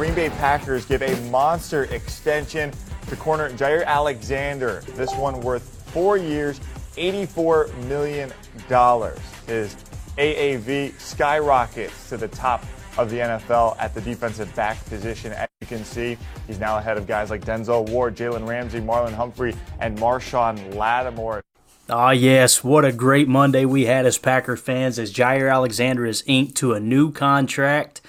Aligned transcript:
Green 0.00 0.14
Bay 0.14 0.30
Packers 0.30 0.86
give 0.86 1.02
a 1.02 1.14
monster 1.28 1.84
extension 1.84 2.72
to 3.08 3.16
corner 3.16 3.50
Jaire 3.50 3.84
Alexander. 3.84 4.82
This 4.94 5.14
one 5.14 5.42
worth 5.42 5.62
four 5.92 6.16
years, 6.16 6.58
$84 6.96 7.76
million. 7.86 8.32
His 9.46 9.76
AAV 10.16 10.98
skyrockets 10.98 12.08
to 12.08 12.16
the 12.16 12.28
top 12.28 12.64
of 12.96 13.10
the 13.10 13.18
NFL 13.18 13.76
at 13.78 13.94
the 13.94 14.00
defensive 14.00 14.56
back 14.56 14.82
position. 14.86 15.34
As 15.34 15.48
you 15.60 15.66
can 15.66 15.84
see, 15.84 16.16
he's 16.46 16.58
now 16.58 16.78
ahead 16.78 16.96
of 16.96 17.06
guys 17.06 17.28
like 17.28 17.44
Denzel 17.44 17.86
Ward, 17.90 18.16
Jalen 18.16 18.48
Ramsey, 18.48 18.80
Marlon 18.80 19.12
Humphrey, 19.12 19.54
and 19.80 19.98
Marshon 19.98 20.76
Lattimore. 20.76 21.44
Ah, 21.90 22.12
yes. 22.12 22.64
What 22.64 22.86
a 22.86 22.92
great 22.92 23.28
Monday 23.28 23.66
we 23.66 23.84
had 23.84 24.06
as 24.06 24.16
Packer 24.16 24.56
fans 24.56 24.98
as 24.98 25.12
Jaire 25.12 25.52
Alexander 25.52 26.06
is 26.06 26.24
inked 26.26 26.56
to 26.56 26.72
a 26.72 26.80
new 26.80 27.12
contract. 27.12 28.00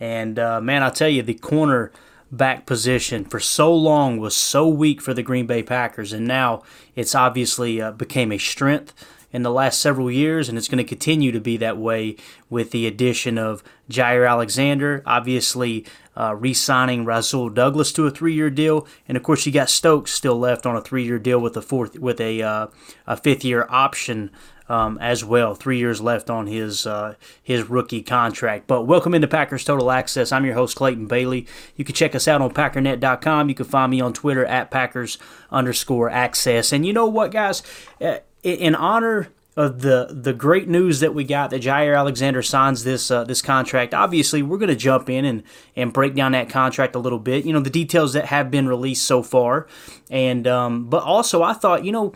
And, 0.00 0.38
uh, 0.38 0.60
man, 0.60 0.82
I'll 0.82 0.90
tell 0.90 1.08
you, 1.08 1.22
the 1.22 1.34
corner 1.34 1.92
back 2.32 2.64
position 2.64 3.24
for 3.24 3.38
so 3.40 3.74
long 3.74 4.18
was 4.18 4.34
so 4.34 4.66
weak 4.66 5.00
for 5.00 5.12
the 5.12 5.22
Green 5.22 5.46
Bay 5.46 5.62
Packers. 5.62 6.12
And 6.12 6.26
now 6.26 6.62
it's 6.96 7.14
obviously 7.14 7.80
uh, 7.80 7.92
became 7.92 8.32
a 8.32 8.38
strength 8.38 8.94
in 9.32 9.42
the 9.42 9.50
last 9.50 9.80
several 9.80 10.10
years, 10.10 10.48
and 10.48 10.58
it's 10.58 10.66
going 10.66 10.78
to 10.78 10.84
continue 10.84 11.30
to 11.30 11.40
be 11.40 11.56
that 11.56 11.78
way 11.78 12.16
with 12.48 12.72
the 12.72 12.86
addition 12.86 13.38
of 13.38 13.62
Jaire 13.88 14.28
Alexander, 14.28 15.02
obviously 15.06 15.86
uh, 16.16 16.34
re-signing 16.34 17.04
Rasul 17.04 17.48
Douglas 17.48 17.92
to 17.92 18.06
a 18.06 18.10
three-year 18.10 18.50
deal, 18.50 18.86
and 19.06 19.16
of 19.16 19.22
course 19.22 19.46
you 19.46 19.52
got 19.52 19.70
Stokes 19.70 20.10
still 20.10 20.38
left 20.38 20.66
on 20.66 20.76
a 20.76 20.80
three-year 20.80 21.18
deal 21.18 21.38
with 21.38 21.56
a 21.56 21.62
fourth 21.62 21.98
with 21.98 22.20
a 22.20 22.42
uh, 22.42 22.66
a 23.06 23.16
fifth-year 23.16 23.66
option. 23.70 24.30
Um, 24.70 24.98
as 24.98 25.24
well, 25.24 25.56
three 25.56 25.78
years 25.78 26.00
left 26.00 26.30
on 26.30 26.46
his 26.46 26.86
uh, 26.86 27.16
his 27.42 27.68
rookie 27.68 28.02
contract. 28.02 28.68
But 28.68 28.82
welcome 28.86 29.14
into 29.14 29.26
Packers 29.26 29.64
Total 29.64 29.90
Access. 29.90 30.30
I'm 30.30 30.44
your 30.44 30.54
host 30.54 30.76
Clayton 30.76 31.08
Bailey. 31.08 31.48
You 31.74 31.84
can 31.84 31.96
check 31.96 32.14
us 32.14 32.28
out 32.28 32.40
on 32.40 32.52
PackerNet.com. 32.52 33.48
You 33.48 33.54
can 33.56 33.66
find 33.66 33.90
me 33.90 34.00
on 34.00 34.12
Twitter 34.12 34.46
at 34.46 34.70
Packers 34.70 35.18
underscore 35.50 36.08
Access. 36.08 36.72
And 36.72 36.86
you 36.86 36.92
know 36.92 37.06
what, 37.06 37.32
guys? 37.32 37.64
Uh, 38.00 38.18
in 38.44 38.76
honor 38.76 39.32
of 39.56 39.82
the 39.82 40.08
the 40.10 40.32
great 40.32 40.68
news 40.68 41.00
that 41.00 41.14
we 41.14 41.24
got 41.24 41.50
that 41.50 41.62
Jaire 41.62 41.96
Alexander 41.96 42.42
signs 42.42 42.84
this 42.84 43.10
uh, 43.10 43.24
this 43.24 43.42
contract. 43.42 43.92
Obviously, 43.92 44.42
we're 44.42 44.58
going 44.58 44.68
to 44.68 44.76
jump 44.76 45.10
in 45.10 45.24
and 45.24 45.42
and 45.76 45.92
break 45.92 46.14
down 46.14 46.32
that 46.32 46.48
contract 46.48 46.94
a 46.94 46.98
little 46.98 47.18
bit. 47.18 47.44
You 47.44 47.52
know 47.52 47.60
the 47.60 47.70
details 47.70 48.12
that 48.12 48.26
have 48.26 48.50
been 48.50 48.68
released 48.68 49.04
so 49.04 49.22
far, 49.22 49.66
and 50.08 50.46
um, 50.46 50.88
but 50.88 51.02
also 51.02 51.42
I 51.42 51.52
thought 51.52 51.84
you 51.84 51.92
know 51.92 52.12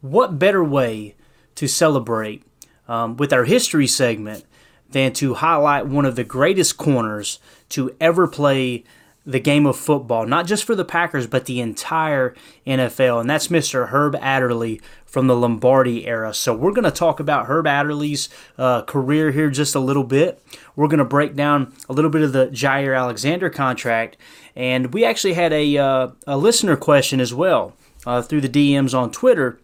what 0.00 0.38
better 0.38 0.64
way 0.64 1.14
to 1.58 1.66
celebrate 1.66 2.44
um, 2.86 3.16
with 3.16 3.32
our 3.32 3.42
history 3.42 3.88
segment 3.88 4.44
than 4.90 5.12
to 5.12 5.34
highlight 5.34 5.88
one 5.88 6.04
of 6.04 6.14
the 6.14 6.22
greatest 6.22 6.76
corners 6.76 7.40
to 7.68 7.96
ever 8.00 8.28
play 8.28 8.84
the 9.26 9.40
game 9.40 9.66
of 9.66 9.76
football, 9.76 10.24
not 10.24 10.46
just 10.46 10.62
for 10.62 10.76
the 10.76 10.84
Packers, 10.84 11.26
but 11.26 11.46
the 11.46 11.60
entire 11.60 12.36
NFL. 12.64 13.20
And 13.20 13.28
that's 13.28 13.48
Mr. 13.48 13.88
Herb 13.88 14.14
Adderley 14.14 14.80
from 15.04 15.26
the 15.26 15.34
Lombardi 15.34 16.06
era. 16.06 16.32
So 16.32 16.54
we're 16.54 16.72
going 16.72 16.84
to 16.84 16.92
talk 16.92 17.18
about 17.18 17.46
Herb 17.46 17.66
Adderley's 17.66 18.28
uh, 18.56 18.82
career 18.82 19.32
here 19.32 19.50
just 19.50 19.74
a 19.74 19.80
little 19.80 20.04
bit. 20.04 20.40
We're 20.76 20.86
going 20.86 20.98
to 20.98 21.04
break 21.04 21.34
down 21.34 21.74
a 21.88 21.92
little 21.92 22.10
bit 22.10 22.22
of 22.22 22.32
the 22.32 22.46
Jaire 22.46 22.96
Alexander 22.96 23.50
contract. 23.50 24.16
And 24.54 24.94
we 24.94 25.04
actually 25.04 25.34
had 25.34 25.52
a, 25.52 25.76
uh, 25.76 26.08
a 26.24 26.38
listener 26.38 26.76
question 26.76 27.20
as 27.20 27.34
well 27.34 27.74
uh, 28.06 28.22
through 28.22 28.42
the 28.42 28.48
DMs 28.48 28.96
on 28.96 29.10
Twitter. 29.10 29.58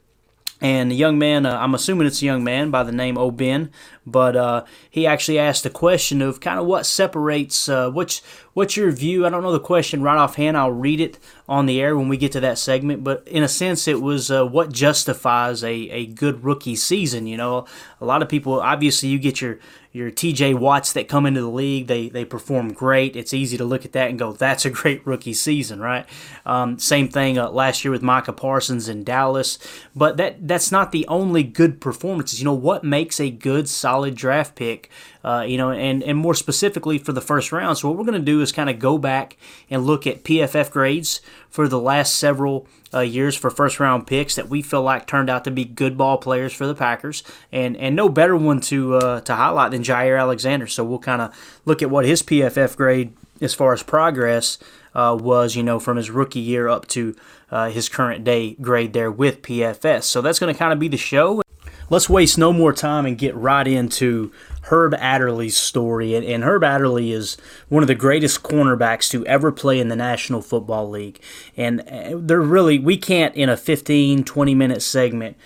And 0.61 0.93
a 0.93 0.95
young 0.95 1.19
man, 1.19 1.47
uh, 1.47 1.59
I'm 1.59 1.75
assuming 1.75 2.07
it's 2.07 2.23
a 2.23 2.25
young 2.25 2.45
man 2.45 2.71
by 2.71 2.85
the 2.85 2.93
name 2.93 3.19
Oben, 3.19 3.71
but 4.07 4.37
uh, 4.37 4.65
he 4.91 5.07
actually 5.07 5.39
asked 5.39 5.65
a 5.67 5.71
question 5.71 6.23
of 6.23 6.41
kind 6.41 6.59
of 6.59 6.67
what 6.67 6.87
separates, 6.87 7.69
uh, 7.69 7.91
what's, 7.91 8.21
what's 8.53 8.77
your 8.77 8.91
view? 8.91 9.27
I 9.27 9.31
don't 9.31 9.43
know 9.43 9.53
the 9.53 9.61
question 9.61 10.03
right 10.03 10.19
offhand. 10.19 10.57
I'll 10.57 10.71
read 10.71 11.01
it 11.01 11.19
on 11.49 11.67
the 11.67 11.81
air 11.81 11.97
when 11.97 12.09
we 12.09 12.17
get 12.17 12.33
to 12.33 12.41
that 12.41 12.59
segment, 12.59 13.05
but 13.05 13.27
in 13.27 13.43
a 13.43 13.49
sense, 13.49 13.87
it 13.89 14.01
was 14.01 14.31
uh, 14.31 14.47
what 14.47 14.73
justifies 14.73 15.63
a, 15.63 15.73
a 15.73 16.07
good 16.07 16.45
rookie 16.45 16.77
season. 16.77 17.27
You 17.27 17.37
know, 17.37 17.67
a 18.01 18.05
lot 18.05 18.23
of 18.23 18.29
people, 18.29 18.61
obviously, 18.61 19.09
you 19.09 19.19
get 19.19 19.41
your 19.41 19.59
your 19.95 20.11
TJ 20.11 20.59
Watts 20.59 20.93
that 20.95 21.07
come 21.07 21.25
into 21.25 21.41
the 21.41 21.49
league, 21.49 21.87
they 21.87 22.09
they 22.09 22.25
perform 22.25 22.73
great. 22.73 23.15
It's 23.15 23.33
easy 23.33 23.57
to 23.57 23.65
look 23.65 23.85
at 23.85 23.93
that 23.93 24.11
and 24.11 24.19
go, 24.19 24.33
that's 24.33 24.65
a 24.65 24.71
great 24.71 25.07
rookie 25.07 25.35
season, 25.35 25.81
right? 25.81 26.05
Um, 26.45 26.81
same 26.81 27.09
thing 27.09 27.39
uh, 27.39 27.49
last 27.51 27.85
year 27.85 27.93
with 27.93 28.03
Micah 28.03 28.33
Parsons 28.33 28.89
in 28.89 29.05
Dallas, 29.05 29.57
but 29.95 30.17
that 30.17 30.49
that's 30.49 30.73
not 30.73 30.91
the 30.91 31.07
only 31.07 31.45
good 31.45 31.81
performances. 31.81 32.41
You 32.41 32.45
know 32.45 32.55
what 32.55 32.83
makes 32.83 33.21
a 33.21 33.31
good 33.31 33.69
solid 33.69 33.94
draft 34.03 34.55
pick? 34.55 34.91
Uh, 35.25 35.45
you 35.47 35.57
know, 35.57 35.71
and 35.71 36.03
and 36.03 36.19
more 36.19 36.35
specifically 36.35 36.99
for 36.99 37.13
the 37.13 37.21
first 37.21 37.53
round. 37.53 37.79
So 37.79 37.89
what 37.89 37.97
we're 37.97 38.05
going 38.05 38.21
to 38.21 38.25
do 38.25 38.41
is 38.41 38.53
kind 38.53 38.69
of 38.69 38.79
go 38.79 38.99
back 38.99 39.37
and 39.71 39.85
look 39.85 40.07
at 40.07 40.25
PFF 40.25 40.71
grades 40.71 41.21
for 41.49 41.69
the 41.69 41.81
last 41.81 42.15
several 42.15 42.67
uh, 42.93 43.01
years 43.01 43.37
for 43.37 43.51
first 43.51 43.81
round 43.81 44.07
picks 44.07 44.35
that 44.35 44.49
we 44.49 44.63
feel 44.63 44.83
like 44.83 45.07
turned 45.07 45.31
out 45.31 45.45
to 45.45 45.51
be 45.51 45.65
good 45.65 45.97
ball 45.97 46.19
players 46.19 46.53
for 46.53 46.67
the 46.67 46.75
Packers, 46.75 47.23
and 47.53 47.77
and 47.77 47.97
no 47.97 48.09
better 48.09 48.37
one 48.37 48.61
to 48.63 48.97
uh, 48.97 49.21
to 49.23 49.35
highlight 49.35 49.71
than 49.71 49.83
Jaire 49.83 50.19
Alexander. 50.19 50.67
So 50.67 50.85
we'll 50.85 50.99
kind 50.99 51.23
of 51.23 51.61
look 51.65 51.83
at 51.83 51.91
what 51.91 52.05
his 52.05 52.23
PFF 52.23 52.77
grade 52.77 53.13
as 53.41 53.55
far 53.55 53.73
as 53.73 53.83
progress 53.83 54.59
uh, 54.95 55.17
was, 55.21 55.57
you 55.57 55.63
know, 55.63 55.79
from 55.79 55.97
his 55.97 56.11
rookie 56.11 56.41
year 56.41 56.69
up 56.69 56.87
to 56.89 57.17
uh, 57.51 57.71
his 57.71 57.89
current 57.89 58.25
day 58.25 58.55
grade 58.55 58.93
there 58.93 59.11
with 59.11 59.43
PFF. 59.43 60.03
So 60.03 60.21
that's 60.21 60.39
going 60.39 60.53
to 60.53 60.59
kind 60.59 60.73
of 60.73 60.79
be 60.79 60.89
the 60.89 60.97
show. 60.97 61.44
Let's 61.91 62.09
waste 62.09 62.39
no 62.39 62.53
more 62.53 62.73
time 62.73 63.07
and 63.07 63.19
get 63.19 63.35
right 63.35 63.67
into 63.67 64.33
Herb 64.63 64.95
Adderley's 64.95 65.57
story. 65.57 66.15
And, 66.15 66.25
and 66.25 66.43
Herb 66.43 66.65
Adderley 66.65 67.13
is 67.13 67.37
one 67.69 67.83
of 67.83 67.87
the 67.87 67.95
greatest 67.95 68.43
cornerbacks 68.43 69.11
to 69.11 69.27
ever 69.27 69.53
play 69.53 69.79
in 69.79 69.89
the 69.89 69.97
National 69.97 70.41
Football 70.41 70.89
League. 70.89 71.21
And 71.57 71.81
uh, 71.83 72.19
they're 72.19 72.41
really, 72.41 72.79
we 72.79 72.97
can't 72.97 73.35
in 73.35 73.49
a 73.49 73.57
15, 73.57 74.25
20 74.25 74.55
minute 74.55 74.83
segment 74.83 75.37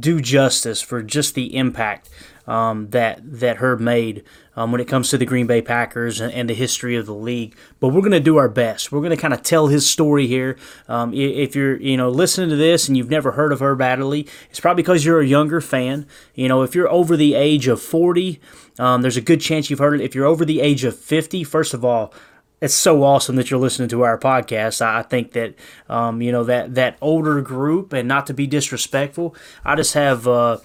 do 0.00 0.20
justice 0.20 0.80
for 0.80 1.02
just 1.02 1.34
the 1.34 1.56
impact 1.56 2.08
um, 2.46 2.90
that 2.90 3.20
that 3.22 3.58
Herb 3.58 3.80
made 3.80 4.24
um, 4.56 4.72
when 4.72 4.80
it 4.80 4.88
comes 4.88 5.10
to 5.10 5.18
the 5.18 5.26
Green 5.26 5.46
Bay 5.46 5.62
Packers 5.62 6.20
and, 6.20 6.32
and 6.32 6.48
the 6.48 6.54
history 6.54 6.96
of 6.96 7.06
the 7.06 7.14
league. 7.14 7.56
But 7.80 7.88
we're 7.88 8.00
going 8.00 8.12
to 8.12 8.20
do 8.20 8.36
our 8.36 8.48
best. 8.48 8.92
We're 8.92 9.00
going 9.00 9.10
to 9.10 9.16
kind 9.16 9.34
of 9.34 9.42
tell 9.42 9.68
his 9.68 9.88
story 9.88 10.26
here. 10.26 10.56
Um, 10.88 11.12
if 11.14 11.54
you're 11.56 11.80
you 11.80 11.96
know 11.96 12.10
listening 12.10 12.50
to 12.50 12.56
this 12.56 12.88
and 12.88 12.96
you've 12.96 13.10
never 13.10 13.32
heard 13.32 13.52
of 13.52 13.60
Herb 13.60 13.80
Adderley, 13.80 14.28
it's 14.50 14.60
probably 14.60 14.82
because 14.82 15.04
you're 15.04 15.20
a 15.20 15.26
younger 15.26 15.60
fan. 15.60 16.06
You 16.34 16.48
know, 16.48 16.62
if 16.62 16.74
you're 16.74 16.90
over 16.90 17.16
the 17.16 17.34
age 17.34 17.66
of 17.66 17.80
40, 17.80 18.40
um, 18.78 19.02
there's 19.02 19.16
a 19.16 19.22
good 19.22 19.40
chance 19.40 19.70
you've 19.70 19.78
heard 19.78 20.00
it. 20.00 20.04
If 20.04 20.14
you're 20.14 20.26
over 20.26 20.44
the 20.44 20.60
age 20.60 20.84
of 20.84 20.98
50, 20.98 21.44
first 21.44 21.74
of 21.74 21.84
all, 21.84 22.12
it's 22.60 22.74
so 22.74 23.02
awesome 23.02 23.36
that 23.36 23.50
you're 23.50 23.60
listening 23.60 23.88
to 23.90 24.02
our 24.02 24.18
podcast. 24.18 24.80
I 24.80 25.00
I 25.00 25.02
think 25.02 25.32
that 25.32 25.54
um, 25.88 26.22
you 26.22 26.32
know 26.32 26.44
that 26.44 26.74
that 26.74 26.96
older 27.00 27.40
group, 27.42 27.92
and 27.92 28.08
not 28.08 28.26
to 28.28 28.34
be 28.34 28.46
disrespectful, 28.46 29.34
I 29.64 29.74
just 29.76 29.94
have 29.94 30.26
uh, 30.26 30.58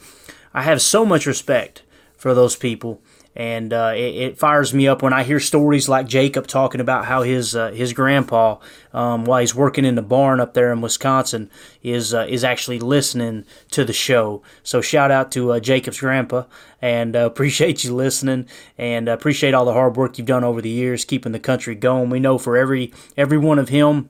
I 0.54 0.64
have 0.64 0.82
so 0.82 1.06
much 1.06 1.26
respect 1.26 1.84
for 2.18 2.34
those 2.34 2.56
people. 2.56 3.02
and 3.36 3.72
uh, 3.72 3.94
it, 3.96 4.16
it, 4.16 4.38
fires 4.38 4.74
me 4.74 4.88
up 4.88 5.02
when 5.02 5.14
I 5.14 5.24
hear 5.24 5.40
stories 5.40 5.88
like 5.88 6.08
Jacob 6.08 6.48
talking 6.48 6.82
about 6.82 7.06
how 7.06 7.22
his 7.22 7.56
uh, 7.56 7.72
his 7.72 7.94
grandpa, 7.94 8.58
um, 8.92 9.24
while 9.24 9.40
he's 9.40 9.56
working 9.56 9.86
in 9.86 9.96
the 9.96 10.02
barn 10.02 10.40
up 10.42 10.54
there 10.56 10.74
in 10.74 10.82
Wisconsin, 10.82 11.50
is 11.84 12.14
uh, 12.14 12.26
is 12.28 12.44
actually 12.44 12.80
listening 12.80 13.46
to 13.72 13.86
the 13.86 13.94
show. 13.94 14.42
So 14.64 14.82
shout 14.82 15.12
out 15.12 15.32
to 15.34 15.54
uh, 15.54 15.60
Jacob's 15.60 16.00
grandpa, 16.00 16.46
and 16.82 17.16
uh, 17.16 17.20
appreciate 17.26 17.84
you 17.84 17.96
listening, 17.96 18.48
and 18.78 19.08
appreciate 19.08 19.54
all 19.54 19.66
the 19.66 19.74
hard 19.74 19.96
work 19.96 20.18
you've 20.18 20.28
done 20.28 20.44
over 20.44 20.62
the 20.62 20.70
years 20.70 21.06
keeping 21.06 21.32
the 21.32 21.40
country 21.40 21.76
going. 21.76 22.10
We 22.10 22.20
know 22.20 22.38
for 22.38 22.58
every 22.58 22.92
every 23.16 23.38
one 23.38 23.60
of 23.60 23.70
him 23.70 24.10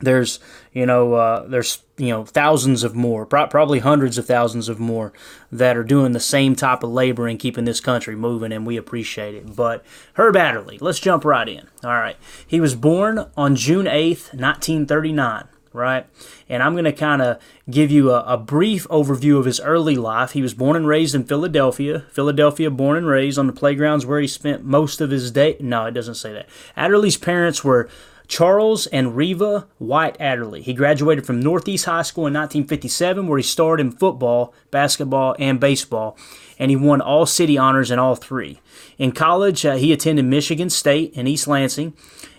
there's 0.00 0.38
you 0.72 0.86
know 0.86 1.14
uh, 1.14 1.46
there's 1.46 1.82
you 1.96 2.08
know 2.08 2.24
thousands 2.24 2.84
of 2.84 2.94
more 2.94 3.26
probably 3.26 3.80
hundreds 3.80 4.18
of 4.18 4.26
thousands 4.26 4.68
of 4.68 4.78
more 4.78 5.12
that 5.50 5.76
are 5.76 5.84
doing 5.84 6.12
the 6.12 6.20
same 6.20 6.54
type 6.54 6.82
of 6.82 6.90
labor 6.90 7.26
and 7.26 7.38
keeping 7.38 7.64
this 7.64 7.80
country 7.80 8.14
moving 8.14 8.52
and 8.52 8.66
we 8.66 8.76
appreciate 8.76 9.34
it. 9.34 9.56
But 9.56 9.84
herb 10.14 10.36
adderley 10.36 10.78
let's 10.78 11.00
jump 11.00 11.24
right 11.24 11.48
in. 11.48 11.68
All 11.82 11.90
right. 11.90 12.16
He 12.46 12.60
was 12.60 12.74
born 12.74 13.26
on 13.36 13.56
june 13.56 13.86
8th 13.86 14.34
1939 14.34 15.48
right? 15.74 16.06
And 16.48 16.62
i'm 16.62 16.72
going 16.72 16.84
to 16.84 16.92
kind 16.92 17.20
of 17.20 17.40
give 17.70 17.90
you 17.90 18.10
a, 18.10 18.20
a, 18.22 18.36
brief 18.38 18.88
overview 18.88 19.38
of 19.38 19.44
his 19.44 19.60
early 19.60 19.96
life. 19.96 20.32
He 20.32 20.42
was 20.42 20.54
born 20.54 20.76
and 20.76 20.86
raised 20.86 21.14
in 21.14 21.24
philadelphia. 21.24 22.06
Philadelphia 22.10 22.70
born 22.70 22.96
and 22.96 23.06
raised 23.06 23.38
on 23.38 23.46
the 23.46 23.52
playgrounds 23.52 24.06
where 24.06 24.20
he 24.20 24.26
spent 24.26 24.64
most 24.64 25.00
of 25.00 25.10
his 25.10 25.30
day. 25.30 25.56
No 25.60 25.84
it 25.84 25.92
doesn't 25.92 26.14
say 26.14 26.32
that. 26.32 26.48
Adderley's 26.76 27.18
parents 27.18 27.62
were 27.62 27.88
Charles 28.28 28.86
and 28.88 29.16
Reva 29.16 29.66
White 29.78 30.16
Adderley. 30.20 30.60
He 30.60 30.74
graduated 30.74 31.26
from 31.26 31.40
Northeast 31.40 31.86
High 31.86 32.02
School 32.02 32.26
in 32.26 32.34
1957, 32.34 33.26
where 33.26 33.38
he 33.38 33.42
starred 33.42 33.80
in 33.80 33.90
football, 33.90 34.54
basketball, 34.70 35.34
and 35.38 35.58
baseball, 35.58 36.16
and 36.58 36.70
he 36.70 36.76
won 36.76 37.00
all 37.00 37.24
city 37.24 37.56
honors 37.56 37.90
in 37.90 37.98
all 37.98 38.14
three. 38.14 38.60
In 38.98 39.12
college, 39.12 39.64
uh, 39.64 39.76
he 39.76 39.92
attended 39.92 40.26
Michigan 40.26 40.68
State 40.68 41.14
in 41.14 41.26
East 41.26 41.48
Lansing 41.48 41.94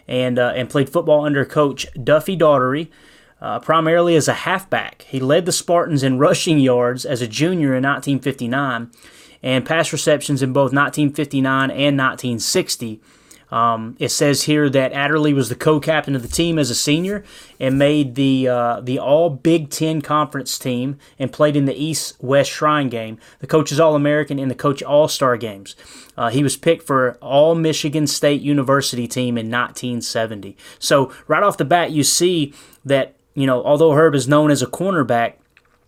and, 0.07 0.37
uh, 0.37 0.53
and 0.55 0.69
played 0.69 0.89
football 0.89 1.25
under 1.25 1.43
coach 1.43 1.87
Duffy 2.01 2.35
Daugherty. 2.35 2.91
Uh, 3.41 3.57
primarily 3.57 4.17
as 4.17 4.27
a 4.27 4.33
halfback. 4.33 5.03
He 5.03 5.21
led 5.21 5.45
the 5.45 5.53
Spartans 5.53 6.03
in 6.03 6.19
rushing 6.19 6.59
yards 6.59 7.05
as 7.05 7.21
a 7.21 7.27
junior 7.27 7.73
in 7.73 7.83
1959 7.83 8.91
and 9.41 9.65
pass 9.65 9.93
receptions 9.93 10.43
in 10.43 10.51
both 10.51 10.73
1959 10.73 11.71
and 11.71 11.97
1960. 11.97 12.99
Um, 13.51 13.95
it 13.99 14.09
says 14.09 14.43
here 14.43 14.69
that 14.69 14.93
Adderley 14.93 15.33
was 15.33 15.49
the 15.49 15.55
co-captain 15.55 16.15
of 16.15 16.21
the 16.21 16.27
team 16.27 16.59
as 16.59 16.69
a 16.69 16.75
senior 16.75 17.23
and 17.59 17.79
made 17.79 18.15
the 18.15 18.47
uh, 18.47 18.81
the 18.81 18.99
All 18.99 19.29
Big 19.29 19.69
Ten 19.69 20.01
Conference 20.01 20.59
team 20.59 20.97
and 21.17 21.31
played 21.31 21.55
in 21.55 21.65
the 21.65 21.75
East 21.75 22.15
West 22.19 22.51
Shrine 22.51 22.89
game, 22.89 23.17
the 23.39 23.47
coach's 23.47 23.79
All 23.79 23.95
American, 23.95 24.37
and 24.39 24.51
the 24.51 24.55
coach 24.55 24.83
All 24.83 25.07
Star 25.07 25.37
games. 25.37 25.75
Uh, 26.15 26.29
he 26.29 26.43
was 26.43 26.57
picked 26.57 26.85
for 26.85 27.17
All 27.21 27.55
Michigan 27.55 28.05
State 28.07 28.41
University 28.41 29.07
team 29.07 29.37
in 29.37 29.47
1970. 29.47 30.55
So 30.77 31.11
right 31.27 31.43
off 31.43 31.57
the 31.57 31.65
bat, 31.65 31.91
you 31.91 32.03
see 32.03 32.53
that 32.85 33.15
you 33.33 33.47
know 33.47 33.63
although 33.63 33.93
Herb 33.93 34.15
is 34.15 34.27
known 34.27 34.51
as 34.51 34.61
a 34.61 34.67
cornerback 34.67 35.33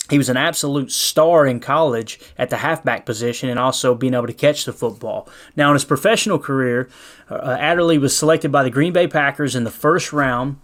he 0.09 0.18
was 0.18 0.30
an 0.30 0.38
absolute 0.38 0.92
star 0.92 1.45
in 1.45 1.59
college 1.59 2.19
at 2.38 2.50
the 2.50 2.57
halfback 2.57 3.06
position 3.06 3.50
and 3.50 3.57
also 3.59 3.95
being 3.95 4.13
able 4.13 4.27
to 4.27 4.33
catch 4.33 4.65
the 4.65 4.74
football. 4.74 5.27
Now, 5.56 5.69
in 5.69 5.75
his 5.75 5.86
professional 5.86 6.38
career, 6.38 6.89
uh, 7.30 7.57
Adderley 7.59 7.98
was 7.98 8.15
selected 8.15 8.51
by 8.51 8.63
the 8.63 8.69
Green 8.69 8.92
Bay 8.92 9.07
Packers 9.07 9.56
in 9.56 9.63
the 9.63 9.71
first 9.71 10.12
round 10.12 10.57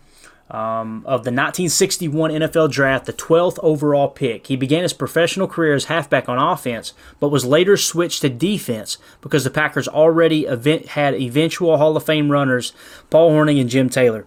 um, 0.50 1.00
of 1.06 1.24
the 1.24 1.32
1961 1.32 2.32
NFL 2.32 2.72
Draft, 2.72 3.06
the 3.06 3.14
12th 3.14 3.60
overall 3.62 4.08
pick. 4.08 4.48
He 4.48 4.56
began 4.56 4.84
his 4.84 4.94
professional 4.94 5.48
career 5.48 5.74
as 5.74 5.86
halfback 5.86 6.30
on 6.30 6.38
offense, 6.38 6.94
but 7.20 7.30
was 7.30 7.46
later 7.46 7.78
switched 7.78 8.22
to 8.22 8.30
defense 8.30 8.98
because 9.22 9.44
the 9.44 9.50
Packers 9.50 9.88
already 9.88 10.46
event- 10.46 10.88
had 10.88 11.16
eventual 11.16 11.78
Hall 11.78 11.96
of 11.98 12.04
Fame 12.04 12.32
runners 12.32 12.74
Paul 13.10 13.32
Hornung 13.32 13.60
and 13.60 13.70
Jim 13.70 13.90
Taylor. 13.90 14.26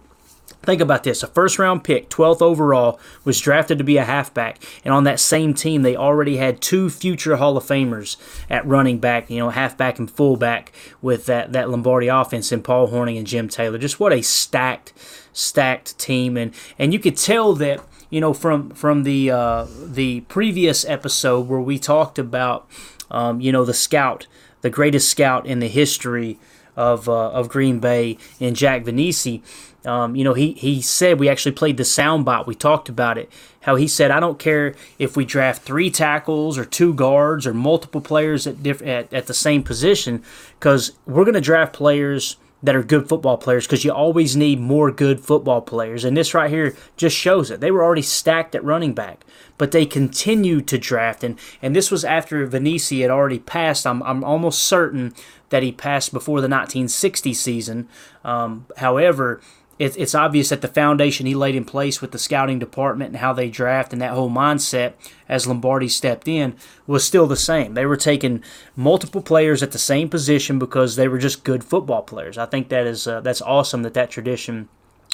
Think 0.63 0.79
about 0.79 1.03
this. 1.03 1.23
A 1.23 1.27
first 1.27 1.57
round 1.57 1.83
pick, 1.83 2.09
12th 2.09 2.41
overall, 2.41 2.99
was 3.23 3.39
drafted 3.39 3.79
to 3.79 3.83
be 3.83 3.97
a 3.97 4.03
halfback. 4.03 4.61
And 4.85 4.93
on 4.93 5.05
that 5.05 5.19
same 5.19 5.53
team, 5.53 5.81
they 5.81 5.95
already 5.95 6.37
had 6.37 6.61
two 6.61 6.89
future 6.89 7.37
Hall 7.37 7.57
of 7.57 7.63
Famers 7.63 8.17
at 8.49 8.65
running 8.65 8.99
back, 8.99 9.29
you 9.29 9.39
know, 9.39 9.49
halfback 9.49 9.97
and 9.97 10.09
fullback 10.09 10.71
with 11.01 11.25
that, 11.25 11.51
that 11.53 11.69
Lombardi 11.69 12.07
offense 12.07 12.51
and 12.51 12.63
Paul 12.63 12.89
Hornung 12.89 13.17
and 13.17 13.25
Jim 13.25 13.49
Taylor. 13.49 13.79
Just 13.79 13.99
what 13.99 14.13
a 14.13 14.21
stacked, 14.21 14.93
stacked 15.33 15.97
team. 15.97 16.37
And, 16.37 16.53
and 16.77 16.93
you 16.93 16.99
could 16.99 17.17
tell 17.17 17.53
that, 17.53 17.83
you 18.11 18.21
know, 18.21 18.33
from, 18.33 18.69
from 18.71 19.01
the, 19.01 19.31
uh, 19.31 19.65
the 19.83 20.21
previous 20.21 20.85
episode 20.85 21.47
where 21.47 21.61
we 21.61 21.79
talked 21.79 22.19
about, 22.19 22.69
um, 23.09 23.41
you 23.41 23.51
know, 23.51 23.65
the 23.65 23.73
scout, 23.73 24.27
the 24.61 24.69
greatest 24.69 25.09
scout 25.09 25.47
in 25.47 25.59
the 25.59 25.67
history 25.67 26.37
of, 26.75 27.09
uh, 27.09 27.31
of 27.31 27.49
Green 27.49 27.79
Bay 27.79 28.17
and 28.39 28.55
Jack 28.55 28.83
Vainisi 28.83 29.41
um, 29.85 30.15
you 30.15 30.23
know, 30.23 30.33
he, 30.33 30.53
he 30.53 30.81
said 30.81 31.19
we 31.19 31.29
actually 31.29 31.53
played 31.53 31.77
the 31.77 31.85
sound 31.85 32.25
bot. 32.25 32.47
We 32.47 32.55
talked 32.55 32.89
about 32.89 33.17
it. 33.17 33.31
How 33.61 33.75
he 33.75 33.87
said, 33.87 34.11
I 34.11 34.19
don't 34.19 34.39
care 34.39 34.75
if 34.99 35.15
we 35.15 35.25
draft 35.25 35.63
three 35.63 35.89
tackles 35.89 36.57
or 36.57 36.65
two 36.65 36.93
guards 36.93 37.47
or 37.47 37.53
multiple 37.53 38.01
players 38.01 38.45
at 38.47 38.61
diff- 38.61 38.81
at, 38.81 39.11
at 39.13 39.27
the 39.27 39.33
same 39.33 39.63
position, 39.63 40.23
because 40.59 40.93
we're 41.05 41.23
going 41.23 41.35
to 41.35 41.41
draft 41.41 41.73
players 41.73 42.37
that 42.63 42.75
are 42.75 42.83
good 42.83 43.09
football 43.09 43.37
players 43.37 43.65
because 43.65 43.83
you 43.83 43.91
always 43.91 44.35
need 44.35 44.59
more 44.59 44.91
good 44.91 45.19
football 45.19 45.61
players. 45.61 46.03
And 46.03 46.15
this 46.15 46.33
right 46.33 46.49
here 46.49 46.75
just 46.95 47.15
shows 47.15 47.49
it. 47.49 47.59
They 47.59 47.71
were 47.71 47.83
already 47.83 48.03
stacked 48.03 48.53
at 48.53 48.63
running 48.63 48.93
back, 48.93 49.25
but 49.57 49.71
they 49.71 49.85
continued 49.85 50.67
to 50.67 50.77
draft. 50.77 51.23
And, 51.23 51.39
and 51.61 51.75
this 51.75 51.89
was 51.89 52.05
after 52.05 52.45
Vainisi 52.47 53.01
had 53.01 53.09
already 53.09 53.39
passed. 53.39 53.87
I'm, 53.87 54.03
I'm 54.03 54.23
almost 54.23 54.61
certain 54.61 55.13
that 55.49 55.63
he 55.63 55.71
passed 55.71 56.13
before 56.13 56.37
the 56.37 56.47
1960 56.47 57.33
season. 57.33 57.89
Um, 58.23 58.67
however, 58.77 59.41
it, 59.81 59.97
it's 59.97 60.13
obvious 60.13 60.49
that 60.49 60.61
the 60.61 60.67
foundation 60.67 61.25
he 61.25 61.33
laid 61.33 61.55
in 61.55 61.65
place 61.65 62.01
with 62.01 62.11
the 62.11 62.19
scouting 62.19 62.59
department 62.59 63.09
and 63.09 63.17
how 63.17 63.33
they 63.33 63.49
draft 63.49 63.91
and 63.91 64.01
that 64.01 64.11
whole 64.11 64.29
mindset 64.29 64.93
as 65.27 65.47
Lombardi 65.47 65.87
stepped 65.87 66.27
in 66.27 66.55
was 66.85 67.03
still 67.03 67.25
the 67.25 67.35
same. 67.35 67.73
They 67.73 67.87
were 67.87 67.97
taking 67.97 68.43
multiple 68.75 69.23
players 69.23 69.63
at 69.63 69.71
the 69.71 69.79
same 69.79 70.07
position 70.07 70.59
because 70.59 70.97
they 70.97 71.07
were 71.07 71.17
just 71.17 71.43
good 71.43 71.63
football 71.63 72.03
players. 72.03 72.37
I 72.37 72.45
think 72.45 72.69
that 72.69 72.85
is 72.85 73.07
uh, 73.07 73.21
that's 73.21 73.41
awesome 73.41 73.81
that 73.81 73.95
that 73.95 74.11
tradition 74.11 74.69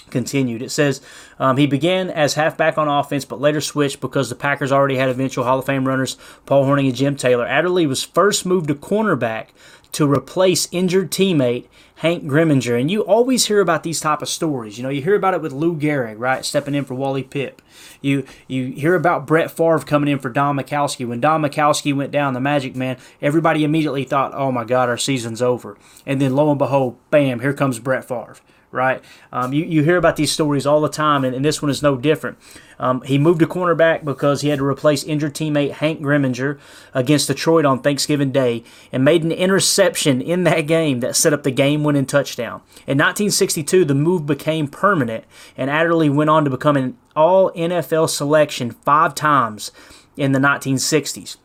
continued. 0.10 0.62
It 0.62 0.72
says 0.72 1.00
um, 1.40 1.56
he 1.56 1.66
began 1.66 2.10
as 2.10 2.34
halfback 2.34 2.78
on 2.78 2.90
offense, 2.90 3.24
but 3.24 3.40
later 3.40 3.62
switched 3.62 4.02
because 4.02 4.28
the 4.28 4.36
Packers 4.36 4.74
already 4.74 4.98
had 4.98 5.08
eventual 5.08 5.46
Hall 5.46 5.60
of 5.60 5.66
Fame 5.66 5.88
runners 5.88 6.18
Paul 6.46 6.66
Hornung 6.66 6.88
and 6.88 6.96
Jim 6.96 7.16
Taylor. 7.16 7.48
Adderley 7.48 7.88
was 7.88 8.04
first 8.04 8.46
moved 8.46 8.68
to 8.68 8.76
cornerback 8.76 9.48
to 9.94 10.12
replace 10.12 10.68
injured 10.74 11.10
teammate 11.10 11.68
Hank 11.98 12.26
Gremminger. 12.26 12.80
And 12.80 12.92
you 12.92 13.02
always 13.02 13.46
hear 13.48 13.60
about 13.60 13.84
these 13.84 14.00
type 14.00 14.22
of 14.22 14.30
stories. 14.30 14.78
You 14.78 14.84
know, 14.84 14.90
you 14.90 15.02
hear 15.02 15.16
about 15.16 15.34
it 15.34 15.42
with 15.42 15.52
Lou 15.52 15.76
Gehrig, 15.76 16.20
right, 16.20 16.46
stepping 16.46 16.76
in 16.76 16.86
for 16.86 16.94
Wally 16.94 17.24
Pipp. 17.24 17.60
You 18.02 18.26
you 18.48 18.72
hear 18.72 18.96
about 18.96 19.26
Brett 19.26 19.50
Favre 19.50 19.80
coming 19.80 20.10
in 20.10 20.20
for 20.20 20.30
Don 20.30 20.58
Majkowski. 20.58 21.08
When 21.08 21.20
Don 21.20 21.42
Majkowski 21.42 21.96
went 21.96 22.12
down, 22.12 22.34
the 22.34 22.40
Magic 22.40 22.76
Man, 22.76 22.98
everybody 23.22 23.64
immediately 23.64 24.04
thought, 24.04 24.34
"Oh 24.36 24.52
my 24.52 24.64
God, 24.64 24.90
our 24.90 24.98
season's 24.98 25.42
over." 25.42 25.78
And 26.06 26.22
then 26.22 26.36
lo 26.36 26.50
and 26.50 26.60
behold, 26.60 26.98
bam, 27.10 27.40
here 27.40 27.54
comes 27.54 27.80
Brett 27.80 28.06
Favre 28.06 28.38
right? 28.72 29.04
Um, 29.32 29.54
you, 29.54 29.64
you 29.64 29.84
hear 29.84 29.98
about 29.98 30.16
these 30.16 30.32
stories 30.32 30.66
all 30.66 30.82
the 30.82 30.90
time, 30.90 31.24
and, 31.24 31.36
and 31.36 31.44
this 31.44 31.62
one 31.62 31.72
is 31.72 31.82
no 31.82 31.96
different. 31.96 32.38
Um, 32.80 33.02
he 33.02 33.18
moved 33.18 33.40
to 33.40 33.48
cornerback 33.48 34.04
because 34.04 34.42
he 34.42 34.50
had 34.50 34.60
to 34.60 34.66
replace 34.66 35.04
injured 35.04 35.34
teammate 35.34 35.72
Hank 35.72 36.02
Gremminger 36.02 36.60
against 36.94 37.28
Detroit 37.28 37.66
on 37.66 37.82
Thanksgiving 37.82 38.32
Day 38.32 38.64
and 38.92 39.04
made 39.04 39.24
an 39.24 39.32
interception 39.32 40.22
in 40.22 40.44
that 40.44 40.62
game 40.68 41.00
that 41.00 41.16
set 41.16 41.34
up 41.34 41.44
the 41.44 41.52
game 41.52 41.84
winning 41.84 42.06
touchdown. 42.06 42.62
In 42.86 42.98
1962, 42.98 43.86
the 43.86 43.96
move 43.96 44.26
became 44.26 44.68
permanent, 44.68 45.24
and 45.56 45.70
Adderley 45.70 46.10
went 46.10 46.30
on 46.30 46.44
to 46.44 46.50
become 46.50 46.78
an 46.78 46.98
all 47.16 47.52
NFL 47.54 48.10
selection 48.10 48.72
five 48.72 49.16
times 49.16 49.72
in 50.16 50.34
the 50.34 50.40
1960s. 50.40 51.38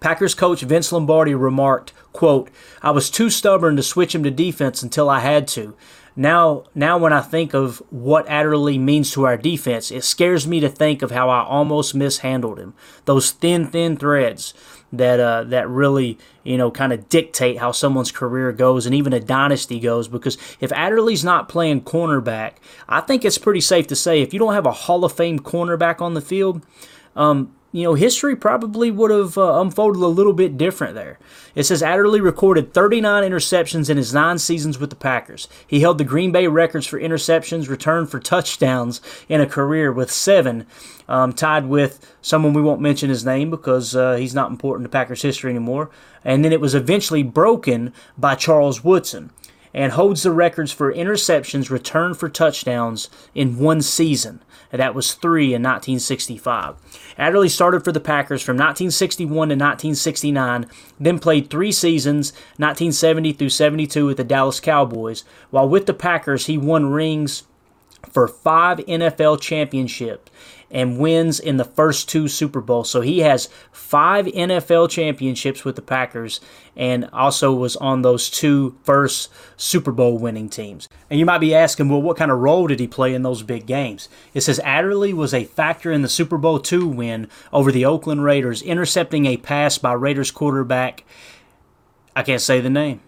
Packers 0.00 0.34
coach 0.34 0.60
Vince 0.60 0.92
Lombardi 0.92 1.34
remarked, 1.34 1.94
quote, 2.12 2.50
I 2.82 2.90
was 2.90 3.08
too 3.08 3.30
stubborn 3.30 3.76
to 3.76 3.82
switch 3.82 4.14
him 4.14 4.22
to 4.24 4.30
defense 4.30 4.82
until 4.82 5.08
I 5.08 5.20
had 5.20 5.48
to 5.48 5.74
now 6.16 6.64
now 6.74 6.96
when 6.96 7.12
I 7.12 7.20
think 7.20 7.54
of 7.54 7.82
what 7.90 8.26
Adderley 8.28 8.78
means 8.78 9.12
to 9.12 9.24
our 9.24 9.36
defense, 9.36 9.90
it 9.90 10.02
scares 10.02 10.46
me 10.46 10.60
to 10.60 10.68
think 10.68 11.02
of 11.02 11.10
how 11.10 11.28
I 11.28 11.44
almost 11.44 11.94
mishandled 11.94 12.58
him. 12.58 12.74
Those 13.04 13.30
thin, 13.30 13.66
thin 13.66 13.96
threads 13.98 14.54
that 14.92 15.20
uh, 15.20 15.44
that 15.44 15.68
really 15.68 16.18
you 16.42 16.56
know 16.56 16.70
kind 16.70 16.92
of 16.92 17.08
dictate 17.10 17.58
how 17.58 17.70
someone's 17.70 18.10
career 18.10 18.50
goes 18.52 18.86
and 18.86 18.94
even 18.94 19.12
a 19.12 19.20
dynasty 19.20 19.78
goes. 19.78 20.08
Because 20.08 20.38
if 20.58 20.72
Adderley's 20.72 21.24
not 21.24 21.48
playing 21.48 21.82
cornerback, 21.82 22.54
I 22.88 23.00
think 23.02 23.24
it's 23.24 23.38
pretty 23.38 23.60
safe 23.60 23.86
to 23.88 23.96
say 23.96 24.22
if 24.22 24.32
you 24.32 24.38
don't 24.38 24.54
have 24.54 24.66
a 24.66 24.72
Hall 24.72 25.04
of 25.04 25.12
Fame 25.12 25.38
cornerback 25.38 26.00
on 26.00 26.14
the 26.14 26.20
field. 26.20 26.64
Um, 27.14 27.52
you 27.76 27.82
know, 27.82 27.92
history 27.92 28.34
probably 28.34 28.90
would 28.90 29.10
have 29.10 29.36
uh, 29.36 29.60
unfolded 29.60 30.00
a 30.00 30.06
little 30.06 30.32
bit 30.32 30.56
different 30.56 30.94
there. 30.94 31.18
It 31.54 31.64
says 31.64 31.82
Adderley 31.82 32.22
recorded 32.22 32.72
39 32.72 33.22
interceptions 33.22 33.90
in 33.90 33.98
his 33.98 34.14
nine 34.14 34.38
seasons 34.38 34.78
with 34.78 34.88
the 34.88 34.96
Packers. 34.96 35.46
He 35.66 35.80
held 35.80 35.98
the 35.98 36.04
Green 36.04 36.32
Bay 36.32 36.46
records 36.46 36.86
for 36.86 36.98
interceptions 36.98 37.68
returned 37.68 38.08
for 38.08 38.18
touchdowns 38.18 39.02
in 39.28 39.42
a 39.42 39.46
career 39.46 39.92
with 39.92 40.10
seven, 40.10 40.66
um, 41.06 41.34
tied 41.34 41.66
with 41.66 42.14
someone 42.22 42.54
we 42.54 42.62
won't 42.62 42.80
mention 42.80 43.10
his 43.10 43.26
name 43.26 43.50
because 43.50 43.94
uh, 43.94 44.16
he's 44.16 44.34
not 44.34 44.50
important 44.50 44.86
to 44.86 44.90
Packers 44.90 45.20
history 45.20 45.50
anymore. 45.50 45.90
And 46.24 46.42
then 46.42 46.54
it 46.54 46.62
was 46.62 46.74
eventually 46.74 47.22
broken 47.22 47.92
by 48.16 48.36
Charles 48.36 48.82
Woodson 48.82 49.32
and 49.76 49.92
holds 49.92 50.22
the 50.22 50.32
records 50.32 50.72
for 50.72 50.92
interceptions 50.92 51.68
returned 51.68 52.16
for 52.16 52.30
touchdowns 52.30 53.10
in 53.34 53.58
one 53.58 53.82
season. 53.82 54.42
That 54.70 54.94
was 54.94 55.12
three 55.12 55.48
in 55.54 55.62
1965. 55.62 56.76
Adderley 57.18 57.50
started 57.50 57.84
for 57.84 57.92
the 57.92 58.00
Packers 58.00 58.42
from 58.42 58.56
1961 58.56 59.28
to 59.28 59.54
1969, 59.54 60.66
then 60.98 61.18
played 61.18 61.50
three 61.50 61.70
seasons, 61.70 62.32
1970 62.56 63.34
through 63.34 63.50
72, 63.50 64.06
with 64.06 64.16
the 64.16 64.24
Dallas 64.24 64.60
Cowboys. 64.60 65.24
While 65.50 65.68
with 65.68 65.86
the 65.86 65.94
Packers, 65.94 66.46
he 66.46 66.56
won 66.56 66.86
rings 66.86 67.44
for 68.10 68.26
five 68.26 68.78
NFL 68.78 69.40
championships 69.40 70.30
and 70.70 70.98
wins 70.98 71.38
in 71.38 71.56
the 71.56 71.64
first 71.64 72.08
two 72.08 72.28
Super 72.28 72.60
Bowls. 72.60 72.90
So 72.90 73.00
he 73.00 73.20
has 73.20 73.48
five 73.70 74.26
NFL 74.26 74.90
championships 74.90 75.64
with 75.64 75.76
the 75.76 75.82
Packers 75.82 76.40
and 76.76 77.08
also 77.12 77.52
was 77.52 77.76
on 77.76 78.02
those 78.02 78.28
two 78.28 78.76
first 78.82 79.30
Super 79.56 79.92
Bowl 79.92 80.18
winning 80.18 80.48
teams. 80.48 80.88
And 81.08 81.18
you 81.18 81.26
might 81.26 81.38
be 81.38 81.54
asking, 81.54 81.88
well, 81.88 82.02
what 82.02 82.16
kind 82.16 82.30
of 82.30 82.38
role 82.38 82.66
did 82.66 82.80
he 82.80 82.86
play 82.86 83.14
in 83.14 83.22
those 83.22 83.42
big 83.42 83.66
games? 83.66 84.08
It 84.34 84.40
says 84.42 84.60
Adderley 84.60 85.12
was 85.12 85.32
a 85.32 85.44
factor 85.44 85.92
in 85.92 86.02
the 86.02 86.08
Super 86.08 86.38
Bowl 86.38 86.62
II 86.70 86.84
win 86.84 87.28
over 87.52 87.70
the 87.70 87.84
Oakland 87.84 88.24
Raiders, 88.24 88.62
intercepting 88.62 89.26
a 89.26 89.36
pass 89.36 89.78
by 89.78 89.92
Raiders 89.92 90.30
quarterback. 90.30 91.04
I 92.14 92.22
can't 92.22 92.40
say 92.42 92.60
the 92.60 92.70
name. 92.70 93.00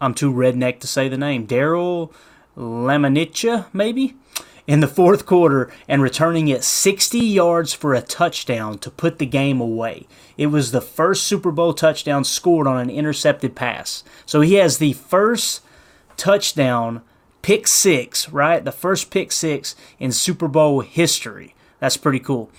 I'm 0.00 0.14
too 0.14 0.32
redneck 0.32 0.80
to 0.80 0.86
say 0.86 1.08
the 1.08 1.16
name. 1.16 1.46
Daryl 1.46 2.12
Lamanicha, 2.56 3.66
maybe? 3.72 4.16
In 4.66 4.80
the 4.80 4.88
fourth 4.88 5.26
quarter 5.26 5.70
and 5.88 6.02
returning 6.02 6.48
it 6.48 6.64
60 6.64 7.18
yards 7.18 7.72
for 7.72 7.94
a 7.94 8.00
touchdown 8.00 8.78
to 8.78 8.90
put 8.90 9.18
the 9.18 9.26
game 9.26 9.60
away. 9.60 10.06
It 10.36 10.46
was 10.46 10.70
the 10.70 10.80
first 10.80 11.24
Super 11.24 11.50
Bowl 11.50 11.74
touchdown 11.74 12.24
scored 12.24 12.66
on 12.66 12.78
an 12.78 12.90
intercepted 12.90 13.54
pass. 13.54 14.04
So 14.26 14.40
he 14.40 14.54
has 14.54 14.78
the 14.78 14.94
first 14.94 15.62
touchdown 16.16 17.02
pick 17.42 17.66
six, 17.66 18.28
right? 18.30 18.64
The 18.64 18.72
first 18.72 19.10
pick 19.10 19.30
six 19.30 19.76
in 19.98 20.12
Super 20.12 20.48
Bowl 20.48 20.80
history. 20.80 21.54
That's 21.78 21.96
pretty 21.96 22.20
cool. 22.20 22.50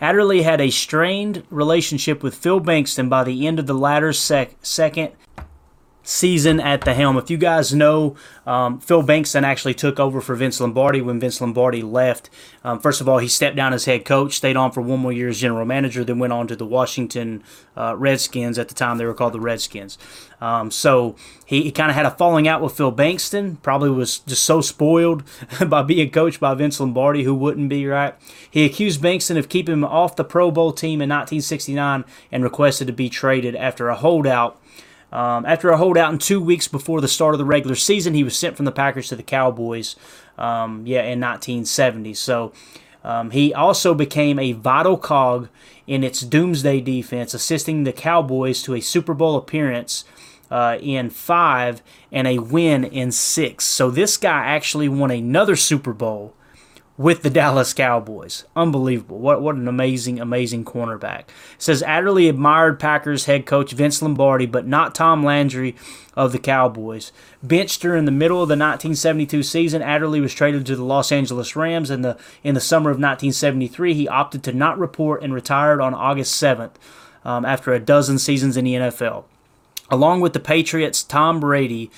Adderley 0.00 0.42
had 0.42 0.60
a 0.60 0.70
strained 0.70 1.44
relationship 1.48 2.24
with 2.24 2.34
Phil 2.34 2.60
Bengtson 2.60 3.08
by 3.08 3.22
the 3.22 3.46
end 3.46 3.60
of 3.60 3.68
the 3.68 3.74
latter's 3.74 4.18
sec- 4.18 4.56
second 4.60 5.12
season 6.02 6.60
at 6.60 6.82
the 6.82 6.94
helm. 6.94 7.16
If 7.16 7.30
you 7.30 7.36
guys 7.36 7.72
know, 7.72 8.16
um, 8.46 8.80
Phil 8.80 9.02
Bengtson 9.02 9.42
actually 9.42 9.74
took 9.74 10.00
over 10.00 10.20
for 10.20 10.34
Vince 10.34 10.60
Lombardi 10.60 11.00
when 11.00 11.20
Vince 11.20 11.40
Lombardi 11.40 11.82
left. 11.82 12.28
Um, 12.64 12.80
first 12.80 13.00
of 13.00 13.08
all, 13.08 13.18
he 13.18 13.28
stepped 13.28 13.56
down 13.56 13.72
as 13.72 13.84
head 13.84 14.04
coach, 14.04 14.34
stayed 14.34 14.56
on 14.56 14.72
for 14.72 14.80
one 14.80 15.00
more 15.00 15.12
year 15.12 15.28
as 15.28 15.40
general 15.40 15.64
manager, 15.64 16.04
then 16.04 16.18
went 16.18 16.32
on 16.32 16.46
to 16.48 16.56
the 16.56 16.66
Washington 16.66 17.42
uh, 17.76 17.96
Redskins. 17.96 18.58
At 18.58 18.68
the 18.68 18.74
time, 18.74 18.98
they 18.98 19.04
were 19.04 19.14
called 19.14 19.34
the 19.34 19.40
Redskins. 19.40 19.98
Um, 20.40 20.72
so 20.72 21.14
he, 21.46 21.62
he 21.62 21.70
kind 21.70 21.90
of 21.90 21.94
had 21.94 22.06
a 22.06 22.10
falling 22.10 22.48
out 22.48 22.60
with 22.60 22.76
Phil 22.76 22.92
Bengtson. 22.92 23.62
Probably 23.62 23.90
was 23.90 24.18
just 24.20 24.44
so 24.44 24.60
spoiled 24.60 25.22
by 25.68 25.82
being 25.82 26.10
coached 26.10 26.40
by 26.40 26.54
Vince 26.54 26.80
Lombardi, 26.80 27.22
who 27.22 27.34
wouldn't 27.34 27.68
be 27.68 27.86
right. 27.86 28.14
He 28.50 28.64
accused 28.64 29.00
Bengtson 29.00 29.38
of 29.38 29.48
keeping 29.48 29.74
him 29.74 29.84
off 29.84 30.16
the 30.16 30.24
Pro 30.24 30.50
Bowl 30.50 30.72
team 30.72 31.00
in 31.00 31.08
1969 31.08 32.04
and 32.32 32.42
requested 32.42 32.88
to 32.88 32.92
be 32.92 33.08
traded 33.08 33.54
after 33.54 33.88
a 33.88 33.94
holdout 33.94 34.58
um, 35.12 35.44
after 35.44 35.70
a 35.70 35.76
holdout 35.76 36.12
in 36.12 36.18
two 36.18 36.40
weeks 36.40 36.66
before 36.66 37.00
the 37.00 37.08
start 37.08 37.34
of 37.34 37.38
the 37.38 37.44
regular 37.44 37.76
season, 37.76 38.14
he 38.14 38.24
was 38.24 38.36
sent 38.36 38.56
from 38.56 38.64
the 38.64 38.72
Packers 38.72 39.08
to 39.08 39.16
the 39.16 39.22
Cowboys. 39.22 39.96
Um, 40.38 40.86
yeah, 40.86 41.02
in 41.02 41.20
1970. 41.20 42.14
So 42.14 42.52
um, 43.04 43.30
he 43.30 43.52
also 43.52 43.94
became 43.94 44.38
a 44.38 44.52
vital 44.52 44.96
cog 44.96 45.48
in 45.86 46.02
its 46.02 46.20
doomsday 46.20 46.80
defense, 46.80 47.34
assisting 47.34 47.84
the 47.84 47.92
Cowboys 47.92 48.62
to 48.62 48.74
a 48.74 48.80
Super 48.80 49.14
Bowl 49.14 49.36
appearance 49.36 50.04
uh, 50.50 50.78
in 50.80 51.10
five 51.10 51.82
and 52.10 52.26
a 52.26 52.38
win 52.38 52.84
in 52.84 53.10
six. 53.10 53.64
So 53.64 53.90
this 53.90 54.16
guy 54.16 54.46
actually 54.46 54.88
won 54.88 55.10
another 55.10 55.56
Super 55.56 55.92
Bowl 55.92 56.34
with 56.98 57.22
the 57.22 57.30
Dallas 57.30 57.72
Cowboys. 57.72 58.44
Unbelievable. 58.54 59.18
What 59.18 59.40
what 59.40 59.56
an 59.56 59.66
amazing, 59.66 60.20
amazing 60.20 60.64
cornerback. 60.64 61.20
It 61.20 61.26
says 61.58 61.82
Adderley 61.82 62.28
admired 62.28 62.78
Packers 62.78 63.24
head 63.24 63.46
coach 63.46 63.72
Vince 63.72 64.02
Lombardi, 64.02 64.46
but 64.46 64.66
not 64.66 64.94
Tom 64.94 65.24
Landry 65.24 65.74
of 66.14 66.32
the 66.32 66.38
Cowboys. 66.38 67.10
Benched 67.42 67.80
during 67.80 68.04
the 68.04 68.10
middle 68.10 68.42
of 68.42 68.48
the 68.48 68.52
1972 68.52 69.42
season, 69.42 69.80
Adderley 69.80 70.20
was 70.20 70.34
traded 70.34 70.66
to 70.66 70.76
the 70.76 70.84
Los 70.84 71.10
Angeles 71.10 71.56
Rams 71.56 71.90
in 71.90 72.02
the 72.02 72.18
in 72.42 72.54
the 72.54 72.60
summer 72.60 72.90
of 72.90 72.96
1973. 72.96 73.94
He 73.94 74.08
opted 74.08 74.42
to 74.44 74.52
not 74.52 74.78
report 74.78 75.22
and 75.22 75.32
retired 75.32 75.80
on 75.80 75.94
August 75.94 76.40
7th 76.40 76.72
um, 77.24 77.44
after 77.44 77.72
a 77.72 77.80
dozen 77.80 78.18
seasons 78.18 78.56
in 78.56 78.64
the 78.64 78.74
NFL. 78.74 79.24
Along 79.90 80.20
with 80.20 80.32
the 80.32 80.40
Patriots, 80.40 81.02
Tom 81.02 81.40
Brady 81.40 81.90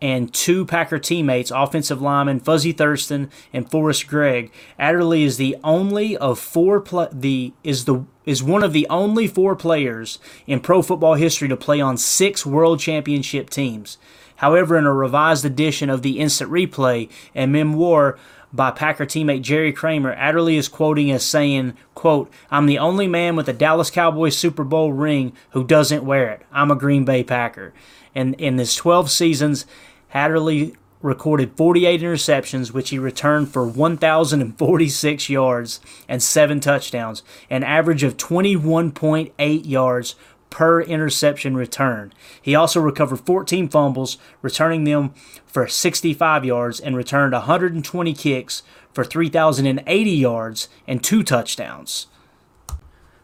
and 0.00 0.32
two 0.32 0.64
Packer 0.64 0.98
teammates, 0.98 1.50
offensive 1.50 2.00
lineman 2.00 2.40
Fuzzy 2.40 2.72
Thurston 2.72 3.30
and 3.52 3.70
Forrest 3.70 4.06
Gregg. 4.06 4.50
Adderley 4.78 5.24
is 5.24 5.36
the 5.36 5.56
only 5.62 6.16
of 6.16 6.38
four 6.38 6.80
pl- 6.80 7.08
the 7.12 7.52
is 7.62 7.84
the 7.84 8.04
is 8.24 8.42
one 8.42 8.62
of 8.62 8.72
the 8.72 8.86
only 8.88 9.26
four 9.26 9.56
players 9.56 10.18
in 10.46 10.60
pro 10.60 10.82
football 10.82 11.14
history 11.14 11.48
to 11.48 11.56
play 11.56 11.80
on 11.80 11.96
six 11.96 12.46
world 12.46 12.80
championship 12.80 13.50
teams. 13.50 13.98
However, 14.36 14.78
in 14.78 14.86
a 14.86 14.92
revised 14.92 15.44
edition 15.44 15.90
of 15.90 16.00
the 16.00 16.18
instant 16.18 16.50
replay 16.50 17.10
and 17.34 17.52
memoir 17.52 18.18
by 18.52 18.70
Packer 18.70 19.04
teammate 19.04 19.42
Jerry 19.42 19.72
Kramer, 19.72 20.14
Adderley 20.14 20.56
is 20.56 20.66
quoting 20.66 21.10
as 21.10 21.24
saying, 21.24 21.74
quote, 21.94 22.32
I'm 22.50 22.66
the 22.66 22.78
only 22.78 23.06
man 23.06 23.36
with 23.36 23.48
a 23.48 23.52
Dallas 23.52 23.90
Cowboys 23.90 24.36
Super 24.36 24.64
Bowl 24.64 24.92
ring 24.92 25.34
who 25.50 25.62
doesn't 25.62 26.04
wear 26.04 26.30
it. 26.30 26.42
I'm 26.50 26.70
a 26.70 26.74
Green 26.74 27.04
Bay 27.04 27.22
Packer. 27.22 27.74
And 28.14 28.34
in 28.40 28.58
his 28.58 28.74
12 28.74 29.10
seasons, 29.10 29.66
Adderley 30.12 30.74
recorded 31.02 31.56
48 31.56 32.02
interceptions, 32.02 32.72
which 32.72 32.90
he 32.90 32.98
returned 32.98 33.48
for 33.50 33.66
1,046 33.66 35.30
yards 35.30 35.80
and 36.08 36.22
seven 36.22 36.60
touchdowns, 36.60 37.22
an 37.48 37.62
average 37.62 38.02
of 38.02 38.16
21.8 38.16 39.66
yards 39.66 40.14
per 40.50 40.82
interception 40.82 41.56
return. 41.56 42.12
He 42.42 42.54
also 42.54 42.80
recovered 42.80 43.20
14 43.20 43.68
fumbles, 43.68 44.18
returning 44.42 44.84
them 44.84 45.14
for 45.46 45.66
65 45.66 46.44
yards, 46.44 46.80
and 46.80 46.96
returned 46.96 47.32
120 47.32 48.12
kicks 48.14 48.62
for 48.92 49.04
3,080 49.04 50.10
yards 50.10 50.68
and 50.86 51.02
two 51.02 51.22
touchdowns. 51.22 52.08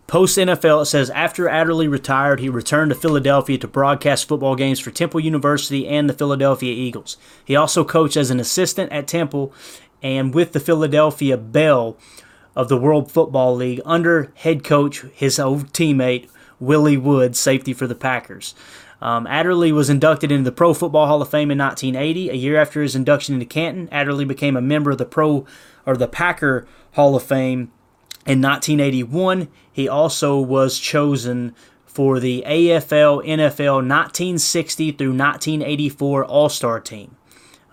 Post 0.06 0.38
NFL, 0.38 0.82
it 0.82 0.86
says 0.86 1.10
after 1.10 1.48
Adderley 1.48 1.88
retired, 1.88 2.38
he 2.38 2.48
returned 2.48 2.90
to 2.90 2.94
Philadelphia 2.94 3.58
to 3.58 3.66
broadcast 3.66 4.28
football 4.28 4.54
games 4.54 4.78
for 4.78 4.92
Temple 4.92 5.18
University 5.18 5.88
and 5.88 6.08
the 6.08 6.14
Philadelphia 6.14 6.72
Eagles. 6.72 7.16
He 7.44 7.56
also 7.56 7.84
coached 7.84 8.16
as 8.16 8.30
an 8.30 8.38
assistant 8.38 8.92
at 8.92 9.08
Temple 9.08 9.52
and 10.02 10.32
with 10.32 10.52
the 10.52 10.60
Philadelphia 10.60 11.36
Bell 11.36 11.96
of 12.54 12.68
the 12.68 12.76
World 12.76 13.10
Football 13.10 13.56
League 13.56 13.80
under 13.84 14.32
head 14.36 14.62
coach, 14.62 15.04
his 15.12 15.40
old 15.40 15.72
teammate, 15.72 16.28
Willie 16.60 16.96
Wood, 16.96 17.36
safety 17.36 17.72
for 17.72 17.88
the 17.88 17.94
Packers. 17.96 18.54
Um, 19.02 19.26
Adderley 19.26 19.72
was 19.72 19.90
inducted 19.90 20.30
into 20.30 20.44
the 20.44 20.56
Pro 20.56 20.72
Football 20.72 21.06
Hall 21.06 21.20
of 21.20 21.28
Fame 21.28 21.50
in 21.50 21.58
1980. 21.58 22.30
A 22.30 22.34
year 22.34 22.56
after 22.56 22.80
his 22.80 22.96
induction 22.96 23.34
into 23.34 23.46
Canton, 23.46 23.88
Adderley 23.90 24.24
became 24.24 24.56
a 24.56 24.62
member 24.62 24.92
of 24.92 24.98
the 24.98 25.04
Pro 25.04 25.44
or 25.84 25.96
the 25.96 26.08
Packer 26.08 26.66
Hall 26.92 27.16
of 27.16 27.22
Fame 27.22 27.72
in 28.26 28.40
1981, 28.42 29.48
he 29.76 29.90
also 29.90 30.40
was 30.40 30.78
chosen 30.78 31.54
for 31.84 32.18
the 32.18 32.42
AFL 32.46 33.22
NFL 33.26 33.84
1960 33.86 34.92
through 34.92 35.08
1984 35.08 36.24
All 36.24 36.48
Star 36.48 36.80
team. 36.80 37.14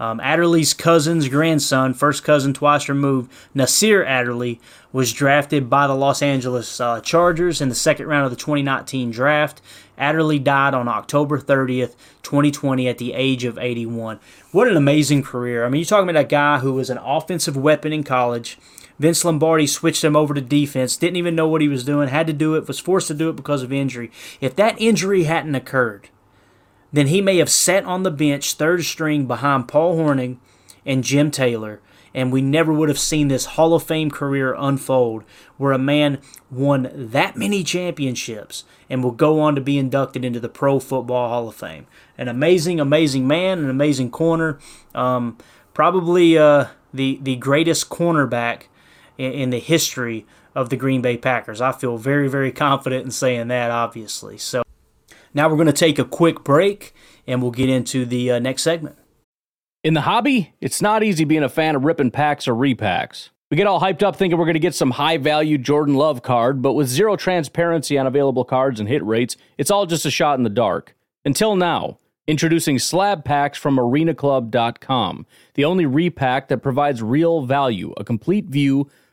Um, 0.01 0.19
Adderley's 0.19 0.73
cousin's 0.73 1.29
grandson, 1.29 1.93
first 1.93 2.25
cousin 2.25 2.53
twice 2.53 2.89
removed, 2.89 3.31
Nasir 3.53 4.03
Adderley, 4.03 4.59
was 4.91 5.13
drafted 5.13 5.69
by 5.69 5.87
the 5.87 5.95
Los 5.95 6.21
Angeles 6.21 6.81
uh, 6.81 6.99
Chargers 6.99 7.61
in 7.61 7.69
the 7.69 7.73
second 7.73 8.07
round 8.07 8.25
of 8.25 8.31
the 8.31 8.35
2019 8.35 9.09
draft. 9.09 9.61
Adderley 9.97 10.39
died 10.39 10.73
on 10.73 10.89
October 10.89 11.39
30th, 11.39 11.95
2020, 12.23 12.89
at 12.89 12.97
the 12.97 13.13
age 13.13 13.45
of 13.45 13.57
81. 13.57 14.19
What 14.51 14.67
an 14.67 14.75
amazing 14.75 15.23
career. 15.23 15.63
I 15.63 15.69
mean, 15.69 15.79
you're 15.79 15.85
talking 15.85 16.09
about 16.09 16.19
a 16.19 16.27
guy 16.27 16.59
who 16.59 16.73
was 16.73 16.89
an 16.89 16.97
offensive 16.97 17.55
weapon 17.55 17.93
in 17.93 18.03
college 18.03 18.57
Vince 18.99 19.25
Lombardi 19.25 19.67
switched 19.67 20.03
him 20.03 20.15
over 20.15 20.33
to 20.33 20.41
defense, 20.41 20.97
didn't 20.97 21.17
even 21.17 21.35
know 21.35 21.47
what 21.47 21.61
he 21.61 21.67
was 21.67 21.83
doing, 21.83 22.09
had 22.09 22.27
to 22.27 22.33
do 22.33 22.55
it, 22.55 22.67
was 22.67 22.79
forced 22.79 23.07
to 23.07 23.13
do 23.13 23.29
it 23.29 23.35
because 23.35 23.63
of 23.63 23.73
injury. 23.73 24.11
If 24.39 24.55
that 24.55 24.79
injury 24.79 25.23
hadn't 25.23 25.55
occurred, 25.55 26.09
then 26.91 27.07
he 27.07 27.21
may 27.21 27.37
have 27.37 27.49
sat 27.49 27.85
on 27.85 28.03
the 28.03 28.11
bench 28.11 28.53
third 28.53 28.83
string 28.83 29.25
behind 29.25 29.67
Paul 29.67 29.97
Hornung 29.97 30.37
and 30.85 31.03
Jim 31.03 31.31
Taylor 31.31 31.81
and 32.13 32.31
we 32.31 32.41
never 32.41 32.71
would 32.71 32.89
have 32.89 32.99
seen 32.99 33.27
this 33.27 33.45
Hall 33.45 33.73
of 33.73 33.83
Fame 33.83 34.11
career 34.11 34.55
unfold 34.57 35.23
where 35.57 35.71
a 35.71 35.79
man 35.79 36.19
won 36.51 36.89
that 36.93 37.35
many 37.35 37.63
championships 37.63 38.65
and 38.89 39.03
will 39.03 39.11
go 39.11 39.39
on 39.39 39.55
to 39.55 39.61
be 39.61 39.77
inducted 39.77 40.23
into 40.23 40.39
the 40.39 40.49
Pro 40.49 40.79
Football 40.79 41.29
Hall 41.29 41.47
of 41.47 41.55
Fame. 41.55 41.87
An 42.17 42.27
amazing, 42.27 42.79
amazing 42.79 43.27
man, 43.27 43.59
an 43.59 43.69
amazing 43.69 44.11
corner. 44.11 44.59
Um, 44.93 45.37
probably 45.73 46.37
uh, 46.37 46.67
the, 46.93 47.19
the 47.21 47.35
greatest 47.37 47.89
cornerback 47.89 48.63
in, 49.17 49.31
in 49.33 49.49
the 49.49 49.59
history 49.59 50.25
of 50.55 50.69
the 50.69 50.77
Green 50.77 51.01
Bay 51.01 51.17
Packers. 51.17 51.61
I 51.61 51.71
feel 51.71 51.97
very, 51.97 52.27
very 52.27 52.51
confident 52.51 53.05
in 53.05 53.11
saying 53.11 53.47
that, 53.47 53.71
obviously. 53.71 54.37
So 54.37 54.63
now 55.33 55.49
we're 55.49 55.55
going 55.55 55.67
to 55.67 55.73
take 55.73 55.99
a 55.99 56.05
quick 56.05 56.43
break 56.43 56.93
and 57.25 57.41
we'll 57.41 57.51
get 57.51 57.69
into 57.69 58.05
the 58.05 58.31
uh, 58.31 58.39
next 58.39 58.63
segment. 58.63 58.97
In 59.83 59.93
the 59.93 60.01
hobby, 60.01 60.53
it's 60.61 60.81
not 60.81 61.03
easy 61.03 61.25
being 61.25 61.43
a 61.43 61.49
fan 61.49 61.75
of 61.75 61.83
ripping 61.83 62.11
packs 62.11 62.47
or 62.47 62.53
repacks. 62.53 63.29
We 63.51 63.57
get 63.57 63.67
all 63.67 63.81
hyped 63.81 64.01
up 64.01 64.15
thinking 64.15 64.39
we're 64.39 64.45
going 64.45 64.53
to 64.53 64.59
get 64.59 64.73
some 64.73 64.91
high 64.91 65.17
value 65.17 65.57
Jordan 65.57 65.95
Love 65.95 66.23
card, 66.23 66.61
but 66.61 66.73
with 66.73 66.87
zero 66.87 67.15
transparency 67.15 67.97
on 67.97 68.07
available 68.07 68.45
cards 68.45 68.79
and 68.79 68.89
hit 68.89 69.03
rates, 69.05 69.37
it's 69.57 69.69
all 69.69 69.85
just 69.85 70.05
a 70.05 70.11
shot 70.11 70.37
in 70.37 70.43
the 70.43 70.49
dark. 70.49 70.95
Until 71.25 71.55
now, 71.55 71.99
introducing 72.25 72.79
slab 72.79 73.23
packs 73.23 73.57
from 73.57 73.75
arenaclub.com, 73.75 75.25
the 75.53 75.65
only 75.65 75.85
repack 75.85 76.47
that 76.47 76.63
provides 76.63 77.03
real 77.03 77.45
value, 77.45 77.93
a 77.97 78.03
complete 78.03 78.45
view 78.45 78.89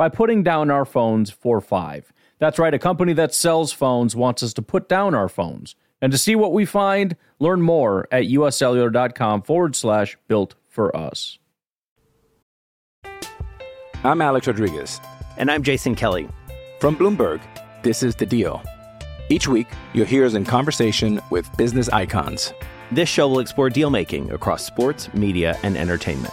by 0.00 0.08
putting 0.08 0.42
down 0.42 0.70
our 0.70 0.86
phones 0.86 1.28
for 1.28 1.60
five. 1.60 2.10
That's 2.38 2.58
right, 2.58 2.72
a 2.72 2.78
company 2.78 3.12
that 3.12 3.34
sells 3.34 3.70
phones 3.70 4.16
wants 4.16 4.42
us 4.42 4.54
to 4.54 4.62
put 4.62 4.88
down 4.88 5.14
our 5.14 5.28
phones. 5.28 5.76
And 6.00 6.10
to 6.10 6.16
see 6.16 6.34
what 6.34 6.54
we 6.54 6.64
find, 6.64 7.16
learn 7.38 7.60
more 7.60 8.08
at 8.10 8.24
uscellular.com 8.24 9.42
forward 9.42 9.76
slash 9.76 10.16
built 10.26 10.54
for 10.70 10.96
us. 10.96 11.38
I'm 14.02 14.22
Alex 14.22 14.46
Rodriguez. 14.46 15.02
And 15.36 15.50
I'm 15.50 15.62
Jason 15.62 15.94
Kelly. 15.94 16.30
From 16.80 16.96
Bloomberg, 16.96 17.42
this 17.82 18.02
is 18.02 18.14
The 18.14 18.24
Deal. 18.24 18.62
Each 19.28 19.48
week, 19.48 19.68
you'll 19.92 20.06
hear 20.06 20.24
us 20.24 20.32
in 20.32 20.46
conversation 20.46 21.20
with 21.28 21.54
business 21.58 21.90
icons. 21.90 22.54
This 22.90 23.10
show 23.10 23.28
will 23.28 23.40
explore 23.40 23.68
deal 23.68 23.90
making 23.90 24.32
across 24.32 24.64
sports, 24.64 25.12
media, 25.12 25.58
and 25.62 25.76
entertainment. 25.76 26.32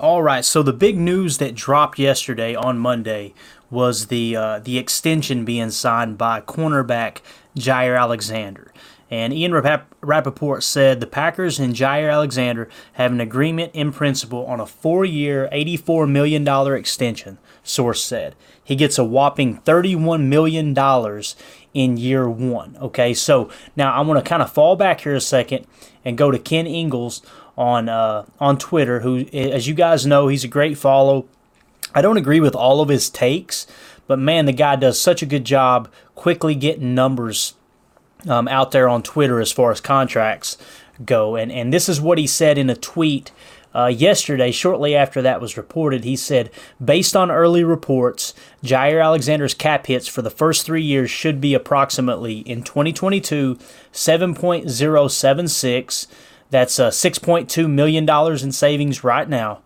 All 0.00 0.24
right, 0.24 0.44
so 0.44 0.64
the 0.64 0.72
big 0.72 0.98
news 0.98 1.38
that 1.38 1.54
dropped 1.54 2.00
yesterday 2.00 2.52
on 2.56 2.78
Monday 2.80 3.32
was 3.70 4.08
the 4.08 4.34
uh, 4.34 4.58
the 4.58 4.76
extension 4.76 5.44
being 5.44 5.70
signed 5.70 6.18
by 6.18 6.40
cornerback 6.40 7.18
Jaire 7.56 7.96
Alexander. 7.96 8.72
And 9.08 9.32
Ian 9.32 9.52
Rapp- 9.54 9.94
Rappaport 10.00 10.64
said 10.64 10.98
the 10.98 11.06
Packers 11.06 11.60
and 11.60 11.76
Jaire 11.76 12.12
Alexander 12.12 12.68
have 12.94 13.12
an 13.12 13.20
agreement 13.20 13.72
in 13.72 13.92
principle 13.92 14.44
on 14.46 14.58
a 14.58 14.66
four 14.66 15.04
year, 15.04 15.48
$84 15.52 16.10
million 16.10 16.48
extension, 16.74 17.38
source 17.62 18.02
said. 18.02 18.34
He 18.64 18.74
gets 18.74 18.98
a 18.98 19.04
whopping 19.04 19.60
$31 19.60 20.24
million 20.24 20.76
in 21.72 21.96
year 21.96 22.28
one. 22.28 22.76
Okay, 22.80 23.14
so 23.14 23.48
now 23.76 23.94
I 23.94 24.00
want 24.00 24.24
to 24.24 24.28
kind 24.28 24.42
of 24.42 24.52
fall 24.52 24.74
back 24.74 25.02
here 25.02 25.14
a 25.14 25.20
second 25.20 25.66
and 26.04 26.18
go 26.18 26.32
to 26.32 26.38
Ken 26.38 26.66
Ingalls 26.66 27.22
on 27.56 27.88
uh, 27.88 28.24
on 28.40 28.58
Twitter, 28.58 29.00
who, 29.00 29.26
as 29.32 29.68
you 29.68 29.74
guys 29.74 30.06
know, 30.06 30.28
he's 30.28 30.44
a 30.44 30.48
great 30.48 30.78
follow. 30.78 31.26
I 31.94 32.02
don't 32.02 32.16
agree 32.16 32.40
with 32.40 32.54
all 32.54 32.80
of 32.80 32.88
his 32.88 33.08
takes, 33.08 33.66
but 34.06 34.18
man, 34.18 34.46
the 34.46 34.52
guy 34.52 34.76
does 34.76 35.00
such 35.00 35.22
a 35.22 35.26
good 35.26 35.44
job 35.44 35.88
quickly 36.14 36.54
getting 36.54 36.94
numbers 36.94 37.54
um, 38.28 38.48
out 38.48 38.72
there 38.72 38.88
on 38.88 39.02
Twitter 39.02 39.40
as 39.40 39.52
far 39.52 39.70
as 39.70 39.80
contracts 39.80 40.56
go. 41.04 41.36
And 41.36 41.52
and 41.52 41.72
this 41.72 41.88
is 41.88 42.00
what 42.00 42.18
he 42.18 42.26
said 42.26 42.58
in 42.58 42.70
a 42.70 42.76
tweet 42.76 43.30
uh, 43.74 43.86
yesterday, 43.86 44.52
shortly 44.52 44.94
after 44.94 45.20
that 45.22 45.40
was 45.40 45.56
reported. 45.56 46.04
He 46.04 46.14
said, 46.14 46.50
based 46.82 47.16
on 47.16 47.30
early 47.30 47.64
reports, 47.64 48.34
Jaire 48.62 49.02
Alexander's 49.02 49.54
cap 49.54 49.86
hits 49.86 50.06
for 50.06 50.22
the 50.22 50.30
first 50.30 50.64
three 50.64 50.82
years 50.82 51.10
should 51.10 51.40
be 51.40 51.54
approximately 51.54 52.38
in 52.38 52.62
2022 52.62 53.58
7.076. 53.92 56.06
That's 56.50 56.78
uh, 56.78 56.90
$6.2 56.90 57.70
million 57.70 58.08
in 58.08 58.52
savings 58.52 59.04
right 59.04 59.28
now. 59.28 59.62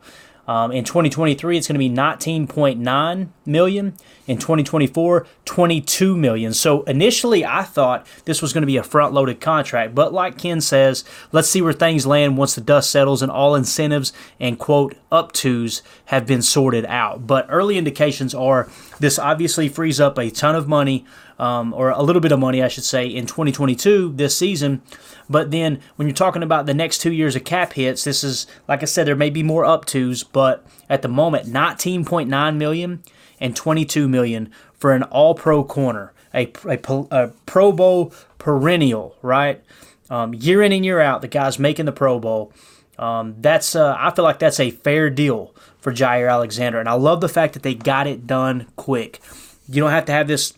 Um, 0.49 0.73
in 0.73 0.83
2023, 0.83 1.59
it's 1.59 1.69
going 1.69 1.75
to 1.75 1.79
be 1.79 1.91
19.9 1.91 3.29
million. 3.45 3.95
In 4.27 4.38
2024, 4.38 5.27
22 5.45 6.17
million. 6.17 6.55
So 6.55 6.83
initially, 6.83 7.45
I 7.45 7.62
thought 7.62 8.07
this 8.25 8.43
was 8.43 8.53
going 8.53 8.62
to 8.62 8.67
be 8.67 8.77
a 8.77 8.83
front-loaded 8.83 9.41
contract, 9.41 9.95
but 9.95 10.12
like 10.12 10.37
Ken 10.37 10.61
says, 10.61 11.05
let's 11.33 11.49
see 11.49 11.62
where 11.62 11.73
things 11.73 12.07
land 12.07 12.37
once 12.37 12.55
the 12.55 12.61
dust 12.61 12.91
settles 12.91 13.23
and 13.23 13.33
all 13.33 13.55
incentives 13.55 14.12
and 14.38 14.59
quote 14.59 14.97
up 15.11 15.33
tos 15.33 15.81
have 16.07 16.27
been 16.27 16.43
sorted 16.43 16.85
out. 16.87 17.27
But 17.27 17.47
early 17.49 17.79
indications 17.79 18.35
are 18.35 18.69
this 19.01 19.19
obviously 19.19 19.69
frees 19.69 19.99
up 19.99 20.19
a 20.19 20.31
ton 20.31 20.55
of 20.55 20.69
money, 20.69 21.07
um, 21.38 21.72
or 21.72 21.90
a 21.90 22.03
little 22.03 22.20
bit 22.20 22.33
of 22.33 22.38
money, 22.38 22.62
I 22.62 22.68
should 22.68 22.85
say, 22.85 23.07
in 23.07 23.27
2022 23.27 24.12
this 24.14 24.37
season. 24.37 24.83
But 25.31 25.51
then 25.51 25.81
when 25.96 26.09
you're 26.09 26.14
talking 26.14 26.42
about 26.42 26.66
the 26.66 26.74
next 26.74 26.98
two 26.98 27.12
years 27.12 27.37
of 27.37 27.44
cap 27.44 27.74
hits, 27.74 28.05
this 28.05 28.24
is 28.24 28.46
like 28.66 28.83
I 28.83 28.87
said, 28.87 29.07
there 29.07 29.16
may 29.16 29.31
be 29.31 29.42
more 29.42 29.64
up 29.64 29.85
tos, 29.85 30.24
but 30.24 30.66
at 30.88 31.03
the 31.03 31.09
moment, 31.09 31.46
19.9 31.46 32.57
million 32.57 33.03
and 33.40 33.55
22 33.55 34.09
million 34.09 34.51
for 34.74 34.92
an 34.92 35.03
All-Pro 35.05 35.64
corner, 35.64 36.12
a, 36.35 36.53
a, 36.64 36.79
a 37.11 37.29
Pro 37.46 37.72
Bowl 37.72 38.12
perennial, 38.38 39.16
right? 39.22 39.62
Um, 40.11 40.35
year 40.35 40.62
in 40.62 40.72
and 40.72 40.85
year 40.85 41.01
out, 41.01 41.20
the 41.20 41.29
guy's 41.29 41.59
making 41.59 41.87
the 41.87 41.92
Pro 41.92 42.18
Bowl. 42.18 42.53
Um, 42.98 43.37
that's 43.38 43.77
uh, 43.77 43.94
I 43.96 44.11
feel 44.11 44.24
like 44.24 44.38
that's 44.40 44.59
a 44.59 44.70
fair 44.70 45.09
deal 45.09 45.55
for 45.79 45.92
Jaire 45.92 46.31
Alexander, 46.31 46.81
and 46.81 46.88
I 46.88 46.94
love 46.94 47.20
the 47.20 47.29
fact 47.29 47.55
that 47.55 47.62
they 47.62 47.74
got 47.74 48.07
it 48.07 48.27
done 48.27 48.66
quick. 48.74 49.20
You 49.68 49.81
don't 49.83 49.92
have 49.92 50.07
to 50.07 50.12
have 50.12 50.27
this 50.27 50.58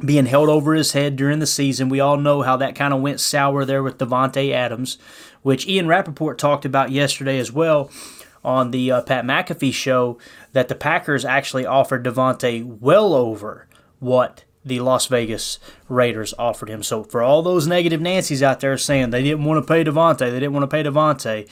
being 0.00 0.26
held 0.26 0.48
over 0.48 0.74
his 0.74 0.92
head 0.92 1.16
during 1.16 1.38
the 1.38 1.46
season. 1.46 1.88
We 1.88 2.00
all 2.00 2.16
know 2.16 2.42
how 2.42 2.56
that 2.56 2.74
kind 2.74 2.92
of 2.92 3.00
went 3.00 3.20
sour 3.20 3.64
there 3.64 3.82
with 3.82 3.98
Davante 3.98 4.52
Adams, 4.52 4.98
which 5.42 5.66
Ian 5.66 5.86
Rappaport 5.86 6.38
talked 6.38 6.64
about 6.64 6.90
yesterday 6.90 7.38
as 7.38 7.52
well 7.52 7.90
on 8.42 8.70
the 8.70 8.90
uh, 8.90 9.02
Pat 9.02 9.24
McAfee 9.24 9.72
show 9.72 10.18
that 10.52 10.68
the 10.68 10.74
Packers 10.74 11.24
actually 11.24 11.66
offered 11.66 12.04
Davante 12.04 12.64
well 12.64 13.12
over 13.12 13.68
what 13.98 14.44
the 14.64 14.80
Las 14.80 15.06
Vegas 15.06 15.58
Raiders 15.88 16.34
offered 16.38 16.68
him. 16.68 16.82
So 16.82 17.04
for 17.04 17.22
all 17.22 17.42
those 17.42 17.66
negative 17.66 18.00
Nancy's 18.00 18.42
out 18.42 18.60
there 18.60 18.76
saying 18.78 19.10
they 19.10 19.22
didn't 19.22 19.44
want 19.44 19.64
to 19.64 19.72
pay 19.72 19.84
Davante, 19.84 20.18
they 20.18 20.40
didn't 20.40 20.52
want 20.52 20.68
to 20.68 20.74
pay 20.74 20.82
Davante, 20.82 21.48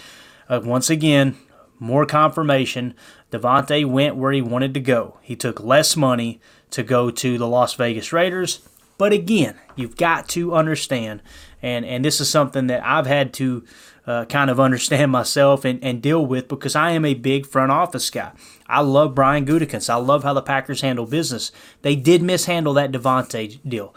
uh, 0.48 0.60
once 0.62 0.90
again, 0.90 1.36
more 1.78 2.06
confirmation. 2.06 2.94
Davante 3.30 3.84
went 3.84 4.16
where 4.16 4.32
he 4.32 4.42
wanted 4.42 4.74
to 4.74 4.80
go. 4.80 5.18
He 5.22 5.36
took 5.36 5.60
less 5.60 5.96
money 5.96 6.40
to 6.70 6.82
go 6.82 7.10
to 7.10 7.38
the 7.38 7.46
Las 7.46 7.74
Vegas 7.74 8.12
Raiders. 8.12 8.60
But 8.98 9.12
again, 9.12 9.56
you've 9.76 9.96
got 9.96 10.28
to 10.30 10.54
understand, 10.54 11.22
and, 11.62 11.84
and 11.84 12.04
this 12.04 12.20
is 12.20 12.28
something 12.28 12.66
that 12.66 12.84
I've 12.84 13.06
had 13.06 13.32
to 13.34 13.64
uh, 14.06 14.24
kind 14.24 14.50
of 14.50 14.58
understand 14.58 15.12
myself 15.12 15.64
and, 15.64 15.82
and 15.84 16.02
deal 16.02 16.24
with 16.24 16.48
because 16.48 16.74
I 16.74 16.90
am 16.90 17.04
a 17.04 17.14
big 17.14 17.46
front 17.46 17.70
office 17.70 18.10
guy. 18.10 18.32
I 18.66 18.80
love 18.80 19.14
Brian 19.14 19.46
Gutekunst. 19.46 19.88
I 19.88 19.96
love 19.96 20.24
how 20.24 20.34
the 20.34 20.42
Packers 20.42 20.80
handle 20.80 21.06
business. 21.06 21.52
They 21.82 21.94
did 21.94 22.22
mishandle 22.22 22.74
that 22.74 22.90
Davante 22.90 23.60
deal. 23.66 23.94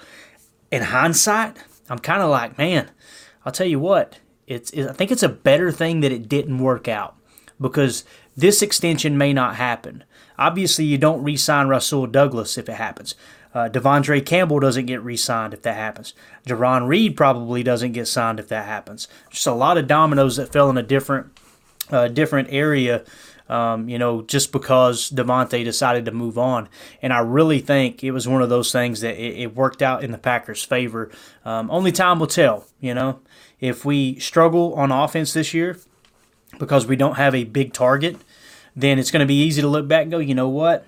In 0.71 0.83
hindsight, 0.83 1.57
I'm 1.89 1.99
kind 1.99 2.21
of 2.21 2.29
like, 2.29 2.57
man, 2.57 2.91
I'll 3.45 3.51
tell 3.51 3.67
you 3.67 3.79
what, 3.79 4.19
it's 4.47 4.69
it, 4.71 4.87
I 4.87 4.93
think 4.93 5.11
it's 5.11 5.23
a 5.23 5.29
better 5.29 5.71
thing 5.71 6.01
that 6.01 6.11
it 6.11 6.29
didn't 6.29 6.59
work 6.59 6.87
out 6.87 7.15
because 7.59 8.03
this 8.35 8.61
extension 8.61 9.17
may 9.17 9.33
not 9.33 9.55
happen. 9.55 10.03
Obviously, 10.37 10.85
you 10.85 10.97
don't 10.97 11.23
re-sign 11.23 11.67
Rasul 11.67 12.07
Douglas 12.07 12.57
if 12.57 12.69
it 12.69 12.75
happens. 12.75 13.15
Uh, 13.53 13.67
De'Vondre 13.67 14.25
Campbell 14.25 14.59
doesn't 14.59 14.85
get 14.85 15.03
re-signed 15.03 15.53
if 15.53 15.61
that 15.63 15.75
happens. 15.75 16.13
Jarran 16.47 16.87
Reed 16.87 17.17
probably 17.17 17.63
doesn't 17.63 17.91
get 17.91 18.07
signed 18.07 18.39
if 18.39 18.47
that 18.47 18.65
happens. 18.65 19.07
Just 19.29 19.45
a 19.47 19.53
lot 19.53 19.77
of 19.77 19.87
dominoes 19.87 20.37
that 20.37 20.51
fell 20.51 20.69
in 20.69 20.77
a 20.77 20.83
different, 20.83 21.37
uh, 21.89 22.07
different 22.07 22.47
area. 22.51 23.03
Um, 23.49 23.89
you 23.89 23.99
know, 23.99 24.21
just 24.21 24.53
because 24.53 25.11
Davante 25.11 25.65
decided 25.65 26.05
to 26.05 26.11
move 26.11 26.37
on, 26.37 26.69
and 27.01 27.11
I 27.11 27.19
really 27.19 27.59
think 27.59 28.01
it 28.01 28.11
was 28.11 28.25
one 28.25 28.41
of 28.41 28.47
those 28.47 28.71
things 28.71 29.01
that 29.01 29.21
it, 29.21 29.41
it 29.41 29.55
worked 29.55 29.81
out 29.81 30.05
in 30.05 30.11
the 30.11 30.17
Packers' 30.17 30.63
favor. 30.63 31.11
Um, 31.43 31.69
only 31.69 31.91
time 31.91 32.19
will 32.19 32.27
tell. 32.27 32.65
You 32.79 32.93
know, 32.93 33.19
if 33.59 33.83
we 33.83 34.17
struggle 34.19 34.73
on 34.75 34.89
offense 34.89 35.33
this 35.33 35.53
year 35.53 35.77
because 36.59 36.85
we 36.85 36.95
don't 36.95 37.15
have 37.15 37.35
a 37.35 37.43
big 37.43 37.73
target, 37.73 38.15
then 38.75 38.99
it's 38.99 39.11
going 39.11 39.21
to 39.21 39.25
be 39.25 39.41
easy 39.41 39.61
to 39.61 39.67
look 39.67 39.87
back 39.87 40.03
and 40.03 40.11
go, 40.11 40.19
you 40.19 40.35
know 40.35 40.49
what, 40.49 40.85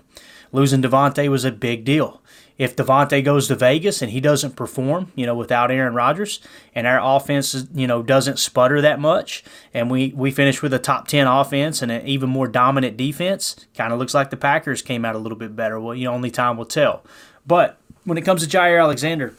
losing 0.51 0.81
Davante 0.81 1.29
was 1.29 1.45
a 1.45 1.51
big 1.51 1.83
deal 1.83 2.21
if 2.57 2.75
Davante 2.75 3.23
goes 3.23 3.47
to 3.47 3.55
Vegas 3.55 4.01
and 4.01 4.11
he 4.11 4.21
doesn't 4.21 4.55
perform, 4.55 5.11
you 5.15 5.25
know, 5.25 5.35
without 5.35 5.71
Aaron 5.71 5.95
Rodgers, 5.95 6.39
and 6.75 6.85
our 6.85 6.99
offense, 7.01 7.67
you 7.73 7.87
know, 7.87 8.03
doesn't 8.03 8.39
sputter 8.39 8.79
that 8.81 8.99
much, 8.99 9.43
and 9.73 9.89
we 9.89 10.13
we 10.15 10.31
finish 10.31 10.61
with 10.61 10.73
a 10.73 10.79
top 10.79 11.07
ten 11.07 11.27
offense 11.27 11.81
and 11.81 11.91
an 11.91 12.05
even 12.07 12.29
more 12.29 12.47
dominant 12.47 12.95
defense, 12.95 13.55
kind 13.75 13.91
of 13.91 13.99
looks 13.99 14.13
like 14.13 14.29
the 14.29 14.37
Packers 14.37 14.81
came 14.81 15.03
out 15.03 15.15
a 15.15 15.19
little 15.19 15.37
bit 15.37 15.55
better. 15.55 15.79
Well, 15.79 15.95
you 15.95 16.05
know, 16.05 16.13
only 16.13 16.31
time 16.31 16.57
will 16.57 16.65
tell. 16.65 17.03
But 17.45 17.77
when 18.03 18.17
it 18.17 18.23
comes 18.23 18.45
to 18.45 18.57
Jaire 18.57 18.81
Alexander, 18.81 19.33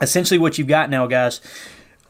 essentially 0.00 0.38
what 0.38 0.58
you've 0.58 0.68
got 0.68 0.90
now, 0.90 1.06
guys. 1.06 1.40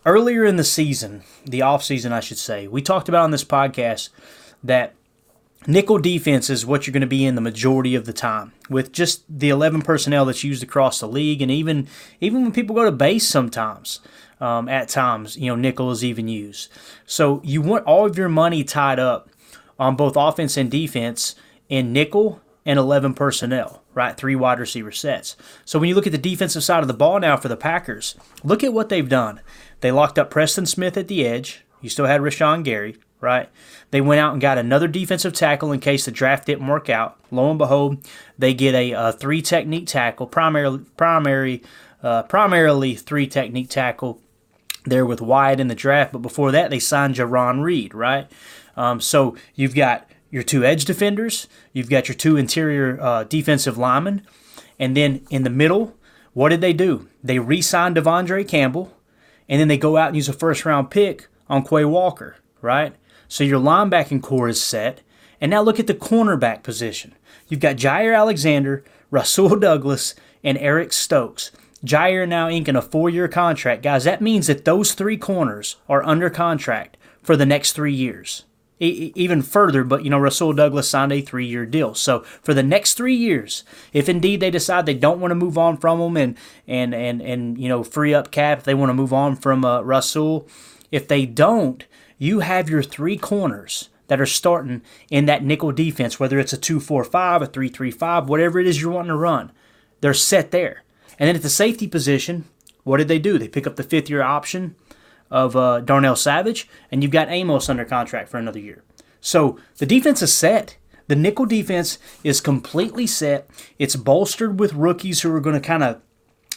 Earlier 0.04 0.44
in 0.44 0.54
the 0.54 0.62
season, 0.62 1.24
the 1.44 1.62
off 1.62 1.82
season, 1.82 2.12
I 2.12 2.20
should 2.20 2.38
say, 2.38 2.68
we 2.68 2.80
talked 2.80 3.08
about 3.08 3.24
on 3.24 3.32
this 3.32 3.42
podcast 3.42 4.10
that 4.62 4.94
Nickel 5.68 5.98
defense 5.98 6.48
is 6.48 6.64
what 6.64 6.86
you're 6.86 6.92
going 6.92 7.00
to 7.00 7.08
be 7.08 7.24
in 7.24 7.34
the 7.34 7.40
majority 7.40 7.96
of 7.96 8.06
the 8.06 8.12
time, 8.12 8.52
with 8.70 8.92
just 8.92 9.24
the 9.28 9.48
11 9.48 9.82
personnel 9.82 10.24
that's 10.24 10.44
used 10.44 10.62
across 10.62 11.00
the 11.00 11.08
league, 11.08 11.42
and 11.42 11.50
even 11.50 11.88
even 12.20 12.42
when 12.42 12.52
people 12.52 12.76
go 12.76 12.84
to 12.84 12.92
base, 12.92 13.26
sometimes 13.26 14.00
um, 14.40 14.68
at 14.68 14.88
times 14.88 15.36
you 15.36 15.48
know 15.48 15.56
nickel 15.56 15.90
is 15.90 16.04
even 16.04 16.28
used. 16.28 16.70
So 17.04 17.40
you 17.42 17.60
want 17.62 17.84
all 17.84 18.06
of 18.06 18.16
your 18.16 18.28
money 18.28 18.62
tied 18.62 19.00
up 19.00 19.28
on 19.78 19.96
both 19.96 20.16
offense 20.16 20.56
and 20.56 20.70
defense 20.70 21.34
in 21.68 21.92
nickel 21.92 22.40
and 22.64 22.78
11 22.78 23.14
personnel, 23.14 23.82
right? 23.92 24.16
Three 24.16 24.36
wide 24.36 24.60
receiver 24.60 24.92
sets. 24.92 25.36
So 25.64 25.78
when 25.78 25.88
you 25.88 25.94
look 25.94 26.06
at 26.06 26.12
the 26.12 26.18
defensive 26.18 26.64
side 26.64 26.82
of 26.82 26.88
the 26.88 26.94
ball 26.94 27.18
now 27.20 27.36
for 27.36 27.48
the 27.48 27.56
Packers, 27.56 28.14
look 28.44 28.62
at 28.62 28.72
what 28.72 28.88
they've 28.88 29.08
done. 29.08 29.40
They 29.80 29.90
locked 29.90 30.18
up 30.18 30.30
Preston 30.30 30.66
Smith 30.66 30.96
at 30.96 31.08
the 31.08 31.26
edge. 31.26 31.64
You 31.80 31.88
still 31.88 32.06
had 32.06 32.20
Rashan 32.20 32.64
Gary 32.64 32.96
right? 33.20 33.48
They 33.90 34.00
went 34.00 34.20
out 34.20 34.32
and 34.32 34.40
got 34.40 34.58
another 34.58 34.88
defensive 34.88 35.32
tackle 35.32 35.72
in 35.72 35.80
case 35.80 36.04
the 36.04 36.10
draft 36.10 36.46
didn't 36.46 36.66
work 36.66 36.88
out. 36.88 37.18
Lo 37.30 37.50
and 37.50 37.58
behold, 37.58 37.98
they 38.38 38.54
get 38.54 38.74
a, 38.74 38.92
a 38.92 39.12
three 39.12 39.42
technique 39.42 39.86
tackle, 39.86 40.26
primarily 40.26 40.84
primary, 40.96 41.62
uh, 42.02 42.22
primarily 42.24 42.94
three 42.94 43.26
technique 43.26 43.68
tackle 43.68 44.20
there 44.84 45.06
with 45.06 45.20
Wyatt 45.20 45.60
in 45.60 45.68
the 45.68 45.74
draft. 45.74 46.12
But 46.12 46.22
before 46.22 46.52
that, 46.52 46.70
they 46.70 46.78
signed 46.78 47.16
Jarran 47.16 47.62
Reed, 47.62 47.94
right? 47.94 48.30
Um, 48.76 49.00
so 49.00 49.36
you've 49.54 49.74
got 49.74 50.08
your 50.30 50.42
two 50.42 50.64
edge 50.64 50.84
defenders, 50.84 51.48
you've 51.72 51.88
got 51.90 52.08
your 52.08 52.14
two 52.14 52.36
interior 52.36 53.00
uh, 53.00 53.24
defensive 53.24 53.78
linemen, 53.78 54.22
and 54.78 54.96
then 54.96 55.26
in 55.30 55.44
the 55.44 55.50
middle, 55.50 55.96
what 56.34 56.50
did 56.50 56.60
they 56.60 56.74
do? 56.74 57.08
They 57.24 57.38
re-signed 57.38 57.96
De'Vondre 57.96 58.46
Campbell, 58.46 58.94
and 59.48 59.60
then 59.60 59.68
they 59.68 59.78
go 59.78 59.96
out 59.96 60.08
and 60.08 60.16
use 60.16 60.28
a 60.28 60.34
first 60.34 60.66
round 60.66 60.90
pick 60.90 61.28
on 61.48 61.64
Quay 61.64 61.84
Walker, 61.86 62.36
right? 62.60 62.94
So 63.28 63.44
your 63.44 63.60
linebacking 63.60 64.22
corps 64.22 64.48
is 64.48 64.62
set. 64.62 65.00
And 65.40 65.50
now 65.50 65.62
look 65.62 65.78
at 65.78 65.86
the 65.86 65.94
cornerback 65.94 66.62
position. 66.62 67.14
You've 67.48 67.60
got 67.60 67.76
Jaire 67.76 68.16
Alexander, 68.16 68.84
Rasul 69.10 69.56
Douglas, 69.56 70.14
and 70.42 70.56
Eric 70.58 70.92
Stokes. 70.92 71.50
Jaire 71.84 72.26
now 72.26 72.48
inking 72.48 72.76
a 72.76 72.82
four 72.82 73.10
year 73.10 73.28
contract. 73.28 73.82
Guys, 73.82 74.04
that 74.04 74.22
means 74.22 74.46
that 74.46 74.64
those 74.64 74.92
three 74.92 75.16
corners 75.16 75.76
are 75.88 76.04
under 76.04 76.30
contract 76.30 76.96
for 77.22 77.36
the 77.36 77.46
next 77.46 77.72
three 77.72 77.92
years. 77.92 78.44
E- 78.78 79.12
even 79.14 79.40
further, 79.40 79.84
but 79.84 80.04
you 80.04 80.10
know, 80.10 80.18
Rasul 80.18 80.52
Douglas 80.52 80.88
signed 80.88 81.12
a 81.12 81.20
three 81.20 81.46
year 81.46 81.64
deal. 81.64 81.94
So 81.94 82.20
for 82.42 82.52
the 82.52 82.62
next 82.62 82.94
three 82.94 83.14
years, 83.14 83.64
if 83.92 84.08
indeed 84.08 84.40
they 84.40 84.50
decide 84.50 84.84
they 84.84 84.94
don't 84.94 85.20
want 85.20 85.30
to 85.30 85.36
move 85.36 85.56
on 85.56 85.76
from 85.76 86.00
him 86.00 86.16
and, 86.16 86.36
and, 86.66 86.94
and, 86.94 87.22
and 87.22 87.58
you 87.58 87.68
know, 87.68 87.82
free 87.82 88.12
up 88.12 88.30
cap, 88.30 88.58
if 88.58 88.64
they 88.64 88.74
want 88.74 88.90
to 88.90 88.94
move 88.94 89.12
on 89.12 89.36
from 89.36 89.64
uh, 89.64 89.80
Rasul, 89.80 90.48
if 90.92 91.08
they 91.08 91.24
don't, 91.24 91.84
you 92.18 92.40
have 92.40 92.70
your 92.70 92.82
three 92.82 93.16
corners 93.16 93.88
that 94.08 94.20
are 94.20 94.26
starting 94.26 94.82
in 95.10 95.26
that 95.26 95.44
nickel 95.44 95.72
defense, 95.72 96.20
whether 96.20 96.38
it's 96.38 96.52
a 96.52 96.58
2 96.58 96.80
4 96.80 97.04
5, 97.04 97.42
a 97.42 97.46
3 97.46 97.68
3 97.68 97.90
5, 97.90 98.28
whatever 98.28 98.58
it 98.58 98.66
is 98.66 98.80
you're 98.80 98.92
wanting 98.92 99.08
to 99.08 99.16
run. 99.16 99.52
They're 100.00 100.14
set 100.14 100.50
there. 100.50 100.84
And 101.18 101.28
then 101.28 101.36
at 101.36 101.42
the 101.42 101.50
safety 101.50 101.86
position, 101.86 102.44
what 102.84 102.98
did 102.98 103.08
they 103.08 103.18
do? 103.18 103.38
They 103.38 103.48
pick 103.48 103.66
up 103.66 103.76
the 103.76 103.82
fifth 103.82 104.08
year 104.08 104.22
option 104.22 104.76
of 105.30 105.56
uh, 105.56 105.80
Darnell 105.80 106.16
Savage, 106.16 106.68
and 106.90 107.02
you've 107.02 107.12
got 107.12 107.28
Amos 107.28 107.68
under 107.68 107.84
contract 107.84 108.28
for 108.28 108.38
another 108.38 108.60
year. 108.60 108.84
So 109.20 109.58
the 109.78 109.86
defense 109.86 110.22
is 110.22 110.32
set. 110.32 110.76
The 111.08 111.16
nickel 111.16 111.46
defense 111.46 111.98
is 112.22 112.40
completely 112.40 113.06
set. 113.06 113.48
It's 113.78 113.96
bolstered 113.96 114.60
with 114.60 114.74
rookies 114.74 115.22
who 115.22 115.34
are 115.34 115.40
going 115.40 115.60
to 115.60 115.66
kind 115.66 115.82
of 115.82 116.00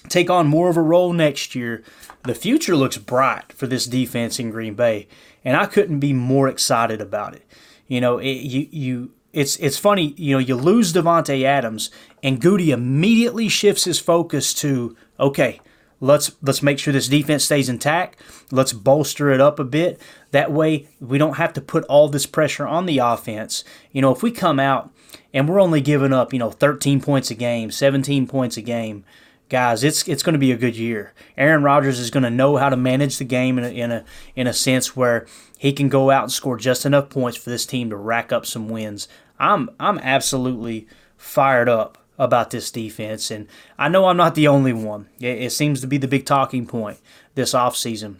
take 0.07 0.29
on 0.29 0.47
more 0.47 0.69
of 0.69 0.77
a 0.77 0.81
role 0.81 1.13
next 1.13 1.55
year. 1.55 1.83
The 2.23 2.35
future 2.35 2.75
looks 2.75 2.97
bright 2.97 3.53
for 3.53 3.67
this 3.67 3.85
defense 3.85 4.39
in 4.39 4.51
Green 4.51 4.75
Bay 4.75 5.07
and 5.43 5.55
I 5.57 5.65
couldn't 5.65 5.99
be 5.99 6.13
more 6.13 6.47
excited 6.47 7.01
about 7.01 7.35
it. 7.35 7.45
You 7.87 8.01
know, 8.01 8.17
it, 8.17 8.31
you 8.31 8.67
you 8.71 9.11
it's 9.33 9.57
it's 9.57 9.77
funny. 9.77 10.13
You 10.17 10.35
know, 10.35 10.39
you 10.39 10.55
lose 10.55 10.93
Davante 10.93 11.43
Adams, 11.43 11.89
and 12.21 12.41
Gutey 12.41 12.69
immediately 12.69 13.49
shifts 13.49 13.85
his 13.85 13.99
focus 13.99 14.53
to 14.55 14.95
okay. 15.19 15.59
Let's 16.01 16.31
let's 16.41 16.63
make 16.63 16.79
sure 16.79 16.93
this 16.93 17.09
defense 17.09 17.43
stays 17.43 17.67
intact. 17.67 18.21
Let's 18.51 18.71
bolster 18.71 19.31
it 19.31 19.41
up 19.41 19.59
a 19.59 19.65
bit. 19.65 19.99
That 20.31 20.51
way, 20.51 20.87
we 21.01 21.17
don't 21.17 21.35
have 21.35 21.51
to 21.53 21.61
put 21.61 21.83
all 21.85 22.07
this 22.07 22.25
pressure 22.25 22.65
on 22.65 22.85
the 22.85 22.99
offense. 22.99 23.65
You 23.91 24.01
know, 24.01 24.11
if 24.13 24.23
we 24.23 24.31
come 24.31 24.61
out 24.61 24.93
and 25.33 25.49
we're 25.49 25.59
only 25.59 25.81
giving 25.81 26.13
up, 26.13 26.31
you 26.31 26.39
know, 26.39 26.51
13 26.51 27.01
points 27.01 27.31
a 27.31 27.35
game, 27.35 27.69
17 27.69 28.27
points 28.27 28.55
a 28.55 28.61
game, 28.61 29.03
guys, 29.49 29.83
it's 29.83 30.07
it's 30.07 30.23
going 30.23 30.33
to 30.33 30.39
be 30.39 30.51
a 30.51 30.57
good 30.57 30.77
year. 30.77 31.13
Aaron 31.37 31.63
Rodgers 31.63 31.99
is 31.99 32.11
going 32.11 32.23
to 32.23 32.29
know 32.29 32.57
how 32.57 32.69
to 32.69 32.77
manage 32.77 33.17
the 33.17 33.25
game 33.25 33.57
in 33.57 33.65
a, 33.65 33.69
in 33.69 33.91
a 33.91 34.05
in 34.35 34.47
a 34.47 34.53
sense 34.53 34.95
where 34.95 35.25
he 35.57 35.73
can 35.73 35.89
go 35.89 36.11
out 36.11 36.23
and 36.23 36.31
score 36.31 36.57
just 36.57 36.85
enough 36.85 37.09
points 37.09 37.37
for 37.37 37.49
this 37.49 37.65
team 37.65 37.89
to 37.89 37.97
rack 37.97 38.31
up 38.31 38.45
some 38.45 38.69
wins. 38.69 39.07
I'm 39.39 39.69
I'm 39.79 39.99
absolutely 39.99 40.87
fired 41.17 41.67
up 41.67 41.97
about 42.17 42.51
this 42.51 42.71
defense, 42.71 43.31
and 43.31 43.47
I 43.77 43.89
know 43.89 44.05
I'm 44.05 44.17
not 44.17 44.35
the 44.35 44.47
only 44.47 44.73
one. 44.73 45.09
It, 45.19 45.41
it 45.41 45.51
seems 45.51 45.81
to 45.81 45.87
be 45.87 45.97
the 45.97 46.07
big 46.07 46.25
talking 46.25 46.65
point 46.65 46.99
this 47.35 47.53
offseason. 47.53 48.17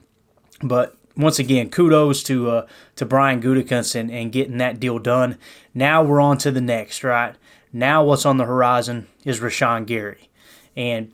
But 0.62 0.98
once 1.16 1.38
again, 1.38 1.70
kudos 1.70 2.24
to 2.24 2.50
uh, 2.50 2.68
to 2.96 3.06
Brian 3.06 3.42
Gutekunst 3.42 3.96
and, 3.96 4.10
and 4.10 4.32
getting 4.32 4.58
that 4.58 4.80
deal 4.80 5.00
done. 5.00 5.38
Now 5.74 6.02
we're 6.02 6.22
on 6.22 6.38
to 6.40 6.52
the 6.52 6.62
next, 6.62 7.04
right? 7.04 7.36
Now 7.72 8.04
what's 8.04 8.26
on 8.26 8.38
the 8.38 8.46
horizon 8.46 9.08
is 9.26 9.40
Rashan 9.40 9.86
Gary. 9.86 10.30
And 10.76 11.12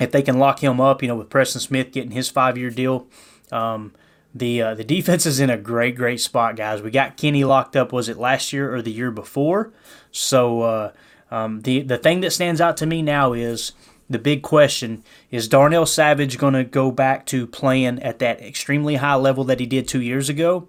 if 0.00 0.10
they 0.10 0.22
can 0.22 0.38
lock 0.38 0.60
him 0.62 0.80
up, 0.80 1.02
you 1.02 1.08
know, 1.08 1.16
with 1.16 1.30
Preston 1.30 1.60
Smith 1.60 1.92
getting 1.92 2.10
his 2.10 2.28
five 2.28 2.58
year 2.58 2.70
deal, 2.70 3.06
um, 3.52 3.92
the 4.34 4.60
uh, 4.62 4.74
the 4.74 4.84
defense 4.94 5.26
is 5.26 5.40
in 5.40 5.50
a 5.50 5.56
great 5.58 5.96
great 5.96 6.20
spot, 6.20 6.56
guys. 6.56 6.82
We 6.82 6.90
got 6.90 7.16
Kenny 7.16 7.44
locked 7.44 7.76
up. 7.76 7.92
Was 7.92 8.08
it 8.08 8.16
last 8.16 8.52
year 8.52 8.74
or 8.74 8.82
the 8.82 8.92
year 8.92 9.10
before? 9.10 9.72
So 10.10 10.62
uh, 10.62 10.92
um, 11.30 11.62
the 11.62 11.82
the 11.82 11.98
thing 11.98 12.20
that 12.20 12.32
stands 12.32 12.60
out 12.60 12.76
to 12.78 12.86
me 12.86 13.02
now 13.02 13.32
is 13.32 13.72
the 14.08 14.18
big 14.18 14.42
question 14.42 15.02
is 15.30 15.48
Darnell 15.48 15.86
Savage 15.86 16.38
going 16.38 16.54
to 16.54 16.64
go 16.64 16.90
back 16.90 17.24
to 17.26 17.46
playing 17.46 18.02
at 18.02 18.18
that 18.18 18.40
extremely 18.40 18.96
high 18.96 19.14
level 19.14 19.44
that 19.44 19.60
he 19.60 19.66
did 19.66 19.88
two 19.88 20.02
years 20.02 20.28
ago, 20.28 20.68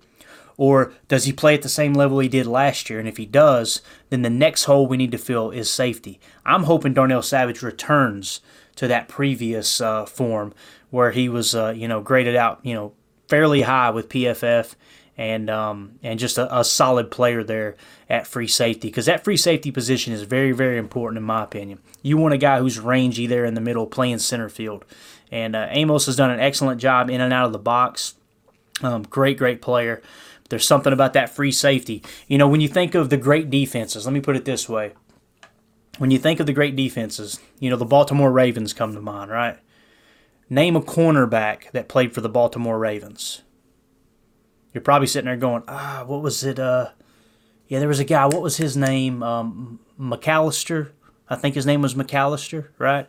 Or 0.58 0.94
does 1.08 1.26
he 1.26 1.34
play 1.34 1.54
at 1.54 1.62
the 1.62 1.70
same 1.70 1.94
level 1.94 2.20
he 2.20 2.30
did 2.30 2.48
last 2.48 2.90
year? 2.90 2.98
And 2.98 3.08
if 3.08 3.18
he 3.18 3.26
does, 3.26 3.82
then 4.10 4.22
the 4.22 4.30
next 4.30 4.64
hole 4.64 4.88
we 4.88 4.98
need 4.98 5.12
to 5.12 5.18
fill 5.18 5.52
is 5.52 5.70
safety. 5.70 6.20
I'm 6.46 6.64
hoping 6.64 6.94
Darnell 6.94 7.22
Savage 7.22 7.62
returns 7.62 8.40
to 8.76 8.88
that 8.88 9.08
previous 9.08 9.82
uh, 9.82 10.06
form 10.06 10.54
where 10.90 11.12
he 11.12 11.30
was, 11.30 11.56
uh, 11.56 11.74
you 11.76 11.88
know, 11.88 12.02
graded 12.02 12.36
out, 12.36 12.60
you 12.64 12.74
know, 12.74 12.94
fairly 13.28 13.64
high 13.64 13.90
with 13.90 14.10
PFF 14.10 14.76
and 15.18 15.50
um, 15.50 15.98
and 16.04 16.20
just 16.20 16.38
a, 16.38 16.60
a, 16.60 16.64
solid 16.64 17.10
player 17.10 17.44
there 17.44 17.76
at 18.10 18.28
free 18.28 18.48
safety 18.48 18.90
because 18.90 19.06
that 19.06 19.24
free 19.24 19.38
safety 19.38 19.72
position 19.72 20.14
is 20.14 20.24
very 20.24 20.52
very 20.52 20.78
important 20.78 21.18
in 21.18 21.24
my 21.24 21.44
opinion. 21.44 21.80
You 22.02 22.18
want 22.18 22.34
a 22.34 22.38
guy 22.38 22.60
who's 22.60 22.80
rangy 22.80 23.26
there 23.26 23.46
in 23.46 23.54
the 23.54 23.62
middle, 23.62 23.88
playing 23.88 24.20
center 24.20 24.50
field, 24.50 24.86
and 25.32 25.56
uh, 25.56 25.68
Amos 25.70 26.06
has 26.08 26.16
done 26.16 26.32
an 26.32 26.40
excellent 26.40 26.82
job 26.82 27.10
in 27.10 27.22
and 27.22 27.34
out 27.34 27.46
of 27.46 27.54
the 27.54 27.60
box. 27.60 28.16
Um, 28.82 29.04
great 29.04 29.38
great 29.38 29.62
player. 29.62 30.02
There's 30.50 30.68
something 30.68 30.94
about 30.94 31.14
that 31.14 31.30
free 31.30 31.52
safety. 31.52 32.04
You 32.28 32.38
know 32.38 32.48
when 32.48 32.62
you 32.62 32.68
think 32.68 32.94
of 32.94 33.10
the 33.10 33.18
great 33.18 33.50
defenses. 33.50 34.06
Let 34.06 34.14
me 34.14 34.22
put 34.22 34.36
it 34.36 34.46
this 34.46 34.68
way. 34.68 34.94
When 35.98 36.12
you 36.12 36.20
think 36.20 36.40
of 36.40 36.46
the 36.46 36.54
great 36.54 36.76
defenses, 36.76 37.40
you 37.60 37.70
know 37.70 37.78
the 37.78 37.86
Baltimore 37.86 38.32
Ravens 38.32 38.74
come 38.74 38.94
to 38.94 39.02
mind, 39.02 39.32
right? 39.32 39.58
Name 40.50 40.76
a 40.76 40.82
cornerback 40.82 41.72
that 41.72 41.88
played 41.88 42.14
for 42.14 42.22
the 42.22 42.30
Baltimore 42.30 42.78
Ravens 42.78 43.42
you're 44.76 44.82
probably 44.82 45.08
sitting 45.08 45.28
there 45.28 45.38
going, 45.38 45.64
ah, 45.70 46.04
what 46.06 46.22
was 46.22 46.44
it? 46.44 46.60
Uh, 46.60 46.90
yeah, 47.70 47.80
there 47.80 47.88
was 47.88 48.02
a 48.02 48.06
guy. 48.06 48.26
What 48.26 48.42
was 48.42 48.58
his 48.58 48.76
name? 48.76 49.24
Um, 49.24 49.80
McAlister. 49.98 50.92
I 51.30 51.38
think 51.38 51.56
his 51.56 51.66
name 51.66 51.82
was 51.82 51.96
McAlister, 51.96 52.68
right? 52.78 53.08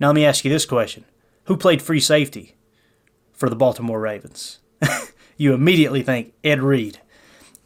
Now 0.00 0.08
let 0.08 0.16
me 0.16 0.26
ask 0.26 0.44
you 0.44 0.50
this 0.50 0.66
question: 0.66 1.04
Who 1.44 1.56
played 1.56 1.80
free 1.80 2.00
safety 2.00 2.56
for 3.32 3.48
the 3.48 3.54
Baltimore 3.54 4.00
Ravens? 4.00 4.58
you 5.36 5.54
immediately 5.54 6.02
think 6.02 6.34
Ed 6.42 6.60
Reed. 6.60 6.98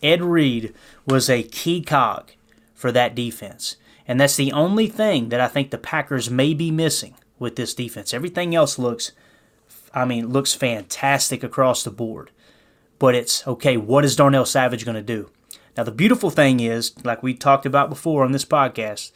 Ed 0.02 0.22
Reed 0.22 0.74
was 1.06 1.30
a 1.30 1.42
key 1.42 1.80
cog 1.80 2.32
for 2.74 2.92
that 2.92 3.14
defense. 3.14 3.76
And 4.08 4.18
that's 4.18 4.36
the 4.36 4.52
only 4.52 4.88
thing 4.88 5.28
that 5.28 5.40
I 5.40 5.46
think 5.46 5.70
the 5.70 5.78
Packers 5.78 6.30
may 6.30 6.54
be 6.54 6.72
missing 6.72 7.14
with 7.38 7.54
this 7.54 7.74
defense. 7.74 8.12
Everything 8.12 8.54
else 8.54 8.78
looks 8.78 9.12
I 9.94 10.04
mean, 10.04 10.28
looks 10.28 10.54
fantastic 10.54 11.44
across 11.44 11.82
the 11.84 11.90
board 11.90 12.30
but 12.98 13.14
it's 13.14 13.46
okay, 13.46 13.76
what 13.76 14.04
is 14.04 14.16
Darnell 14.16 14.44
Savage 14.44 14.84
going 14.84 14.96
to 14.96 15.02
do? 15.02 15.30
Now, 15.76 15.84
the 15.84 15.92
beautiful 15.92 16.30
thing 16.30 16.60
is, 16.60 16.92
like 17.04 17.22
we 17.22 17.34
talked 17.34 17.66
about 17.66 17.88
before 17.88 18.24
on 18.24 18.32
this 18.32 18.44
podcast, 18.44 19.12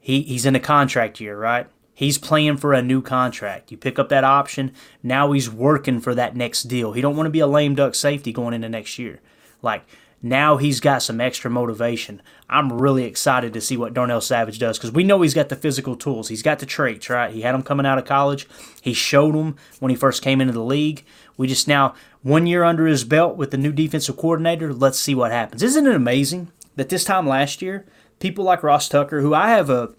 he, 0.00 0.22
he's 0.22 0.44
in 0.44 0.54
a 0.54 0.60
contract 0.60 1.20
year, 1.20 1.38
right? 1.38 1.66
He's 1.94 2.18
playing 2.18 2.58
for 2.58 2.74
a 2.74 2.82
new 2.82 3.02
contract. 3.02 3.72
You 3.72 3.76
pick 3.76 3.98
up 3.98 4.08
that 4.10 4.24
option, 4.24 4.72
now 5.02 5.32
he's 5.32 5.50
working 5.50 6.00
for 6.00 6.14
that 6.14 6.36
next 6.36 6.64
deal. 6.64 6.92
He 6.92 7.00
don't 7.00 7.16
want 7.16 7.26
to 7.26 7.30
be 7.30 7.40
a 7.40 7.46
lame 7.46 7.74
duck 7.74 7.94
safety 7.94 8.32
going 8.32 8.54
into 8.54 8.68
next 8.68 8.98
year. 8.98 9.20
Like 9.62 9.84
now 10.22 10.56
he's 10.56 10.80
got 10.80 11.02
some 11.02 11.20
extra 11.20 11.50
motivation. 11.50 12.20
I'm 12.48 12.72
really 12.72 13.04
excited 13.04 13.52
to 13.52 13.60
see 13.60 13.76
what 13.76 13.94
Darnell 13.94 14.20
Savage 14.20 14.58
does 14.58 14.76
because 14.76 14.92
we 14.92 15.04
know 15.04 15.22
he's 15.22 15.34
got 15.34 15.48
the 15.48 15.56
physical 15.56 15.94
tools. 15.94 16.28
He's 16.28 16.42
got 16.42 16.58
the 16.58 16.66
traits, 16.66 17.08
right? 17.08 17.32
He 17.32 17.42
had 17.42 17.54
them 17.54 17.62
coming 17.62 17.86
out 17.86 17.98
of 17.98 18.04
college. 18.04 18.48
He 18.80 18.94
showed 18.94 19.34
them 19.34 19.56
when 19.78 19.90
he 19.90 19.96
first 19.96 20.22
came 20.22 20.40
into 20.40 20.52
the 20.52 20.62
league. 20.62 21.04
We 21.36 21.46
just 21.46 21.68
now, 21.68 21.94
one 22.22 22.46
year 22.46 22.64
under 22.64 22.86
his 22.86 23.04
belt 23.04 23.36
with 23.36 23.52
the 23.52 23.58
new 23.58 23.72
defensive 23.72 24.16
coordinator, 24.16 24.74
let's 24.74 24.98
see 24.98 25.14
what 25.14 25.30
happens. 25.30 25.62
Isn't 25.62 25.86
it 25.86 25.94
amazing 25.94 26.50
that 26.74 26.88
this 26.88 27.04
time 27.04 27.26
last 27.26 27.62
year, 27.62 27.86
people 28.18 28.44
like 28.44 28.64
Ross 28.64 28.88
Tucker, 28.88 29.20
who 29.20 29.34
I 29.34 29.50
have 29.50 29.70
a 29.70 29.90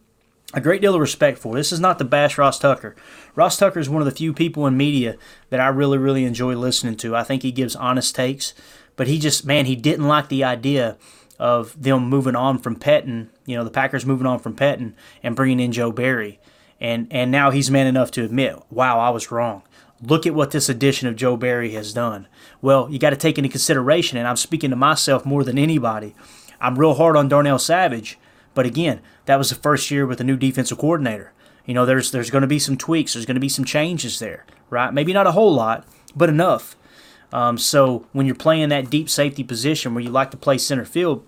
a 0.51 0.61
great 0.61 0.81
deal 0.81 0.95
of 0.95 1.01
respect 1.01 1.37
for. 1.37 1.53
This 1.53 1.71
is 1.71 1.79
not 1.79 1.99
the 1.99 2.05
bash 2.05 2.37
Ross 2.37 2.57
Tucker. 2.57 2.95
Ross 3.35 3.57
Tucker 3.57 3.79
is 3.79 3.87
one 3.87 4.01
of 4.01 4.07
the 4.07 4.15
few 4.15 4.33
people 4.33 4.65
in 4.65 4.75
media 4.75 5.15
that 5.51 5.59
I 5.59 5.67
really, 5.67 5.99
really 5.99 6.25
enjoy 6.25 6.55
listening 6.55 6.95
to. 6.97 7.15
I 7.15 7.23
think 7.23 7.43
he 7.43 7.51
gives 7.51 7.75
honest 7.75 8.15
takes, 8.15 8.55
but 8.99 9.07
he 9.07 9.17
just, 9.17 9.45
man, 9.45 9.65
he 9.65 9.77
didn't 9.77 10.09
like 10.09 10.27
the 10.27 10.43
idea 10.43 10.97
of 11.39 11.81
them 11.81 12.09
moving 12.09 12.35
on 12.35 12.57
from 12.57 12.75
Pettine, 12.75 13.29
you 13.45 13.55
know, 13.55 13.63
the 13.63 13.69
Packers 13.69 14.05
moving 14.05 14.27
on 14.27 14.39
from 14.39 14.57
Pettine 14.57 14.91
and 15.23 15.37
bringing 15.37 15.61
in 15.61 15.71
Joe 15.71 15.93
Barry. 15.93 16.37
And, 16.81 17.07
and 17.09 17.31
now 17.31 17.49
he's 17.49 17.71
man 17.71 17.87
enough 17.87 18.11
to 18.11 18.25
admit, 18.25 18.61
wow, 18.69 18.99
I 18.99 19.09
was 19.09 19.31
wrong. 19.31 19.61
Look 20.01 20.27
at 20.27 20.35
what 20.35 20.51
this 20.51 20.67
addition 20.67 21.07
of 21.07 21.15
Joe 21.15 21.37
Barry 21.37 21.71
has 21.75 21.93
done. 21.93 22.27
Well, 22.61 22.89
you 22.91 22.99
got 22.99 23.11
to 23.11 23.15
take 23.15 23.37
into 23.37 23.49
consideration, 23.49 24.17
and 24.17 24.27
I'm 24.27 24.35
speaking 24.35 24.69
to 24.71 24.75
myself 24.75 25.25
more 25.25 25.45
than 25.45 25.57
anybody. 25.57 26.13
I'm 26.59 26.77
real 26.77 26.95
hard 26.95 27.15
on 27.15 27.29
Darnell 27.29 27.57
Savage, 27.57 28.19
but 28.53 28.65
again, 28.65 28.99
that 29.27 29.37
was 29.37 29.47
the 29.47 29.55
first 29.55 29.89
year 29.89 30.05
with 30.05 30.19
a 30.19 30.25
new 30.25 30.35
defensive 30.35 30.77
coordinator. 30.77 31.31
You 31.65 31.73
know, 31.73 31.85
there's 31.85 32.11
there's 32.11 32.31
going 32.31 32.41
to 32.41 32.47
be 32.47 32.59
some 32.59 32.75
tweaks, 32.75 33.13
there's 33.13 33.25
going 33.25 33.35
to 33.35 33.39
be 33.39 33.47
some 33.47 33.63
changes 33.63 34.19
there, 34.19 34.45
right? 34.69 34.93
Maybe 34.93 35.13
not 35.13 35.25
a 35.25 35.31
whole 35.31 35.53
lot, 35.53 35.87
but 36.17 36.27
enough. 36.27 36.75
Um, 37.31 37.57
so 37.57 38.05
when 38.11 38.25
you're 38.25 38.35
playing 38.35 38.69
that 38.69 38.89
deep 38.89 39.09
safety 39.09 39.43
position 39.43 39.93
where 39.93 40.03
you 40.03 40.09
like 40.09 40.31
to 40.31 40.37
play 40.37 40.57
center 40.57 40.85
field, 40.85 41.25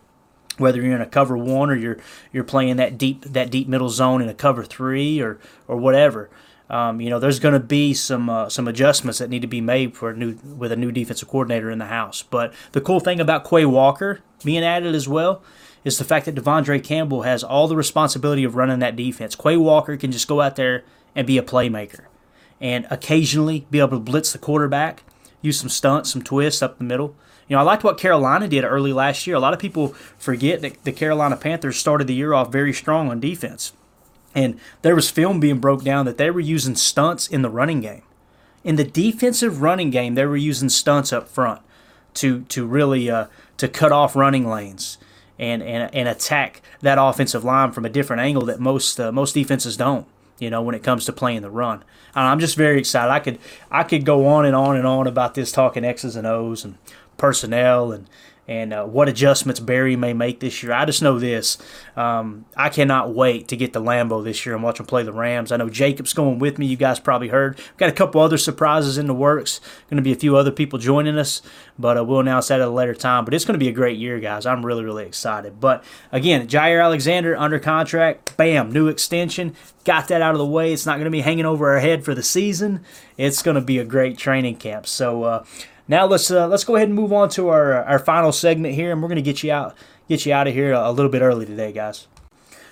whether 0.57 0.81
you're 0.81 0.95
in 0.95 1.01
a 1.01 1.05
cover 1.05 1.37
one 1.37 1.69
or 1.69 1.75
you're 1.75 1.97
you're 2.31 2.43
playing 2.43 2.77
that 2.77 2.97
deep 2.97 3.23
that 3.23 3.49
deep 3.49 3.67
middle 3.67 3.89
zone 3.89 4.21
in 4.21 4.29
a 4.29 4.33
cover 4.33 4.63
three 4.63 5.21
or 5.21 5.39
or 5.67 5.77
whatever, 5.77 6.29
um, 6.71 7.01
you 7.01 7.09
know, 7.09 7.19
there's 7.19 7.39
going 7.39 7.53
to 7.53 7.59
be 7.59 7.93
some 7.93 8.29
uh, 8.29 8.47
some 8.47 8.67
adjustments 8.67 9.19
that 9.19 9.29
need 9.29 9.41
to 9.41 9.47
be 9.47 9.59
made 9.59 9.95
for 9.95 10.11
a 10.11 10.15
new 10.15 10.37
with 10.57 10.71
a 10.71 10.77
new 10.77 10.91
defensive 10.91 11.27
coordinator 11.27 11.69
in 11.69 11.79
the 11.79 11.87
house. 11.87 12.23
But 12.23 12.53
the 12.71 12.81
cool 12.81 13.01
thing 13.01 13.19
about 13.19 13.47
Quay 13.47 13.65
Walker 13.65 14.21
being 14.43 14.63
added 14.63 14.95
as 14.95 15.07
well 15.07 15.43
is 15.83 15.97
the 15.97 16.05
fact 16.05 16.25
that 16.25 16.35
De'Vondre 16.35 16.81
Campbell 16.81 17.23
has 17.23 17.43
all 17.43 17.67
the 17.67 17.75
responsibility 17.75 18.43
of 18.43 18.55
running 18.55 18.79
that 18.79 18.95
defense. 18.95 19.35
Quay 19.35 19.57
Walker 19.57 19.97
can 19.97 20.11
just 20.11 20.27
go 20.27 20.39
out 20.39 20.55
there 20.55 20.83
and 21.13 21.27
be 21.27 21.37
a 21.37 21.43
playmaker, 21.43 22.05
and 22.61 22.87
occasionally 22.89 23.67
be 23.69 23.79
able 23.79 23.89
to 23.89 23.99
blitz 23.99 24.31
the 24.31 24.37
quarterback, 24.37 25.03
use 25.41 25.59
some 25.59 25.69
stunts, 25.69 26.11
some 26.11 26.21
twists 26.21 26.61
up 26.61 26.77
the 26.77 26.83
middle. 26.83 27.15
You 27.47 27.55
know, 27.55 27.61
I 27.61 27.63
liked 27.63 27.83
what 27.83 27.97
Carolina 27.97 28.47
did 28.47 28.63
early 28.63 28.93
last 28.93 29.27
year. 29.27 29.35
A 29.35 29.39
lot 29.39 29.53
of 29.53 29.59
people 29.59 29.89
forget 30.17 30.61
that 30.61 30.83
the 30.83 30.91
Carolina 30.91 31.35
Panthers 31.35 31.77
started 31.77 32.07
the 32.07 32.13
year 32.13 32.33
off 32.33 32.51
very 32.51 32.71
strong 32.71 33.09
on 33.09 33.19
defense. 33.19 33.73
And 34.33 34.59
there 34.81 34.95
was 34.95 35.09
film 35.09 35.39
being 35.39 35.59
broke 35.59 35.83
down 35.83 36.05
that 36.05 36.17
they 36.17 36.31
were 36.31 36.39
using 36.39 36.75
stunts 36.75 37.27
in 37.27 37.41
the 37.41 37.49
running 37.49 37.81
game. 37.81 38.03
In 38.63 38.75
the 38.75 38.83
defensive 38.83 39.61
running 39.61 39.89
game, 39.89 40.15
they 40.15 40.25
were 40.25 40.37
using 40.37 40.69
stunts 40.69 41.11
up 41.11 41.27
front 41.27 41.61
to 42.13 42.41
to 42.43 42.65
really 42.65 43.09
uh, 43.09 43.25
to 43.57 43.67
cut 43.67 43.91
off 43.91 44.15
running 44.15 44.47
lanes 44.47 44.97
and, 45.39 45.63
and 45.63 45.93
and 45.93 46.07
attack 46.07 46.61
that 46.81 46.97
offensive 47.01 47.43
line 47.43 47.71
from 47.71 47.85
a 47.85 47.89
different 47.89 48.21
angle 48.21 48.45
that 48.45 48.59
most 48.59 48.99
uh, 48.99 49.11
most 49.11 49.33
defenses 49.33 49.75
don't. 49.75 50.07
You 50.41 50.49
know, 50.49 50.63
when 50.63 50.73
it 50.73 50.81
comes 50.81 51.05
to 51.05 51.13
playing 51.13 51.43
the 51.43 51.51
run, 51.51 51.83
I'm 52.15 52.39
just 52.39 52.57
very 52.57 52.79
excited. 52.79 53.11
I 53.11 53.19
could 53.19 53.37
I 53.69 53.83
could 53.83 54.05
go 54.05 54.25
on 54.25 54.43
and 54.43 54.55
on 54.55 54.75
and 54.75 54.87
on 54.87 55.05
about 55.05 55.35
this 55.35 55.51
talking 55.51 55.85
X's 55.85 56.15
and 56.15 56.25
O's 56.25 56.65
and 56.65 56.79
personnel 57.17 57.91
and 57.91 58.09
and 58.51 58.73
uh, 58.73 58.83
what 58.83 59.07
adjustments 59.07 59.61
Barry 59.61 59.95
may 59.95 60.11
make 60.11 60.41
this 60.41 60.61
year. 60.61 60.73
I 60.73 60.83
just 60.83 61.01
know 61.01 61.17
this. 61.17 61.57
Um, 61.95 62.45
I 62.57 62.67
cannot 62.67 63.13
wait 63.13 63.47
to 63.47 63.55
get 63.55 63.71
to 63.71 63.79
Lambeau 63.79 64.21
this 64.21 64.45
year 64.45 64.55
and 64.55 64.63
watch 64.63 64.77
him 64.77 64.85
play 64.85 65.03
the 65.03 65.13
Rams. 65.13 65.53
I 65.53 65.57
know 65.57 65.69
Jacob's 65.69 66.11
going 66.11 66.37
with 66.37 66.59
me. 66.59 66.65
You 66.65 66.75
guys 66.75 66.99
probably 66.99 67.29
heard. 67.29 67.57
We've 67.57 67.77
got 67.77 67.87
a 67.87 67.93
couple 67.93 68.19
other 68.19 68.37
surprises 68.37 68.97
in 68.97 69.07
the 69.07 69.13
works. 69.13 69.61
Going 69.89 69.95
to 69.95 70.03
be 70.03 70.11
a 70.11 70.17
few 70.17 70.35
other 70.35 70.51
people 70.51 70.79
joining 70.79 71.17
us, 71.17 71.41
but 71.79 71.97
uh, 71.97 72.03
we'll 72.03 72.19
announce 72.19 72.49
that 72.49 72.59
at 72.59 72.67
a 72.67 72.71
later 72.71 72.93
time. 72.93 73.23
But 73.23 73.33
it's 73.33 73.45
going 73.45 73.57
to 73.57 73.63
be 73.63 73.69
a 73.69 73.73
great 73.73 73.97
year, 73.97 74.19
guys. 74.19 74.45
I'm 74.45 74.65
really, 74.65 74.83
really 74.83 75.05
excited. 75.05 75.61
But 75.61 75.85
again, 76.11 76.49
Jaire 76.49 76.83
Alexander 76.83 77.37
under 77.37 77.57
contract. 77.57 78.35
Bam, 78.35 78.69
new 78.69 78.89
extension. 78.89 79.55
Got 79.85 80.09
that 80.09 80.21
out 80.21 80.33
of 80.33 80.39
the 80.39 80.45
way. 80.45 80.73
It's 80.73 80.85
not 80.85 80.95
going 80.95 81.05
to 81.05 81.09
be 81.09 81.21
hanging 81.21 81.45
over 81.45 81.71
our 81.71 81.79
head 81.79 82.03
for 82.03 82.13
the 82.13 82.21
season. 82.21 82.83
It's 83.17 83.41
going 83.41 83.55
to 83.55 83.61
be 83.61 83.79
a 83.79 83.85
great 83.85 84.17
training 84.17 84.57
camp. 84.57 84.87
So, 84.87 85.23
uh, 85.23 85.45
now 85.87 86.05
let's 86.05 86.31
uh, 86.31 86.47
let's 86.47 86.63
go 86.63 86.75
ahead 86.75 86.87
and 86.87 86.95
move 86.95 87.13
on 87.13 87.29
to 87.29 87.49
our 87.49 87.83
our 87.83 87.99
final 87.99 88.31
segment 88.31 88.75
here, 88.75 88.91
and 88.91 89.01
we're 89.01 89.09
gonna 89.09 89.21
get 89.21 89.43
you 89.43 89.51
out 89.51 89.75
get 90.07 90.25
you 90.25 90.33
out 90.33 90.47
of 90.47 90.53
here 90.53 90.73
a, 90.73 90.89
a 90.89 90.91
little 90.91 91.11
bit 91.11 91.21
early 91.21 91.45
today, 91.45 91.71
guys. 91.71 92.07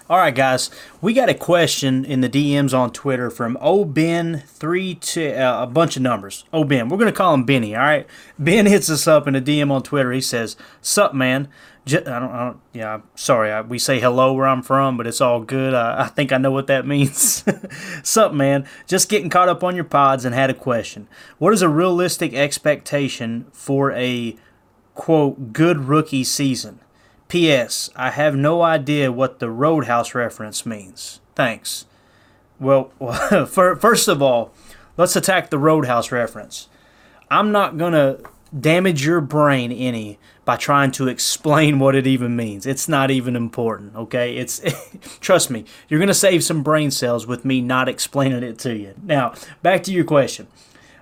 All 0.10 0.18
right, 0.18 0.34
guys, 0.34 0.72
we 1.02 1.14
got 1.14 1.30
a 1.30 1.36
question 1.36 2.04
in 2.04 2.22
the 2.22 2.30
DMs 2.30 2.74
on 2.74 2.92
Twitter 2.92 3.30
from 3.30 3.60
Oben 3.62 4.42
three 4.48 4.96
to 4.96 5.34
uh, 5.34 5.62
a 5.62 5.68
bunch 5.68 5.98
of 5.98 6.02
numbers. 6.02 6.46
Oben, 6.52 6.90
we're 6.90 6.98
gonna 6.98 7.12
call 7.12 7.36
him 7.36 7.44
Benny. 7.44 7.76
All 7.76 7.84
right, 7.84 8.08
Ben 8.40 8.66
hits 8.66 8.90
us 8.90 9.08
up 9.08 9.28
in 9.28 9.36
a 9.36 9.42
DM 9.42 9.70
on 9.70 9.84
Twitter. 9.84 10.12
He 10.12 10.20
says, 10.20 10.56
"Sup, 10.82 11.14
man? 11.14 11.48
I 11.86 11.92
don't, 11.92 12.08
I 12.08 12.46
don't 12.46 12.60
yeah, 12.74 13.02
sorry, 13.14 13.52
I, 13.52 13.62
we 13.62 13.78
say 13.78 14.00
hello 14.00 14.34
where 14.34 14.48
I'm 14.48 14.64
from, 14.64 14.98
but 14.98 15.06
it's 15.06 15.22
all 15.22 15.42
good. 15.42 15.76
I, 15.76 16.06
I 16.06 16.08
think 16.08 16.32
I 16.32 16.40
know 16.40 16.50
what 16.50 16.66
that 16.66 16.88
means. 16.88 17.44
Sup, 18.04 18.34
man? 18.34 18.68
Just 18.88 19.10
getting 19.10 19.30
caught 19.30 19.48
up 19.48 19.64
on 19.64 19.76
your 19.76 19.84
pods 19.84 20.26
and 20.26 20.34
had 20.34 20.50
a 20.50 20.56
question. 20.56 21.08
What 21.38 21.54
is 21.54 21.62
a 21.62 21.70
realistic 21.70 22.34
expectation 22.34 23.46
for 23.52 23.92
a 23.92 24.36
quote 24.96 25.54
good 25.54 25.86
rookie 25.86 26.24
season? 26.24 26.80
P.S. 27.30 27.90
I 27.96 28.10
have 28.10 28.36
no 28.36 28.62
idea 28.62 29.12
what 29.12 29.40
the 29.40 29.50
Roadhouse 29.50 30.14
reference 30.14 30.66
means. 30.66 31.22
Thanks. 31.36 31.86
Well, 32.60 32.90
first 33.48 34.08
of 34.08 34.22
all, 34.22 34.52
let's 34.98 35.16
attack 35.16 35.50
the 35.50 35.58
Roadhouse 35.58 36.12
reference. 36.12 36.68
I'm 37.32 37.52
not 37.52 37.78
gonna 37.78 38.18
damage 38.58 39.06
your 39.06 39.22
brain 39.22 39.72
any 39.72 40.20
by 40.46 40.56
trying 40.56 40.92
to 40.92 41.08
explain 41.08 41.78
what 41.80 41.96
it 41.96 42.08
even 42.08 42.36
means. 42.36 42.66
It's 42.66 42.88
not 42.88 43.12
even 43.12 43.36
important, 43.36 43.96
okay? 43.96 44.36
It's 44.36 44.62
trust 45.20 45.52
me, 45.52 45.66
you're 45.88 46.00
going 46.00 46.08
to 46.08 46.14
save 46.14 46.44
some 46.44 46.64
brain 46.64 46.90
cells 46.90 47.28
with 47.28 47.46
me 47.46 47.62
not 47.62 47.88
explaining 47.88 48.42
it 48.44 48.58
to 48.60 48.76
you. 48.76 48.96
Now, 49.04 49.34
back 49.62 49.84
to 49.84 49.92
your 49.92 50.06
question. 50.06 50.48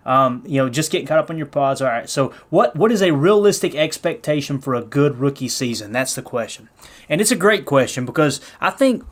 Um, 0.08 0.42
you 0.48 0.58
know, 0.58 0.70
just 0.70 0.90
getting 0.90 1.06
caught 1.06 1.20
up 1.20 1.30
on 1.30 1.38
your 1.38 1.48
pods. 1.48 1.82
All 1.82 1.90
right. 1.90 2.10
So, 2.10 2.34
what 2.50 2.76
what 2.76 2.92
is 2.92 3.02
a 3.02 3.12
realistic 3.12 3.76
expectation 3.76 4.58
for 4.58 4.74
a 4.74 4.82
good 4.82 5.18
rookie 5.20 5.50
season? 5.50 5.92
That's 5.92 6.16
the 6.16 6.22
question, 6.22 6.70
and 7.10 7.22
it's 7.22 7.32
a 7.32 7.36
great 7.36 7.66
question 7.66 8.06
because 8.06 8.40
I 8.62 8.70
think 8.70 9.04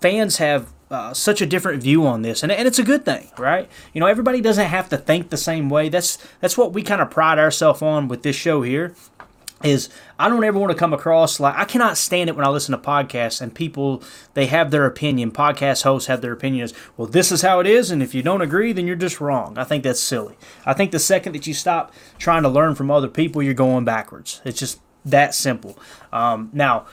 fans 0.00 0.36
have 0.36 0.72
uh, 0.90 1.14
such 1.14 1.40
a 1.40 1.46
different 1.46 1.82
view 1.82 2.06
on 2.06 2.22
this, 2.22 2.42
and, 2.42 2.52
and 2.52 2.68
it's 2.68 2.78
a 2.78 2.84
good 2.84 3.04
thing, 3.04 3.30
right? 3.38 3.68
You 3.92 4.00
know, 4.00 4.06
everybody 4.06 4.40
doesn't 4.40 4.66
have 4.66 4.88
to 4.90 4.98
think 4.98 5.30
the 5.30 5.36
same 5.36 5.70
way. 5.70 5.88
That's 5.88 6.18
that's 6.40 6.58
what 6.58 6.72
we 6.72 6.82
kind 6.82 7.00
of 7.00 7.10
pride 7.10 7.38
ourselves 7.38 7.82
on 7.82 8.06
with 8.08 8.22
this 8.22 8.36
show 8.36 8.62
here. 8.62 8.94
Is 9.64 9.88
I 10.18 10.28
don't 10.28 10.44
ever 10.44 10.58
want 10.58 10.72
to 10.72 10.78
come 10.78 10.92
across 10.92 11.40
like 11.40 11.54
I 11.56 11.64
cannot 11.64 11.96
stand 11.96 12.28
it 12.28 12.36
when 12.36 12.44
I 12.46 12.50
listen 12.50 12.72
to 12.72 12.78
podcasts 12.78 13.40
and 13.40 13.54
people 13.54 14.02
they 14.34 14.46
have 14.46 14.70
their 14.70 14.84
opinion. 14.84 15.30
Podcast 15.30 15.84
hosts 15.84 16.06
have 16.08 16.20
their 16.20 16.32
opinion 16.32 16.64
is 16.64 16.74
well, 16.96 17.08
this 17.08 17.32
is 17.32 17.42
how 17.42 17.60
it 17.60 17.66
is, 17.66 17.90
and 17.90 18.02
if 18.02 18.14
you 18.14 18.22
don't 18.22 18.42
agree, 18.42 18.72
then 18.72 18.86
you're 18.86 18.96
just 18.96 19.20
wrong. 19.20 19.56
I 19.56 19.64
think 19.64 19.82
that's 19.82 20.00
silly. 20.00 20.36
I 20.66 20.74
think 20.74 20.90
the 20.90 20.98
second 20.98 21.32
that 21.32 21.46
you 21.46 21.54
stop 21.54 21.92
trying 22.18 22.42
to 22.42 22.48
learn 22.48 22.74
from 22.74 22.90
other 22.90 23.08
people, 23.08 23.42
you're 23.42 23.54
going 23.54 23.84
backwards. 23.84 24.42
It's 24.44 24.58
just 24.58 24.80
that 25.04 25.34
simple. 25.34 25.78
Um, 26.12 26.50
now, 26.52 26.86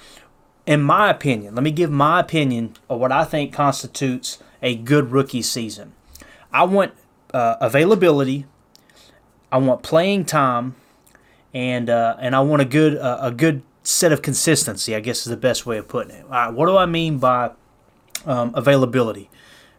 in 0.65 0.81
my 0.81 1.09
opinion, 1.09 1.55
let 1.55 1.63
me 1.63 1.71
give 1.71 1.91
my 1.91 2.19
opinion 2.19 2.75
of 2.89 2.99
what 2.99 3.11
I 3.11 3.25
think 3.25 3.53
constitutes 3.53 4.41
a 4.61 4.75
good 4.75 5.11
rookie 5.11 5.41
season. 5.41 5.93
I 6.53 6.63
want 6.63 6.93
uh, 7.33 7.57
availability. 7.59 8.45
I 9.51 9.57
want 9.57 9.83
playing 9.83 10.25
time, 10.25 10.75
and 11.53 11.89
uh, 11.89 12.15
and 12.19 12.35
I 12.35 12.41
want 12.41 12.61
a 12.61 12.65
good 12.65 12.97
uh, 12.97 13.19
a 13.21 13.31
good 13.31 13.61
set 13.83 14.11
of 14.11 14.21
consistency. 14.21 14.95
I 14.95 14.99
guess 14.99 15.19
is 15.19 15.25
the 15.25 15.37
best 15.37 15.65
way 15.65 15.77
of 15.77 15.87
putting 15.87 16.15
it. 16.15 16.23
All 16.25 16.31
right, 16.31 16.53
what 16.53 16.67
do 16.67 16.77
I 16.77 16.85
mean 16.85 17.17
by 17.17 17.51
um, 18.25 18.51
availability? 18.55 19.29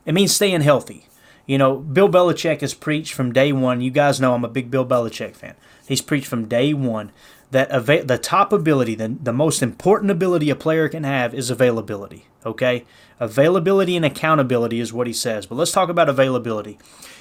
It 0.04 0.12
means 0.14 0.34
staying 0.34 0.62
healthy. 0.62 1.06
You 1.46 1.58
know, 1.58 1.76
Bill 1.76 2.08
Belichick 2.08 2.60
has 2.60 2.74
preached 2.74 3.14
from 3.14 3.32
day 3.32 3.52
one. 3.52 3.80
You 3.80 3.90
guys 3.90 4.20
know 4.20 4.34
I'm 4.34 4.44
a 4.44 4.48
big 4.48 4.70
Bill 4.70 4.86
Belichick 4.86 5.34
fan. 5.34 5.54
He's 5.86 6.00
preached 6.00 6.28
from 6.28 6.46
day 6.46 6.72
one 6.72 7.10
that 7.50 7.70
ava- 7.70 8.04
the 8.04 8.18
top 8.18 8.52
ability, 8.52 8.94
the, 8.94 9.08
the 9.08 9.32
most 9.32 9.62
important 9.62 10.10
ability 10.10 10.50
a 10.50 10.56
player 10.56 10.88
can 10.88 11.04
have 11.04 11.34
is 11.34 11.50
availability. 11.50 12.26
Okay? 12.46 12.84
Availability 13.20 13.96
and 13.96 14.04
accountability 14.04 14.80
is 14.80 14.92
what 14.92 15.06
he 15.06 15.12
says. 15.12 15.46
But 15.46 15.56
let's 15.56 15.72
talk 15.72 15.88
about 15.88 16.08
availability. 16.08 16.78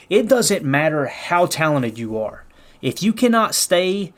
It 0.09 0.27
doesn't 0.27 0.63
matter 0.63 1.07
how 1.07 1.47
talented 1.47 1.97
you 1.97 2.17
are. 2.17 2.45
If 2.81 3.03
you 3.03 3.13
cannot 3.13 3.53
stay 3.53 4.13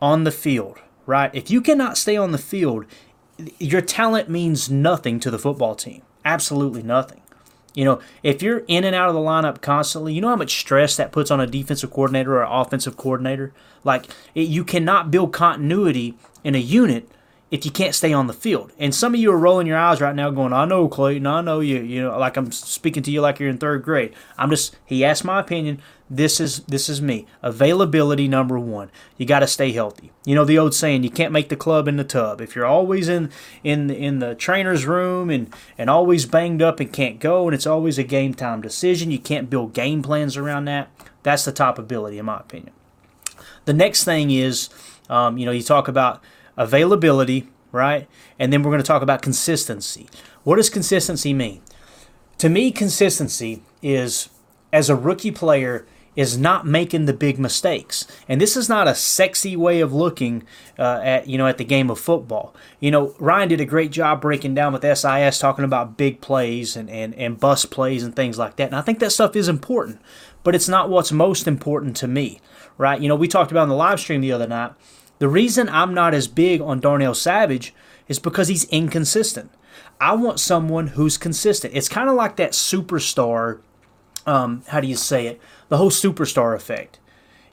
on 0.00 0.24
the 0.24 0.30
field, 0.30 0.78
right? 1.06 1.30
If 1.34 1.50
you 1.50 1.60
cannot 1.60 1.98
stay 1.98 2.16
on 2.16 2.32
the 2.32 2.38
field, 2.38 2.84
your 3.58 3.80
talent 3.80 4.28
means 4.28 4.70
nothing 4.70 5.20
to 5.20 5.30
the 5.30 5.38
football 5.38 5.74
team. 5.74 6.02
Absolutely 6.24 6.82
nothing. 6.82 7.20
You 7.74 7.84
know, 7.84 8.00
if 8.22 8.40
you're 8.40 8.62
in 8.68 8.84
and 8.84 8.94
out 8.94 9.08
of 9.08 9.14
the 9.14 9.20
lineup 9.20 9.60
constantly, 9.60 10.14
you 10.14 10.20
know 10.20 10.28
how 10.28 10.36
much 10.36 10.60
stress 10.60 10.96
that 10.96 11.10
puts 11.10 11.30
on 11.30 11.40
a 11.40 11.46
defensive 11.46 11.90
coordinator 11.90 12.40
or 12.40 12.46
offensive 12.48 12.96
coordinator? 12.96 13.52
Like, 13.82 14.06
it, 14.34 14.42
you 14.42 14.64
cannot 14.64 15.10
build 15.10 15.32
continuity 15.32 16.16
in 16.44 16.54
a 16.54 16.58
unit 16.58 17.08
if 17.50 17.64
you 17.64 17.70
can't 17.70 17.94
stay 17.94 18.12
on 18.12 18.26
the 18.26 18.32
field. 18.32 18.72
And 18.78 18.94
some 18.94 19.14
of 19.14 19.20
you 19.20 19.30
are 19.32 19.38
rolling 19.38 19.66
your 19.66 19.76
eyes 19.76 20.00
right 20.00 20.14
now 20.14 20.30
going, 20.30 20.52
I 20.52 20.64
know, 20.64 20.88
Clayton, 20.88 21.26
I 21.26 21.40
know 21.40 21.60
you, 21.60 21.80
you 21.82 22.02
know, 22.02 22.18
like 22.18 22.36
I'm 22.36 22.50
speaking 22.52 23.02
to 23.04 23.10
you 23.10 23.20
like 23.20 23.38
you're 23.38 23.48
in 23.48 23.58
third 23.58 23.82
grade. 23.82 24.14
I'm 24.38 24.50
just, 24.50 24.76
he 24.84 25.04
asked 25.04 25.24
my 25.24 25.40
opinion. 25.40 25.80
This 26.16 26.38
is 26.38 26.60
this 26.60 26.88
is 26.88 27.02
me. 27.02 27.26
Availability 27.42 28.28
number 28.28 28.56
one. 28.56 28.88
You 29.16 29.26
got 29.26 29.40
to 29.40 29.48
stay 29.48 29.72
healthy. 29.72 30.12
You 30.24 30.36
know 30.36 30.44
the 30.44 30.58
old 30.58 30.72
saying, 30.72 31.02
you 31.02 31.10
can't 31.10 31.32
make 31.32 31.48
the 31.48 31.56
club 31.56 31.88
in 31.88 31.96
the 31.96 32.04
tub. 32.04 32.40
If 32.40 32.54
you're 32.54 32.66
always 32.66 33.08
in 33.08 33.30
in 33.64 33.90
in 33.90 34.20
the 34.20 34.36
trainer's 34.36 34.86
room 34.86 35.28
and 35.28 35.52
and 35.76 35.90
always 35.90 36.24
banged 36.24 36.62
up 36.62 36.78
and 36.78 36.92
can't 36.92 37.18
go, 37.18 37.48
and 37.48 37.54
it's 37.54 37.66
always 37.66 37.98
a 37.98 38.04
game 38.04 38.32
time 38.32 38.60
decision, 38.60 39.10
you 39.10 39.18
can't 39.18 39.50
build 39.50 39.72
game 39.72 40.02
plans 40.02 40.36
around 40.36 40.66
that. 40.66 40.88
That's 41.24 41.44
the 41.44 41.50
top 41.50 41.80
ability, 41.80 42.18
in 42.18 42.26
my 42.26 42.38
opinion. 42.38 42.72
The 43.64 43.72
next 43.72 44.04
thing 44.04 44.30
is, 44.30 44.68
um, 45.10 45.36
you 45.36 45.46
know, 45.46 45.52
you 45.52 45.62
talk 45.64 45.88
about 45.88 46.22
availability, 46.56 47.48
right? 47.72 48.06
And 48.38 48.52
then 48.52 48.62
we're 48.62 48.70
going 48.70 48.82
to 48.82 48.86
talk 48.86 49.02
about 49.02 49.20
consistency. 49.20 50.08
What 50.44 50.56
does 50.56 50.70
consistency 50.70 51.34
mean? 51.34 51.60
To 52.38 52.48
me, 52.48 52.70
consistency 52.70 53.62
is 53.82 54.28
as 54.72 54.88
a 54.88 54.94
rookie 54.94 55.32
player 55.32 55.86
is 56.16 56.38
not 56.38 56.66
making 56.66 57.06
the 57.06 57.12
big 57.12 57.38
mistakes. 57.38 58.06
And 58.28 58.40
this 58.40 58.56
is 58.56 58.68
not 58.68 58.86
a 58.86 58.94
sexy 58.94 59.56
way 59.56 59.80
of 59.80 59.92
looking 59.92 60.44
uh, 60.78 61.00
at 61.02 61.28
you 61.28 61.38
know 61.38 61.46
at 61.46 61.58
the 61.58 61.64
game 61.64 61.90
of 61.90 61.98
football. 61.98 62.54
You 62.80 62.90
know, 62.90 63.14
Ryan 63.18 63.48
did 63.48 63.60
a 63.60 63.64
great 63.64 63.90
job 63.90 64.20
breaking 64.20 64.54
down 64.54 64.72
with 64.72 64.82
SIS 64.82 65.38
talking 65.38 65.64
about 65.64 65.96
big 65.96 66.20
plays 66.20 66.76
and, 66.76 66.88
and, 66.90 67.14
and 67.14 67.38
bus 67.38 67.64
plays 67.64 68.02
and 68.02 68.14
things 68.14 68.38
like 68.38 68.56
that. 68.56 68.66
And 68.68 68.76
I 68.76 68.80
think 68.80 68.98
that 69.00 69.12
stuff 69.12 69.36
is 69.36 69.48
important, 69.48 70.00
but 70.42 70.54
it's 70.54 70.68
not 70.68 70.88
what's 70.88 71.12
most 71.12 71.48
important 71.48 71.96
to 71.96 72.08
me. 72.08 72.40
Right? 72.78 73.00
You 73.00 73.08
know, 73.08 73.16
we 73.16 73.28
talked 73.28 73.50
about 73.50 73.64
in 73.64 73.68
the 73.68 73.74
live 73.74 74.00
stream 74.00 74.20
the 74.20 74.32
other 74.32 74.48
night. 74.48 74.72
The 75.18 75.28
reason 75.28 75.68
I'm 75.68 75.94
not 75.94 76.12
as 76.12 76.26
big 76.26 76.60
on 76.60 76.80
Darnell 76.80 77.14
Savage 77.14 77.72
is 78.08 78.18
because 78.18 78.48
he's 78.48 78.64
inconsistent. 78.64 79.50
I 80.00 80.14
want 80.14 80.40
someone 80.40 80.88
who's 80.88 81.16
consistent. 81.16 81.74
It's 81.74 81.88
kind 81.88 82.08
of 82.08 82.16
like 82.16 82.36
that 82.36 82.52
superstar 82.52 83.60
um, 84.26 84.62
how 84.68 84.80
do 84.80 84.86
you 84.86 84.96
say 84.96 85.26
it? 85.26 85.40
The 85.68 85.76
whole 85.76 85.90
superstar 85.90 86.54
effect. 86.54 86.98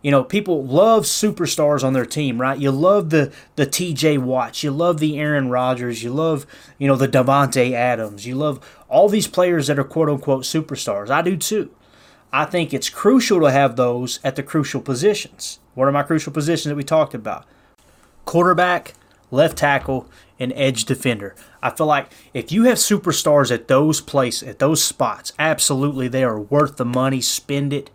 You 0.02 0.10
know, 0.10 0.24
people 0.24 0.66
love 0.66 1.04
superstars 1.04 1.84
on 1.84 1.94
their 1.94 2.08
team, 2.08 2.42
right? 2.42 2.58
You 2.58 2.72
love 2.72 3.12
the 3.12 3.32
the 3.56 3.68
T.J. 3.68 4.18
Watts, 4.18 4.64
you 4.64 4.72
love 4.72 5.00
the 5.00 5.20
Aaron 5.20 5.50
Rodgers, 5.50 6.02
you 6.02 6.12
love 6.12 6.48
you 6.80 6.88
know 6.88 6.96
the 6.96 7.08
Davante 7.08 7.74
Adams, 7.74 8.26
you 8.26 8.36
love 8.36 8.60
all 8.90 9.10
these 9.10 9.28
players 9.28 9.68
that 9.68 9.78
are 9.78 9.84
quote 9.84 10.10
unquote 10.10 10.44
superstars. 10.44 11.10
I 11.10 11.22
do 11.22 11.38
too. 11.38 11.70
I 12.34 12.46
think 12.46 12.74
it's 12.74 12.90
crucial 12.90 13.42
to 13.42 13.52
have 13.52 13.76
those 13.76 14.20
at 14.24 14.36
the 14.36 14.44
crucial 14.44 14.82
positions. 14.82 15.60
What 15.76 15.88
are 15.88 15.92
my 15.92 16.04
crucial 16.04 16.34
positions 16.34 16.70
that 16.70 16.76
we 16.76 16.84
talked 16.84 17.14
about? 17.14 17.46
Quarterback, 18.26 18.94
left 19.30 19.58
tackle, 19.58 20.10
and 20.42 20.52
edge 20.56 20.86
defender. 20.86 21.36
I 21.62 21.70
feel 21.70 21.86
like 21.86 22.12
if 22.34 22.52
you 22.52 22.64
have 22.64 22.80
superstars 22.80 23.52
at 23.54 23.68
those 23.68 24.02
places, 24.02 24.50
at 24.50 24.58
those 24.58 24.84
spots, 24.84 25.34
absolutely 25.38 26.08
they 26.08 26.24
are 26.24 26.40
worth 26.40 26.78
the 26.78 26.86
money. 26.86 27.22
Spend 27.22 27.72
it 27.72 27.92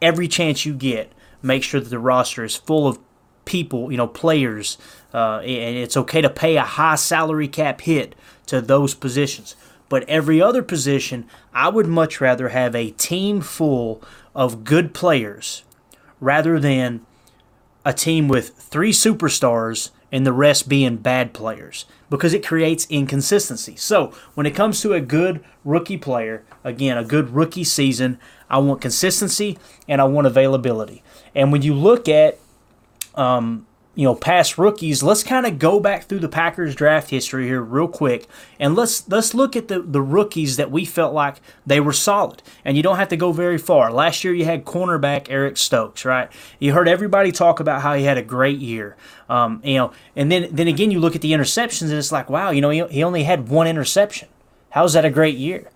every 0.00 0.28
chance 0.28 0.64
you 0.64 0.74
get. 0.74 1.12
Make 1.42 1.64
sure 1.64 1.80
that 1.80 1.90
the 1.90 1.98
roster 1.98 2.44
is 2.44 2.54
full 2.54 2.86
of 2.86 3.00
people, 3.44 3.90
you 3.90 3.98
know, 3.98 4.06
players, 4.06 4.78
uh, 5.12 5.40
and 5.40 5.76
it's 5.76 5.96
okay 5.96 6.22
to 6.22 6.30
pay 6.30 6.56
a 6.56 6.62
high 6.62 6.94
salary 6.94 7.48
cap 7.48 7.80
hit 7.80 8.14
to 8.46 8.60
those 8.60 8.94
positions. 8.94 9.56
But 9.88 10.08
every 10.08 10.40
other 10.40 10.62
position, 10.62 11.26
I 11.52 11.68
would 11.68 11.88
much 11.88 12.20
rather 12.20 12.50
have 12.50 12.76
a 12.76 12.92
team 12.92 13.40
full 13.40 14.00
of 14.36 14.62
good 14.62 14.94
players 14.94 15.64
rather 16.20 16.60
than 16.60 17.04
a 17.84 17.92
team 17.92 18.28
with 18.28 18.50
three 18.50 18.92
superstars 18.92 19.90
and 20.14 20.24
the 20.24 20.32
rest 20.32 20.68
being 20.68 20.96
bad 20.96 21.32
players 21.32 21.86
because 22.08 22.32
it 22.32 22.46
creates 22.46 22.86
inconsistency. 22.88 23.74
So, 23.74 24.12
when 24.34 24.46
it 24.46 24.52
comes 24.52 24.80
to 24.82 24.92
a 24.92 25.00
good 25.00 25.44
rookie 25.64 25.96
player, 25.96 26.44
again, 26.62 26.96
a 26.96 27.02
good 27.02 27.30
rookie 27.30 27.64
season, 27.64 28.20
I 28.48 28.58
want 28.58 28.80
consistency 28.80 29.58
and 29.88 30.00
I 30.00 30.04
want 30.04 30.28
availability. 30.28 31.02
And 31.34 31.50
when 31.50 31.62
you 31.62 31.74
look 31.74 32.08
at 32.08 32.38
um, 33.16 33.66
you 33.94 34.04
know 34.04 34.14
past 34.14 34.58
rookies 34.58 35.02
let's 35.02 35.22
kind 35.22 35.46
of 35.46 35.58
go 35.58 35.78
back 35.78 36.04
through 36.04 36.18
the 36.18 36.28
packers 36.28 36.74
draft 36.74 37.10
history 37.10 37.46
here 37.46 37.62
real 37.62 37.86
quick 37.86 38.26
and 38.58 38.74
let's 38.74 39.08
let's 39.08 39.34
look 39.34 39.54
at 39.54 39.68
the 39.68 39.80
the 39.80 40.02
rookies 40.02 40.56
that 40.56 40.70
we 40.70 40.84
felt 40.84 41.14
like 41.14 41.40
they 41.66 41.80
were 41.80 41.92
solid. 41.92 42.42
And 42.64 42.76
you 42.76 42.82
don't 42.82 42.96
have 42.96 43.08
to 43.08 43.16
go 43.16 43.32
very 43.32 43.58
far. 43.58 43.92
Last 43.92 44.24
year 44.24 44.34
you 44.34 44.44
had 44.44 44.64
cornerback 44.64 45.26
eric 45.30 45.56
stokes 45.56 46.04
right? 46.04 46.30
You 46.58 46.72
heard 46.72 46.88
everybody 46.88 47.32
talk 47.32 47.60
about 47.60 47.82
how 47.82 47.94
he 47.94 48.04
had 48.04 48.18
a 48.18 48.22
great 48.22 48.58
year. 48.58 48.96
Um, 49.28 49.60
you 49.64 49.76
know 49.76 49.92
and 50.16 50.30
then 50.30 50.48
then 50.50 50.68
again 50.68 50.90
you 50.90 51.00
look 51.00 51.14
at 51.14 51.22
the 51.22 51.32
interceptions 51.32 51.82
and 51.82 51.92
it's 51.92 52.12
like 52.12 52.28
wow 52.28 52.50
you 52.50 52.60
know 52.60 52.70
he, 52.70 52.84
he 52.88 53.02
only 53.02 53.24
had 53.24 53.48
one 53.48 53.66
interception. 53.66 54.28
How's 54.70 54.94
that 54.94 55.04
a 55.04 55.10
great 55.10 55.36
year? 55.36 55.70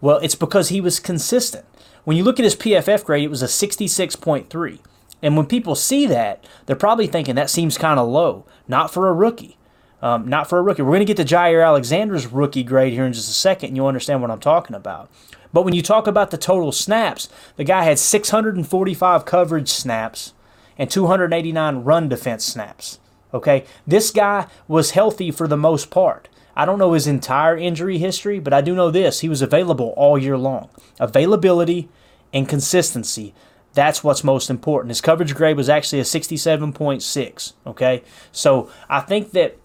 Well 0.00 0.18
it's 0.18 0.34
because 0.34 0.70
he 0.70 0.80
was 0.80 1.00
consistent. 1.00 1.66
When 2.04 2.16
you 2.16 2.24
look 2.24 2.38
at 2.40 2.44
his 2.44 2.56
pff 2.56 3.04
grade 3.04 3.24
it 3.24 3.28
was 3.28 3.42
a 3.42 3.46
66.3 3.46 4.78
and 5.22 5.36
when 5.36 5.46
people 5.46 5.74
see 5.74 6.06
that, 6.06 6.44
they're 6.66 6.76
probably 6.76 7.06
thinking 7.06 7.34
that 7.34 7.50
seems 7.50 7.78
kind 7.78 7.98
of 7.98 8.08
low. 8.08 8.44
Not 8.66 8.92
for 8.92 9.08
a 9.08 9.12
rookie. 9.12 9.56
Um, 10.00 10.28
not 10.28 10.48
for 10.48 10.58
a 10.58 10.62
rookie. 10.62 10.82
We're 10.82 10.90
going 10.90 11.06
to 11.06 11.12
get 11.12 11.16
to 11.16 11.34
Jaire 11.34 11.66
Alexander's 11.66 12.28
rookie 12.28 12.62
grade 12.62 12.92
here 12.92 13.04
in 13.04 13.12
just 13.12 13.28
a 13.28 13.32
second, 13.32 13.68
and 13.68 13.76
you'll 13.76 13.88
understand 13.88 14.22
what 14.22 14.30
I'm 14.30 14.38
talking 14.38 14.76
about. 14.76 15.10
But 15.52 15.64
when 15.64 15.74
you 15.74 15.82
talk 15.82 16.06
about 16.06 16.30
the 16.30 16.38
total 16.38 16.70
snaps, 16.70 17.28
the 17.56 17.64
guy 17.64 17.82
had 17.82 17.98
645 17.98 19.24
coverage 19.24 19.70
snaps 19.70 20.34
and 20.76 20.88
289 20.88 21.78
run 21.82 22.08
defense 22.08 22.44
snaps. 22.44 23.00
Okay, 23.34 23.64
this 23.86 24.10
guy 24.10 24.46
was 24.68 24.92
healthy 24.92 25.30
for 25.30 25.48
the 25.48 25.56
most 25.56 25.90
part. 25.90 26.28
I 26.54 26.64
don't 26.64 26.78
know 26.78 26.92
his 26.92 27.06
entire 27.06 27.56
injury 27.56 27.98
history, 27.98 28.38
but 28.38 28.52
I 28.52 28.60
do 28.60 28.74
know 28.74 28.90
this: 28.90 29.20
he 29.20 29.28
was 29.28 29.42
available 29.42 29.92
all 29.96 30.16
year 30.16 30.38
long. 30.38 30.68
Availability 31.00 31.88
and 32.32 32.48
consistency 32.48 33.34
that's 33.78 34.02
what's 34.02 34.24
most 34.24 34.50
important. 34.50 34.90
His 34.90 35.00
coverage 35.00 35.36
grade 35.36 35.56
was 35.56 35.68
actually 35.68 36.00
a 36.00 36.04
67.6. 36.04 37.52
Okay, 37.64 38.02
so 38.32 38.70
I 38.88 39.00
think 39.00 39.30
that. 39.32 39.56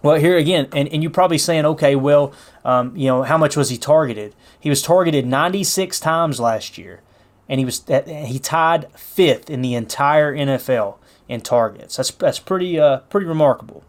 Well, 0.00 0.14
here 0.14 0.36
again, 0.36 0.68
and, 0.72 0.88
and 0.88 1.02
you're 1.02 1.10
probably 1.10 1.38
saying, 1.38 1.66
okay, 1.66 1.96
well, 1.96 2.32
um, 2.64 2.96
you 2.96 3.08
know, 3.08 3.24
how 3.24 3.36
much 3.36 3.56
was 3.56 3.68
he 3.68 3.76
targeted? 3.76 4.32
He 4.60 4.70
was 4.70 4.80
targeted 4.80 5.26
96 5.26 5.98
times 5.98 6.38
last 6.38 6.78
year, 6.78 7.02
and 7.48 7.58
he 7.58 7.64
was 7.64 7.84
he 8.06 8.38
tied 8.38 8.90
fifth 8.92 9.50
in 9.50 9.60
the 9.60 9.74
entire 9.74 10.34
NFL 10.34 10.98
in 11.28 11.40
targets. 11.40 11.96
That's 11.96 12.12
that's 12.12 12.38
pretty 12.38 12.78
uh, 12.78 12.98
pretty 13.10 13.26
remarkable. 13.26 13.82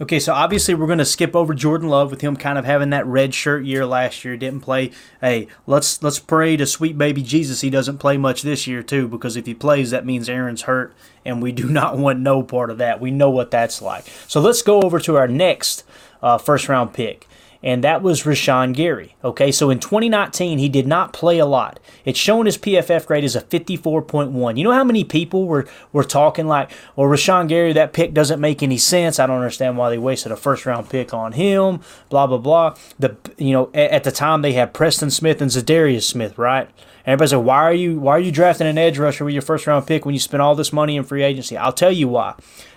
Okay, 0.00 0.18
so 0.18 0.32
obviously 0.32 0.74
we're 0.74 0.86
going 0.86 0.98
to 0.98 1.04
skip 1.04 1.36
over 1.36 1.52
Jordan 1.52 1.88
Love 1.88 2.10
with 2.10 2.22
him 2.22 2.34
kind 2.34 2.56
of 2.56 2.64
having 2.64 2.90
that 2.90 3.06
red 3.06 3.34
shirt 3.34 3.64
year 3.64 3.84
last 3.84 4.24
year. 4.24 4.38
Didn't 4.38 4.62
play. 4.62 4.90
Hey, 5.20 5.48
let's 5.66 6.02
let's 6.02 6.18
pray 6.18 6.56
to 6.56 6.64
sweet 6.64 6.96
baby 6.96 7.22
Jesus 7.22 7.60
he 7.60 7.68
doesn't 7.68 7.98
play 7.98 8.16
much 8.16 8.40
this 8.40 8.66
year 8.66 8.82
too, 8.82 9.06
because 9.06 9.36
if 9.36 9.44
he 9.44 9.52
plays, 9.52 9.90
that 9.90 10.06
means 10.06 10.30
Aaron's 10.30 10.62
hurt, 10.62 10.94
and 11.26 11.42
we 11.42 11.52
do 11.52 11.64
not 11.68 11.98
want 11.98 12.20
no 12.20 12.42
part 12.42 12.70
of 12.70 12.78
that. 12.78 13.02
We 13.02 13.10
know 13.10 13.28
what 13.28 13.50
that's 13.50 13.82
like. 13.82 14.06
So 14.26 14.40
let's 14.40 14.62
go 14.62 14.80
over 14.80 14.98
to 15.00 15.16
our 15.16 15.28
next 15.28 15.84
uh, 16.22 16.38
first 16.38 16.70
round 16.70 16.94
pick 16.94 17.28
and 17.62 17.84
that 17.84 18.02
was 18.02 18.22
Rashan 18.22 18.74
Gary. 18.74 19.14
Okay, 19.22 19.52
so 19.52 19.70
in 19.70 19.78
2019, 19.78 20.58
he 20.58 20.68
did 20.68 20.86
not 20.86 21.12
play 21.12 21.38
a 21.38 21.46
lot. 21.46 21.78
It's 22.04 22.18
shown 22.18 22.46
his 22.46 22.58
PFF 22.58 23.06
grade 23.06 23.24
as 23.24 23.36
a 23.36 23.40
54.1. 23.40 24.56
You 24.56 24.64
know 24.64 24.72
how 24.72 24.84
many 24.84 25.04
people 25.04 25.46
were, 25.46 25.66
were 25.92 26.04
talking 26.04 26.48
like, 26.48 26.70
well, 26.96 27.08
Rashan 27.08 27.48
Gary, 27.48 27.72
that 27.72 27.92
pick 27.92 28.12
doesn't 28.12 28.40
make 28.40 28.62
any 28.62 28.78
sense. 28.78 29.20
I 29.20 29.26
don't 29.26 29.36
understand 29.36 29.76
why 29.78 29.90
they 29.90 29.98
wasted 29.98 30.32
a 30.32 30.36
first 30.36 30.66
round 30.66 30.90
pick 30.90 31.14
on 31.14 31.32
him, 31.32 31.80
blah, 32.08 32.26
blah, 32.26 32.38
blah. 32.38 32.74
The 32.98 33.16
You 33.38 33.52
know, 33.52 33.70
at, 33.74 33.90
at 33.90 34.04
the 34.04 34.12
time, 34.12 34.42
they 34.42 34.52
had 34.52 34.74
Preston 34.74 35.10
Smith 35.10 35.40
and 35.40 35.50
Za'Darius 35.50 36.02
Smith, 36.02 36.36
right? 36.38 36.68
And 37.04 37.12
everybody 37.14 37.30
said, 37.30 37.36
why 37.36 37.62
are 37.62 37.74
you 37.74 37.98
why 37.98 38.12
are 38.12 38.20
you 38.20 38.30
drafting 38.30 38.66
an 38.66 38.78
edge 38.78 38.98
rusher 38.98 39.24
with 39.24 39.34
your 39.34 39.42
first 39.42 39.66
round 39.66 39.86
pick 39.86 40.04
when 40.04 40.14
you 40.14 40.20
spend 40.20 40.40
all 40.40 40.54
this 40.54 40.72
money 40.72 40.96
in 40.96 41.04
free 41.04 41.22
agency? 41.22 41.56
I'll 41.56 41.72
tell 41.72 41.92
you 41.92 42.08
why 42.08 42.34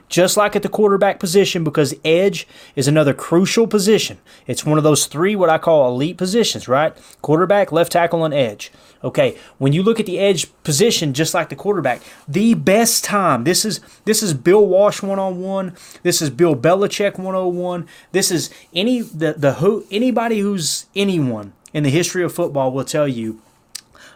just 0.09 0.37
like 0.37 0.55
at 0.55 0.63
the 0.63 0.69
quarterback 0.69 1.19
position, 1.19 1.63
because 1.63 1.95
edge 2.03 2.47
is 2.75 2.87
another 2.87 3.13
crucial 3.13 3.67
position. 3.67 4.17
It's 4.47 4.65
one 4.65 4.77
of 4.77 4.83
those 4.83 5.07
three, 5.07 5.35
what 5.35 5.49
I 5.49 5.57
call 5.57 5.89
elite 5.89 6.17
positions, 6.17 6.67
right? 6.67 6.95
Quarterback, 7.21 7.71
left 7.71 7.91
tackle, 7.91 8.23
and 8.23 8.33
edge. 8.33 8.71
Okay, 9.03 9.37
when 9.57 9.73
you 9.73 9.83
look 9.83 9.99
at 9.99 10.05
the 10.05 10.19
edge 10.19 10.47
position, 10.63 11.13
just 11.13 11.33
like 11.33 11.49
the 11.49 11.55
quarterback, 11.55 12.01
the 12.27 12.53
best 12.53 13.03
time. 13.03 13.43
This 13.43 13.63
is 13.63 13.79
this 14.05 14.23
is 14.23 14.33
Bill 14.33 14.65
Walsh 14.65 15.01
one 15.01 15.19
on 15.19 15.41
one. 15.41 15.75
This 16.03 16.21
is 16.21 16.29
Bill 16.29 16.55
Belichick 16.55 17.19
one 17.19 17.35
on 17.35 17.55
one. 17.55 17.87
This 18.11 18.31
is 18.31 18.49
any 18.73 19.01
the 19.01 19.33
the 19.33 19.53
who 19.53 19.85
anybody 19.91 20.39
who's 20.39 20.87
anyone 20.95 21.53
in 21.73 21.83
the 21.83 21.89
history 21.89 22.23
of 22.23 22.33
football 22.33 22.71
will 22.71 22.85
tell 22.85 23.07
you 23.07 23.41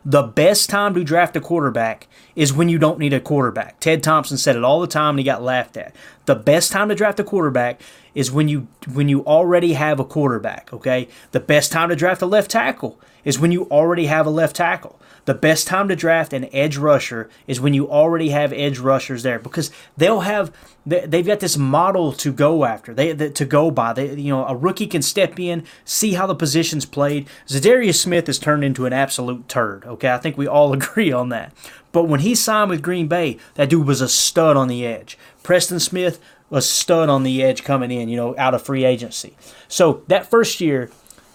the 0.06 0.24
best 0.24 0.70
time 0.70 0.94
to 0.94 1.04
draft 1.04 1.36
a 1.36 1.42
quarterback 1.42 2.08
is 2.36 2.54
when 2.54 2.70
you 2.70 2.78
don't 2.78 3.00
need 3.00 3.14
a 3.14 3.20
quarterback. 3.20 3.80
Ted 3.80 4.02
Thompson 4.04 4.38
said 4.38 4.56
it 4.56 4.64
all 4.64 4.82
the 4.82 4.88
time 4.88 5.12
and 5.12 5.20
he 5.20 5.26
got 5.26 5.44
laughed 5.44 5.78
at. 5.78 5.96
The 6.26 6.36
best 6.36 6.72
time 6.72 6.90
to 6.90 6.96
draft 6.96 7.20
a 7.20 7.24
quarterback 7.24 7.82
is 8.14 8.32
when 8.32 8.48
you 8.48 8.68
when 8.92 9.10
you 9.10 9.26
already 9.26 9.74
have 9.74 10.00
a 10.00 10.06
quarterback, 10.06 10.72
okay? 10.74 11.08
The 11.32 11.40
best 11.40 11.72
time 11.72 11.90
to 11.90 11.96
draft 11.96 12.22
a 12.22 12.26
left 12.26 12.52
tackle 12.52 13.00
is 13.24 13.40
when 13.40 13.52
you 13.52 13.64
already 13.66 14.06
have 14.08 14.26
a 14.26 14.32
left 14.32 14.56
tackle. 14.56 15.00
The 15.26 15.34
best 15.36 15.68
time 15.68 15.88
to 15.90 15.96
draft 15.96 16.34
an 16.34 16.48
edge 16.54 16.78
rusher 16.78 17.30
is 17.46 17.62
when 17.62 17.74
you 17.74 17.88
already 17.88 18.30
have 18.30 18.52
edge 18.52 18.80
rushers 18.80 19.22
there 19.22 19.38
because 19.38 19.72
they'll 19.96 20.22
have 20.22 20.52
they've 20.86 21.26
got 21.26 21.40
this 21.40 21.58
model 21.58 22.14
to 22.14 22.34
go 22.34 22.66
after. 22.66 22.94
They 22.94 23.14
to 23.14 23.46
go 23.46 23.70
by. 23.70 23.94
They 23.94 24.16
you 24.16 24.32
know 24.32 24.46
a 24.46 24.56
rookie 24.56 24.88
can 24.88 25.02
step 25.02 25.40
in, 25.40 25.66
see 25.86 26.14
how 26.14 26.26
the 26.26 26.36
position's 26.36 26.86
played. 26.86 27.28
Za'Darius 27.48 28.00
Smith 28.00 28.28
has 28.28 28.40
turned 28.40 28.64
into 28.64 28.86
an 28.86 28.94
absolute 28.94 29.48
turd. 29.48 29.86
Okay, 29.86 30.10
I 30.10 30.18
think 30.18 30.38
we 30.38 30.48
all 30.48 30.74
agree 30.80 31.12
on 31.12 31.30
that. 31.30 31.54
But 31.92 32.06
when 32.06 32.22
he 32.22 32.36
signed 32.36 32.70
with 32.70 32.82
Green 32.82 33.08
Bay, 33.08 33.38
that 33.56 33.70
dude 33.70 33.88
was 33.88 34.02
a 34.02 34.10
stud 34.10 34.56
on 34.56 34.68
the 34.68 34.86
edge. 34.86 35.18
Preston 35.44 35.80
Smith 35.80 36.20
was 36.50 36.70
stud 36.70 37.10
on 37.10 37.24
the 37.24 37.44
edge 37.44 37.64
coming 37.64 37.92
in, 37.92 38.10
you 38.10 38.18
know, 38.18 38.36
out 38.38 38.54
of 38.54 38.62
free 38.62 38.86
agency. 38.86 39.36
So 39.68 40.04
that 40.08 40.30
first 40.30 40.62
year, 40.62 40.90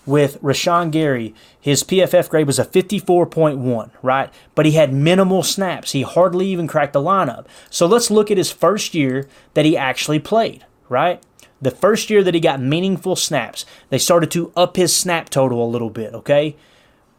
with 0.06 0.40
Rashan 0.42 0.90
Gary, 0.90 1.34
his 1.58 1.82
PFF 1.82 2.28
grade 2.28 2.46
was 2.46 2.58
a 2.58 2.64
54.1, 2.64 3.90
right? 4.02 4.30
But 4.54 4.66
he 4.66 4.72
had 4.72 4.92
minimal 4.92 5.42
snaps. 5.42 5.92
He 5.92 6.02
hardly 6.02 6.46
even 6.48 6.66
cracked 6.66 6.92
the 6.92 7.00
lineup. 7.00 7.46
So 7.70 7.86
let's 7.86 8.10
look 8.10 8.30
at 8.30 8.36
his 8.36 8.52
first 8.52 8.94
year 8.94 9.28
that 9.54 9.64
he 9.64 9.76
actually 9.76 10.18
played, 10.18 10.66
right? 10.88 11.22
The 11.62 11.70
first 11.70 12.10
year 12.10 12.22
that 12.22 12.34
he 12.34 12.40
got 12.40 12.60
meaningful 12.60 13.16
snaps, 13.16 13.64
they 13.88 13.98
started 13.98 14.30
to 14.32 14.52
up 14.54 14.76
his 14.76 14.94
snap 14.94 15.30
total 15.30 15.64
a 15.64 15.70
little 15.70 15.90
bit, 15.90 16.12
okay? 16.14 16.56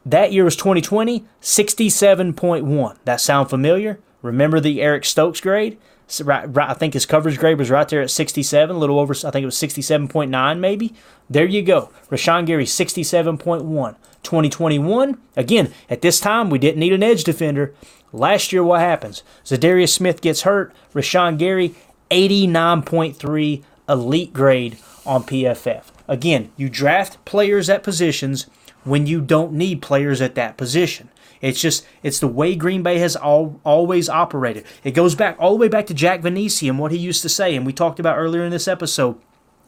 That 0.05 0.31
year 0.31 0.43
was 0.43 0.55
2020, 0.55 1.25
67.1. 1.41 2.97
That 3.05 3.21
sound 3.21 3.49
familiar? 3.49 3.99
Remember 4.21 4.59
the 4.59 4.81
Eric 4.81 5.05
Stokes 5.05 5.41
grade? 5.41 5.79
Right, 6.23 6.45
right, 6.55 6.69
I 6.69 6.73
think 6.73 6.93
his 6.93 7.05
coverage 7.05 7.39
grade 7.39 7.57
was 7.57 7.71
right 7.71 7.87
there 7.87 8.01
at 8.01 8.11
67, 8.11 8.75
a 8.75 8.79
little 8.79 8.99
over, 8.99 9.13
I 9.13 9.31
think 9.31 9.43
it 9.43 9.45
was 9.45 9.55
67.9 9.55 10.59
maybe. 10.59 10.93
There 11.29 11.45
you 11.45 11.63
go. 11.63 11.89
Rashan 12.09 12.45
Gary, 12.45 12.65
67.1. 12.65 13.95
2021, 14.23 15.17
again, 15.37 15.71
at 15.87 16.01
this 16.01 16.19
time, 16.19 16.49
we 16.49 16.57
didn't 16.57 16.79
need 16.79 16.93
an 16.93 17.03
edge 17.03 17.23
defender. 17.23 17.73
Last 18.11 18.51
year, 18.51 18.63
what 18.63 18.79
happens? 18.79 19.23
Za'Darius 19.43 19.89
Smith 19.89 20.21
gets 20.21 20.41
hurt. 20.41 20.73
Rashan 20.93 21.37
Gary, 21.37 21.75
89.3 22.09 23.63
elite 23.87 24.33
grade 24.33 24.77
on 25.05 25.23
PFF. 25.23 25.83
Again, 26.07 26.51
you 26.57 26.69
draft 26.69 27.23
players 27.25 27.69
at 27.69 27.83
positions 27.83 28.47
when 28.83 29.05
you 29.07 29.21
don't 29.21 29.53
need 29.53 29.81
players 29.81 30.21
at 30.21 30.35
that 30.35 30.57
position. 30.57 31.09
It's 31.45 31.61
just 31.61 31.85
it's 32.01 32.19
the 32.19 32.27
way 32.27 32.55
Green 32.55 32.81
Bay 32.81 32.97
has 32.97 33.15
all, 33.15 33.59
always 33.63 34.09
operated. 34.09 34.65
It 34.83 34.91
goes 34.91 35.13
back 35.13 35.35
all 35.39 35.51
the 35.51 35.57
way 35.57 35.67
back 35.67 35.85
to 35.87 35.93
Jack 35.93 36.21
Vainisi 36.21 36.67
and 36.67 36.79
what 36.79 36.91
he 36.91 36.97
used 36.97 37.21
to 37.21 37.29
say, 37.29 37.55
and 37.55 37.65
we 37.67 37.71
talked 37.71 37.99
about 37.99 38.17
earlier 38.17 38.43
in 38.43 38.49
this 38.49 38.67
episode. 38.67 39.19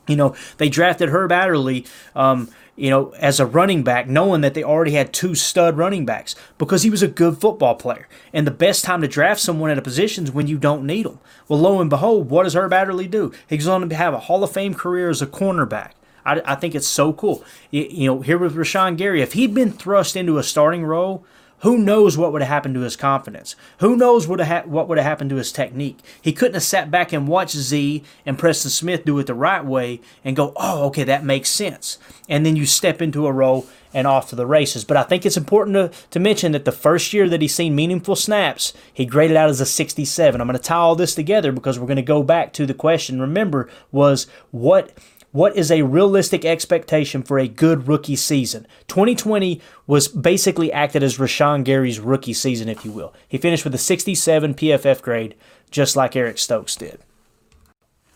You 0.07 0.15
know, 0.15 0.35
they 0.57 0.69
drafted 0.69 1.09
Herb 1.09 1.31
Adderley, 1.31 1.85
um, 2.15 2.49
you 2.75 2.89
know, 2.89 3.11
as 3.19 3.39
a 3.39 3.45
running 3.45 3.83
back, 3.83 4.07
knowing 4.07 4.41
that 4.41 4.55
they 4.55 4.63
already 4.63 4.93
had 4.93 5.13
two 5.13 5.35
stud 5.35 5.77
running 5.77 6.03
backs 6.03 6.33
because 6.57 6.81
he 6.81 6.89
was 6.89 7.03
a 7.03 7.07
good 7.07 7.39
football 7.39 7.75
player. 7.75 8.07
And 8.33 8.47
the 8.47 8.51
best 8.51 8.83
time 8.83 9.01
to 9.01 9.07
draft 9.07 9.41
someone 9.41 9.69
at 9.69 9.77
a 9.77 9.81
position 9.83 10.23
is 10.23 10.31
when 10.31 10.47
you 10.47 10.57
don't 10.57 10.85
need 10.85 11.05
them. 11.05 11.19
Well, 11.47 11.59
lo 11.59 11.79
and 11.79 11.91
behold, 11.91 12.31
what 12.31 12.43
does 12.43 12.55
Herb 12.55 12.73
Adderley 12.73 13.07
do? 13.07 13.31
He's 13.47 13.65
going 13.65 13.87
to 13.87 13.95
have 13.95 14.15
a 14.15 14.19
Hall 14.21 14.43
of 14.43 14.51
Fame 14.51 14.73
career 14.73 15.09
as 15.09 15.21
a 15.21 15.27
cornerback. 15.27 15.91
I, 16.25 16.41
I 16.43 16.55
think 16.55 16.73
it's 16.73 16.87
so 16.87 17.13
cool. 17.13 17.43
You, 17.69 17.87
you 17.89 18.07
know, 18.07 18.21
here 18.21 18.39
with 18.39 18.55
Rashan 18.55 18.97
Gary, 18.97 19.21
if 19.21 19.33
he'd 19.33 19.53
been 19.53 19.71
thrust 19.71 20.15
into 20.15 20.39
a 20.39 20.43
starting 20.43 20.83
role 20.83 21.23
who 21.59 21.77
knows 21.77 22.17
what 22.17 22.31
would 22.31 22.41
have 22.41 22.49
happened 22.49 22.75
to 22.75 22.81
his 22.81 22.95
confidence? 22.95 23.55
Who 23.79 23.95
knows 23.95 24.27
what, 24.27 24.39
ha- 24.41 24.63
what 24.65 24.87
would 24.87 24.97
have 24.97 25.05
happened 25.05 25.31
to 25.31 25.37
his 25.37 25.51
technique? 25.51 25.99
He 26.21 26.33
couldn't 26.33 26.53
have 26.53 26.63
sat 26.63 26.91
back 26.91 27.11
and 27.11 27.27
watched 27.27 27.55
Z 27.55 28.03
and 28.25 28.37
Preston 28.37 28.69
Smith 28.69 29.05
do 29.05 29.17
it 29.19 29.27
the 29.27 29.33
right 29.33 29.65
way 29.65 29.99
and 30.23 30.35
go, 30.35 30.53
oh, 30.55 30.85
okay, 30.85 31.03
that 31.05 31.23
makes 31.23 31.49
sense. 31.49 31.97
And 32.29 32.45
then 32.45 32.55
you 32.55 32.65
step 32.65 33.01
into 33.01 33.25
a 33.25 33.31
role 33.31 33.65
and 33.93 34.05
off 34.05 34.29
to 34.29 34.35
the 34.35 34.45
races. 34.45 34.83
But 34.83 34.97
I 34.97 35.03
think 35.03 35.25
it's 35.25 35.37
important 35.37 35.75
to, 35.75 36.07
to 36.11 36.19
mention 36.19 36.51
that 36.51 36.65
the 36.65 36.71
first 36.71 37.11
year 37.13 37.27
that 37.29 37.41
he's 37.41 37.55
seen 37.55 37.75
meaningful 37.75 38.15
snaps, 38.15 38.73
he 38.93 39.05
graded 39.05 39.37
out 39.37 39.49
as 39.49 39.61
a 39.61 39.65
67. 39.65 40.39
I'm 40.39 40.47
going 40.47 40.57
to 40.57 40.63
tie 40.63 40.75
all 40.75 40.95
this 40.95 41.15
together 41.15 41.51
because 41.51 41.79
we're 41.79 41.87
going 41.87 41.95
to 41.95 42.03
go 42.03 42.21
back 42.21 42.53
to 42.53 42.65
the 42.65 42.73
question, 42.75 43.19
remember, 43.19 43.69
was 43.91 44.27
what– 44.51 44.95
what 45.37 45.55
is 45.55 45.69
a 45.69 45.83
realistic 45.83 46.43
expectation 46.43 47.21
for 47.21 47.37
a 47.37 47.47
good 47.47 47.87
rookie 47.87 48.15
season? 48.15 48.65
2020 48.87 49.61
was 49.85 50.07
basically 50.07 50.73
acted 50.73 51.03
as 51.03 51.19
Rashan 51.19 51.63
Gary's 51.63 51.99
rookie 51.99 52.33
season, 52.33 52.67
if 52.67 52.83
you 52.83 52.91
will. 52.91 53.13
He 53.27 53.37
finished 53.37 53.63
with 53.63 53.75
a 53.75 53.77
67 53.77 54.55
PFF 54.55 54.99
grade, 55.03 55.35
just 55.69 55.95
like 55.95 56.15
Eric 56.15 56.39
Stokes 56.39 56.75
did. 56.75 57.01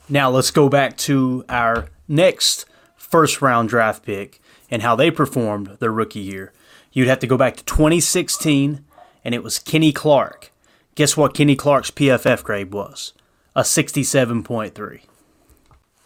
Now 0.10 0.32
let's 0.32 0.50
go 0.50 0.68
back 0.68 0.98
to 0.98 1.46
our 1.48 1.90
next 2.08 2.66
first 2.96 3.40
round 3.40 3.70
draft 3.70 4.04
pick 4.04 4.42
and 4.72 4.82
how 4.82 4.96
they 4.96 5.12
performed 5.12 5.78
their 5.80 5.92
rookie 5.92 6.22
year. 6.22 6.52
You'd 6.92 7.08
have 7.08 7.20
to 7.20 7.28
go 7.28 7.38
back 7.38 7.56
to 7.58 7.64
2016, 7.66 8.84
and 9.24 9.36
it 9.36 9.44
was 9.44 9.60
Kenny 9.60 9.92
Clark. 9.92 10.52
Guess 10.96 11.16
what 11.16 11.36
Kenny 11.36 11.56
Clark's 11.56 11.92
PFF 11.92 12.44
grade 12.44 12.74
was? 12.74 13.14
A 13.56 13.62
67.3. 13.62 15.02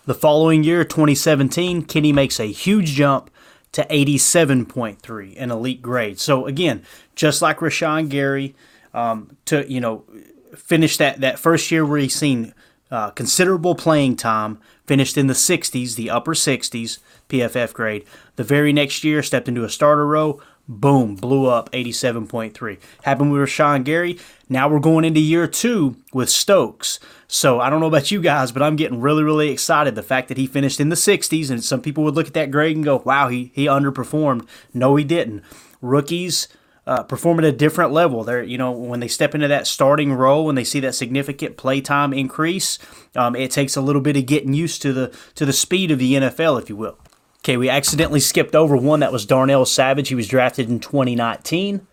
The 0.06 0.14
following 0.14 0.64
year, 0.64 0.84
2017, 0.84 1.86
Kenny 1.86 2.14
makes 2.14 2.40
a 2.40 2.46
huge 2.46 2.92
jump 2.92 3.32
to 3.72 3.84
87.3, 3.86 5.34
an 5.36 5.50
elite 5.50 5.82
grade. 5.82 6.20
So 6.20 6.46
again, 6.46 6.86
just 7.16 7.42
like 7.42 7.58
Rashan 7.58 8.10
Gary, 8.10 8.56
um, 8.94 9.36
to 9.46 9.70
you 9.72 9.82
know, 9.82 10.04
finish 10.56 10.98
that 10.98 11.22
that 11.22 11.40
first 11.40 11.72
year 11.72 11.84
where 11.84 11.98
he's 11.98 12.16
seen 12.16 12.54
uh, 12.92 13.10
considerable 13.10 13.74
playing 13.74 14.16
time, 14.16 14.60
finished 14.86 15.18
in 15.18 15.26
the 15.26 15.34
60s, 15.34 15.96
the 15.96 16.12
upper 16.12 16.36
60s 16.36 17.00
PFF 17.28 17.74
grade. 17.74 18.06
The 18.36 18.44
very 18.44 18.72
next 18.72 19.04
year, 19.04 19.24
stepped 19.24 19.48
into 19.48 19.64
a 19.64 19.70
starter 19.70 20.06
row, 20.06 20.40
boom, 20.68 21.16
blew 21.16 21.48
up 21.48 21.72
87.3. 21.72 22.78
Happened 23.04 23.32
with 23.32 23.42
Rashan 23.42 23.84
Gary. 23.84 24.20
Now 24.50 24.70
we're 24.70 24.80
going 24.80 25.06
into 25.06 25.20
year 25.20 25.48
two 25.48 25.98
with 26.14 26.30
Stokes. 26.30 27.00
So 27.28 27.60
I 27.60 27.70
don't 27.70 27.80
know 27.80 27.88
about 27.88 28.12
you 28.12 28.22
guys, 28.22 28.52
but 28.52 28.62
I'm 28.62 28.76
getting 28.76 29.02
really, 29.02 29.24
really 29.24 29.50
excited. 29.50 29.96
The 29.96 30.04
fact 30.04 30.28
that 30.28 30.38
he 30.38 30.48
finished 30.48 30.80
in 30.80 30.90
the 30.90 30.96
60s, 30.96 31.50
and 31.50 31.64
some 31.64 31.82
people 31.82 32.04
would 32.04 32.16
look 32.16 32.28
at 32.28 32.34
that 32.34 32.52
grade 32.52 32.76
and 32.76 32.86
go, 32.86 32.98
wow, 32.98 33.30
he, 33.30 33.52
he 33.54 33.66
underperformed. 33.66 34.48
No, 34.74 34.96
he 34.96 35.04
didn't. 35.04 35.44
Rookies 35.82 36.48
uh, 36.88 37.04
perform 37.04 37.40
at 37.40 37.46
a 37.46 37.52
different 37.52 37.92
level. 37.92 38.24
They're, 38.24 38.44
you 38.44 38.58
know, 38.58 38.72
when 38.72 39.00
they 39.00 39.08
step 39.08 39.34
into 39.34 39.48
that 39.48 39.68
starting 39.68 40.14
role, 40.14 40.46
when 40.46 40.56
they 40.56 40.64
see 40.64 40.80
that 40.82 40.94
significant 40.94 41.58
play 41.58 41.82
time 41.82 42.14
increase, 42.14 42.78
um, 43.16 43.36
it 43.36 43.52
takes 43.52 43.76
a 43.76 43.82
little 43.82 44.02
bit 44.02 44.18
of 44.18 44.26
getting 44.26 44.54
used 44.54 44.82
to 44.84 44.94
the 44.94 45.16
to 45.36 45.46
the 45.46 45.54
speed 45.54 45.92
of 45.92 46.00
the 46.00 46.14
NFL, 46.14 46.62
if 46.62 46.70
you 46.70 46.76
will. 46.76 47.00
Okay, 47.46 47.58
we 47.58 47.70
accidentally 47.70 48.22
skipped 48.22 48.56
over 48.56 48.76
one 48.76 49.02
that 49.02 49.12
was 49.12 49.24
Darnell 49.24 49.68
Savage. 49.68 50.08
He 50.08 50.16
was 50.16 50.28
drafted 50.28 50.68
in 50.68 50.80
2019. 50.80 51.86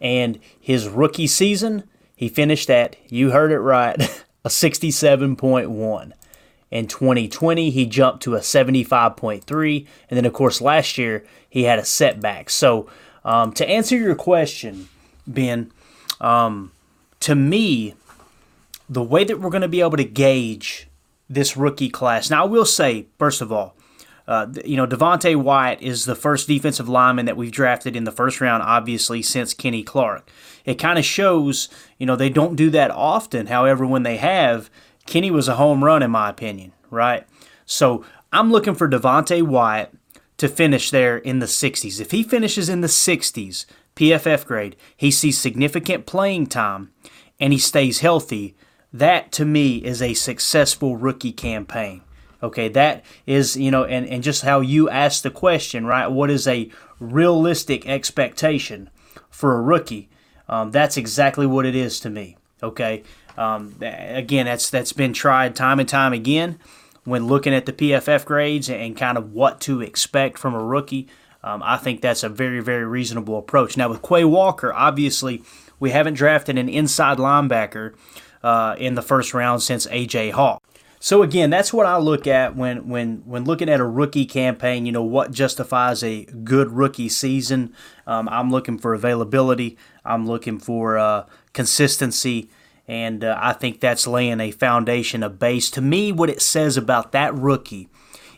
And 0.00 0.40
his 0.58 0.88
rookie 0.88 1.28
season, 1.28 1.84
he 2.16 2.28
finished 2.28 2.68
at, 2.68 2.96
you 3.08 3.30
heard 3.30 3.52
it 3.52 3.60
right, 3.60 3.94
a 4.44 4.48
67.1. 4.48 6.12
In 6.72 6.88
2020, 6.88 7.70
he 7.70 7.86
jumped 7.86 8.24
to 8.24 8.34
a 8.34 8.40
75.3. 8.40 9.86
And 10.10 10.16
then, 10.16 10.26
of 10.26 10.32
course, 10.32 10.60
last 10.60 10.98
year, 10.98 11.24
he 11.48 11.62
had 11.62 11.78
a 11.78 11.84
setback. 11.84 12.50
So, 12.50 12.90
um, 13.24 13.52
to 13.52 13.68
answer 13.70 13.96
your 13.96 14.16
question, 14.16 14.88
Ben, 15.28 15.70
um, 16.20 16.72
to 17.20 17.36
me, 17.36 17.94
the 18.88 19.04
way 19.04 19.22
that 19.22 19.38
we're 19.38 19.50
going 19.50 19.62
to 19.62 19.68
be 19.68 19.80
able 19.80 19.96
to 19.98 20.04
gauge 20.04 20.88
this 21.30 21.56
rookie 21.56 21.88
class. 21.88 22.30
Now, 22.30 22.42
I 22.42 22.46
will 22.48 22.66
say, 22.66 23.06
first 23.16 23.40
of 23.40 23.52
all, 23.52 23.76
uh, 24.28 24.46
you 24.62 24.76
know, 24.76 24.86
Devonte 24.86 25.34
Wyatt 25.34 25.80
is 25.80 26.04
the 26.04 26.14
first 26.14 26.48
defensive 26.48 26.86
lineman 26.86 27.24
that 27.24 27.36
we've 27.38 27.50
drafted 27.50 27.96
in 27.96 28.04
the 28.04 28.12
first 28.12 28.42
round, 28.42 28.62
obviously, 28.62 29.22
since 29.22 29.54
Kenny 29.54 29.82
Clark. 29.82 30.30
It 30.66 30.74
kind 30.74 30.98
of 30.98 31.04
shows, 31.06 31.70
you 31.96 32.04
know, 32.04 32.14
they 32.14 32.28
don't 32.28 32.54
do 32.54 32.68
that 32.70 32.90
often. 32.90 33.46
However, 33.46 33.86
when 33.86 34.02
they 34.02 34.18
have, 34.18 34.68
Kenny 35.06 35.30
was 35.30 35.48
a 35.48 35.54
home 35.54 35.82
run, 35.82 36.02
in 36.02 36.10
my 36.10 36.28
opinion, 36.28 36.74
right? 36.90 37.26
So 37.64 38.04
I'm 38.30 38.52
looking 38.52 38.74
for 38.74 38.86
Devonte 38.86 39.42
Wyatt 39.42 39.94
to 40.36 40.46
finish 40.46 40.90
there 40.90 41.16
in 41.16 41.38
the 41.38 41.46
60s. 41.46 41.98
If 41.98 42.10
he 42.10 42.22
finishes 42.22 42.68
in 42.68 42.82
the 42.82 42.86
60s, 42.86 43.64
PFF 43.96 44.44
grade, 44.44 44.76
he 44.94 45.10
sees 45.10 45.38
significant 45.38 46.04
playing 46.04 46.48
time, 46.48 46.92
and 47.40 47.54
he 47.54 47.58
stays 47.58 48.00
healthy, 48.00 48.54
that 48.92 49.32
to 49.32 49.46
me 49.46 49.78
is 49.78 50.02
a 50.02 50.12
successful 50.12 50.98
rookie 50.98 51.32
campaign. 51.32 52.02
Okay, 52.42 52.68
that 52.68 53.04
is, 53.26 53.56
you 53.56 53.70
know, 53.70 53.84
and, 53.84 54.06
and 54.06 54.22
just 54.22 54.42
how 54.42 54.60
you 54.60 54.88
ask 54.88 55.22
the 55.22 55.30
question, 55.30 55.86
right? 55.86 56.06
What 56.06 56.30
is 56.30 56.46
a 56.46 56.70
realistic 57.00 57.86
expectation 57.86 58.90
for 59.28 59.56
a 59.56 59.60
rookie? 59.60 60.08
Um, 60.48 60.70
that's 60.70 60.96
exactly 60.96 61.46
what 61.46 61.66
it 61.66 61.74
is 61.74 61.98
to 62.00 62.10
me. 62.10 62.36
Okay, 62.62 63.02
um, 63.36 63.74
again, 63.80 64.46
that's 64.46 64.70
that's 64.70 64.92
been 64.92 65.12
tried 65.12 65.54
time 65.54 65.78
and 65.80 65.88
time 65.88 66.12
again 66.12 66.58
when 67.04 67.26
looking 67.26 67.54
at 67.54 67.66
the 67.66 67.72
PFF 67.72 68.24
grades 68.24 68.68
and 68.68 68.96
kind 68.96 69.16
of 69.16 69.32
what 69.32 69.60
to 69.62 69.80
expect 69.80 70.38
from 70.38 70.54
a 70.54 70.62
rookie. 70.62 71.08
Um, 71.42 71.62
I 71.64 71.76
think 71.76 72.00
that's 72.00 72.22
a 72.22 72.28
very 72.28 72.60
very 72.60 72.84
reasonable 72.84 73.38
approach. 73.38 73.76
Now 73.76 73.88
with 73.88 74.02
Quay 74.02 74.24
Walker, 74.24 74.72
obviously 74.72 75.42
we 75.78 75.90
haven't 75.90 76.14
drafted 76.14 76.58
an 76.58 76.68
inside 76.68 77.18
linebacker 77.18 77.94
uh, 78.42 78.74
in 78.78 78.94
the 78.94 79.02
first 79.02 79.34
round 79.34 79.62
since 79.62 79.86
AJ 79.86 80.32
Hawk. 80.32 80.62
So 81.00 81.22
again, 81.22 81.50
that's 81.50 81.72
what 81.72 81.86
I 81.86 81.96
look 81.98 82.26
at 82.26 82.56
when 82.56 82.88
when 82.88 83.22
when 83.24 83.44
looking 83.44 83.68
at 83.68 83.80
a 83.80 83.86
rookie 83.86 84.26
campaign. 84.26 84.84
You 84.86 84.92
know 84.92 85.02
what 85.02 85.30
justifies 85.30 86.02
a 86.02 86.24
good 86.24 86.72
rookie 86.72 87.08
season. 87.08 87.72
Um, 88.06 88.28
I'm 88.28 88.50
looking 88.50 88.78
for 88.78 88.94
availability. 88.94 89.78
I'm 90.04 90.26
looking 90.26 90.58
for 90.58 90.98
uh, 90.98 91.26
consistency, 91.52 92.50
and 92.88 93.22
uh, 93.22 93.38
I 93.40 93.52
think 93.52 93.80
that's 93.80 94.06
laying 94.06 94.40
a 94.40 94.50
foundation, 94.50 95.22
a 95.22 95.30
base. 95.30 95.70
To 95.72 95.80
me, 95.80 96.10
what 96.10 96.30
it 96.30 96.42
says 96.42 96.76
about 96.76 97.12
that 97.12 97.34
rookie 97.34 97.88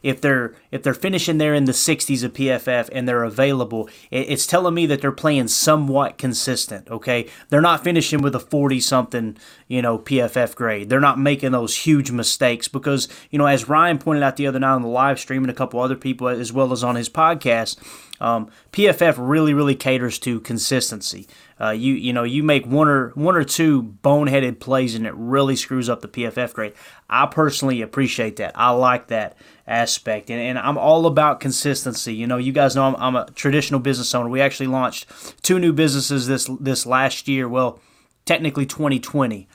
if 0.03 0.21
they're 0.21 0.55
if 0.71 0.83
they're 0.83 0.95
finishing 0.95 1.39
there 1.39 1.55
in 1.55 1.65
the 1.65 1.73
60s 1.73 2.23
of 2.23 2.33
PFF 2.33 2.89
and 2.93 3.09
they're 3.09 3.25
available, 3.25 3.89
it's 4.11 4.47
telling 4.47 4.75
me 4.75 4.87
that 4.87 5.01
they're 5.01 5.13
playing 5.13 5.49
somewhat 5.49 6.19
consistent. 6.19 6.89
Okay, 6.91 7.29
they're 7.49 7.61
not 7.61 7.85
finishing 7.85 8.23
with 8.23 8.35
a 8.35 8.41
40 8.41 8.81
something 8.81 9.37
you 9.69 9.83
know 9.83 9.99
PFF 9.99 10.55
grade. 10.55 10.89
They're 10.89 11.01
not 11.01 11.19
making 11.19 11.53
those 11.53 11.77
huge 11.77 12.11
mistakes 12.11 12.69
because 12.69 13.09
you 13.31 13.39
know 13.39 13.47
as 13.47 13.69
Ryan 13.69 13.99
pointed 13.99 14.23
out 14.23 14.37
the 14.37 14.47
other 14.47 14.59
night 14.59 14.75
on 14.75 14.83
the 14.83 14.89
live 14.89 15.19
stream 15.19 15.43
and 15.43 15.51
a 15.51 15.55
couple 15.55 15.81
other 15.81 15.97
people 15.97 16.29
as 16.29 16.53
well 16.53 16.73
as 16.73 16.85
on 16.85 16.97
his 16.97 17.09
podcast. 17.09 17.79
Um, 18.21 18.51
PFF 18.73 19.15
really, 19.19 19.55
really 19.55 19.75
caters 19.75 20.19
to 20.21 20.41
consistency. 20.41 21.27
Uh, 21.61 21.71
you 21.71 21.95
you 21.95 22.13
know 22.13 22.23
you 22.23 22.43
make 22.43 22.67
one 22.67 22.89
or 22.89 23.11
one 23.11 23.37
or 23.37 23.45
two 23.45 23.83
boneheaded 24.03 24.61
plays 24.61 24.95
and 24.95 25.07
it 25.07 25.15
really 25.15 25.55
screws 25.55 25.89
up 25.89 26.01
the 26.01 26.09
PFF 26.09 26.55
grade. 26.55 26.73
I 27.09 27.27
personally 27.27 27.83
appreciate 27.83 28.37
that. 28.37 28.53
I 28.55 28.71
like 28.71 29.09
that 29.09 29.37
aspect, 29.67 30.31
and, 30.31 30.41
and 30.41 30.59
I'm 30.59 30.79
all 30.79 31.07
about 31.07 31.41
consistency. 31.41 32.15
You 32.15 32.27
know, 32.27 32.39
you 32.39 32.53
guys 32.53 32.75
know 32.75 32.85
I'm, 32.85 32.97
I'm 32.97 33.17
a 33.17 33.31
traditional 33.33 33.81
business 33.81 34.15
owner. 34.15 34.29
We 34.29 34.41
actually 34.41 34.69
launched 34.69 35.07
two 35.43 35.59
new 35.59 35.73
businesses 35.73 36.27
this 36.27 36.49
this 36.61 36.87
last 36.87 37.29
year. 37.29 37.49
Well, 37.49 37.81
technically 38.25 38.67
2020. 38.67 39.49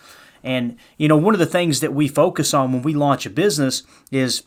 And 0.43 0.77
you 0.97 1.07
know, 1.07 1.17
one 1.17 1.33
of 1.33 1.39
the 1.39 1.45
things 1.45 1.79
that 1.79 1.93
we 1.93 2.07
focus 2.07 2.53
on 2.53 2.71
when 2.71 2.81
we 2.83 2.93
launch 2.93 3.25
a 3.25 3.29
business 3.29 3.83
is 4.11 4.43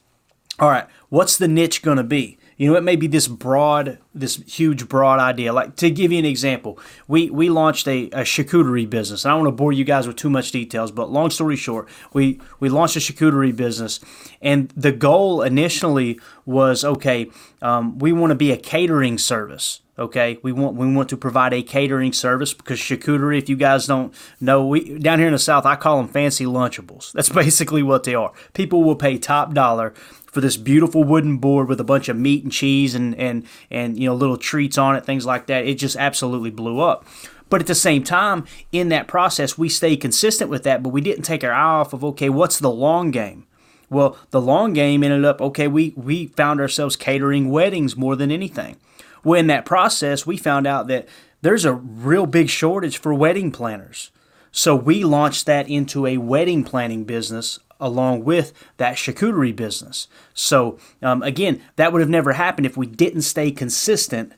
all 0.59 0.71
right, 0.71 0.87
what's 1.09 1.39
the 1.39 1.49
niche 1.49 1.83
going 1.83 1.99
to 1.99 2.05
be? 2.05 2.38
You 2.59 2.69
know, 2.71 2.77
it 2.77 2.83
may 2.83 2.97
be 2.97 3.07
this 3.07 3.29
broad, 3.29 3.99
this 4.13 4.37
huge 4.37 4.89
broad 4.89 5.21
idea. 5.21 5.53
Like 5.53 5.77
to 5.77 5.91
give 5.91 6.11
you 6.11 6.19
an 6.19 6.25
example, 6.25 6.79
we 7.07 7.31
we 7.31 7.49
launched 7.49 7.87
a, 7.87 8.07
a 8.11 8.23
charcuterie 8.23 8.91
business. 8.91 9.25
I 9.25 9.31
don't 9.31 9.45
want 9.45 9.53
to 9.53 9.57
bore 9.57 9.73
you 9.73 9.85
guys 9.85 10.09
with 10.09 10.17
too 10.17 10.29
much 10.29 10.51
details, 10.51 10.91
but 10.91 11.09
long 11.09 11.31
story 11.31 11.55
short, 11.55 11.89
we 12.13 12.41
we 12.59 12.69
launched 12.69 12.97
a 12.97 12.99
charcuterie 12.99 13.55
business, 13.55 14.01
and 14.43 14.71
the 14.77 14.91
goal 14.91 15.41
initially 15.41 16.19
was 16.45 16.85
okay. 16.85 17.31
Um, 17.63 17.99
we 18.01 18.13
want 18.13 18.33
to 18.33 18.35
be 18.35 18.51
a 18.51 18.57
catering 18.57 19.19
service. 19.19 19.81
Okay, 19.99 20.39
we 20.43 20.53
want 20.53 20.77
we 20.77 20.93
want 20.93 21.09
to 21.09 21.17
provide 21.17 21.53
a 21.53 21.63
catering 21.63 22.13
service 22.13 22.55
because 22.55 22.79
charcuterie. 22.79 23.39
If 23.39 23.49
you 23.49 23.57
guys 23.57 23.87
don't 23.87 24.15
know, 24.41 24.65
we 24.65 24.99
down 24.99 25.19
here 25.19 25.27
in 25.27 25.33
the 25.33 25.41
South, 25.41 25.67
I 25.67 25.75
call 25.75 25.97
them 25.97 26.09
fancy 26.09 26.45
Lunchables. 26.45 27.13
That's 27.13 27.29
basically 27.45 27.83
what 27.83 28.05
they 28.05 28.15
are. 28.15 28.33
People 28.53 28.85
will 28.85 28.95
pay 28.97 29.19
top 29.19 29.55
dollar 29.55 29.95
for 30.31 30.41
this 30.41 30.57
beautiful 30.57 31.05
wooden 31.05 31.39
board 31.39 31.69
with 31.69 31.81
a 31.81 31.85
bunch 31.85 32.09
of 32.09 32.17
meat 32.17 32.45
and 32.45 32.53
cheese 32.53 32.95
and 32.95 33.15
and 33.17 33.47
and 33.71 33.99
you 33.99 34.09
know 34.09 34.15
little 34.15 34.37
treats 34.37 34.79
on 34.79 34.97
it, 34.97 35.05
things 35.05 35.27
like 35.27 35.47
that. 35.47 35.67
It 35.67 35.75
just 35.75 35.97
absolutely 35.97 36.51
blew 36.51 36.81
up. 36.81 37.05
But 37.51 37.63
at 37.63 37.67
the 37.67 37.75
same 37.75 38.05
time, 38.05 38.45
in 38.73 38.91
that 38.91 39.09
process, 39.09 39.57
we 39.57 39.71
stayed 39.71 40.03
consistent 40.03 40.51
with 40.51 40.65
that, 40.65 40.83
but 40.83 40.91
we 40.91 41.01
didn't 41.01 41.23
take 41.23 41.43
our 41.43 41.53
eye 41.53 41.81
off 41.81 41.93
of 41.93 42.05
okay, 42.05 42.29
what's 42.29 42.59
the 42.59 42.71
long 42.71 43.11
game? 43.11 43.47
Well, 43.91 44.19
the 44.31 44.41
long 44.41 44.75
game 44.75 45.03
ended 45.03 45.25
up 45.25 45.41
okay. 45.41 45.67
We 45.67 45.95
we 45.97 46.27
found 46.27 46.61
ourselves 46.61 46.97
catering 46.97 47.51
weddings 47.51 47.97
more 47.97 48.17
than 48.17 48.31
anything. 48.31 48.77
Well, 49.25 49.41
in 49.41 49.47
that 49.49 49.65
process, 49.65 50.27
we 50.27 50.37
found 50.37 50.67
out 50.67 50.87
that 50.89 51.09
there's 51.41 51.65
a 51.65 51.73
real 51.73 52.27
big 52.27 52.49
shortage 52.49 52.99
for 52.99 53.15
wedding 53.15 53.51
planners. 53.51 54.11
So 54.51 54.75
we 54.75 55.05
launched 55.05 55.47
that 55.47 55.69
into 55.69 56.07
a 56.07 56.19
wedding 56.19 56.65
planning 56.65 57.05
business 57.05 57.59
along 57.81 58.25
with 58.25 58.53
that 58.77 58.97
charcuterie 58.97 59.55
business. 59.55 60.09
So, 60.35 60.79
um, 61.03 61.23
again, 61.23 61.63
that 61.77 61.93
would 61.93 62.01
have 62.01 62.11
never 62.11 62.33
happened 62.33 62.67
if 62.67 62.77
we 62.77 62.87
didn't 62.87 63.23
stay 63.23 63.51
consistent 63.51 64.33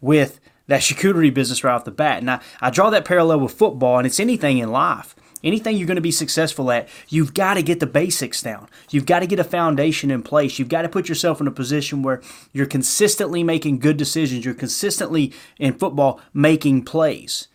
with 0.00 0.40
that 0.66 0.80
charcuterie 0.80 1.32
business 1.32 1.62
right 1.62 1.74
off 1.74 1.84
the 1.84 1.90
bat. 1.90 2.18
And 2.18 2.30
I, 2.30 2.40
I 2.60 2.70
draw 2.70 2.90
that 2.90 3.04
parallel 3.04 3.40
with 3.40 3.52
football, 3.52 3.98
and 3.98 4.06
it's 4.06 4.20
anything 4.20 4.58
in 4.58 4.70
life. 4.70 5.14
Anything 5.44 5.76
you're 5.76 5.86
going 5.86 5.96
to 5.96 6.00
be 6.00 6.10
successful 6.10 6.70
at, 6.72 6.88
you've 7.08 7.34
got 7.34 7.54
to 7.54 7.62
get 7.62 7.78
the 7.78 7.86
basics 7.86 8.42
down. 8.42 8.68
You've 8.90 9.06
got 9.06 9.20
to 9.20 9.26
get 9.26 9.38
a 9.38 9.44
foundation 9.44 10.10
in 10.10 10.22
place. 10.22 10.58
You've 10.58 10.68
got 10.68 10.82
to 10.82 10.88
put 10.88 11.08
yourself 11.08 11.40
in 11.40 11.46
a 11.46 11.52
position 11.52 12.02
where 12.02 12.22
you're 12.52 12.66
consistently 12.66 13.44
making 13.44 13.78
good 13.78 13.96
decisions. 13.96 14.44
You're 14.44 14.54
consistently 14.54 15.32
in 15.58 15.74
football 15.74 16.20
making 16.32 16.84
plays. 16.84 17.48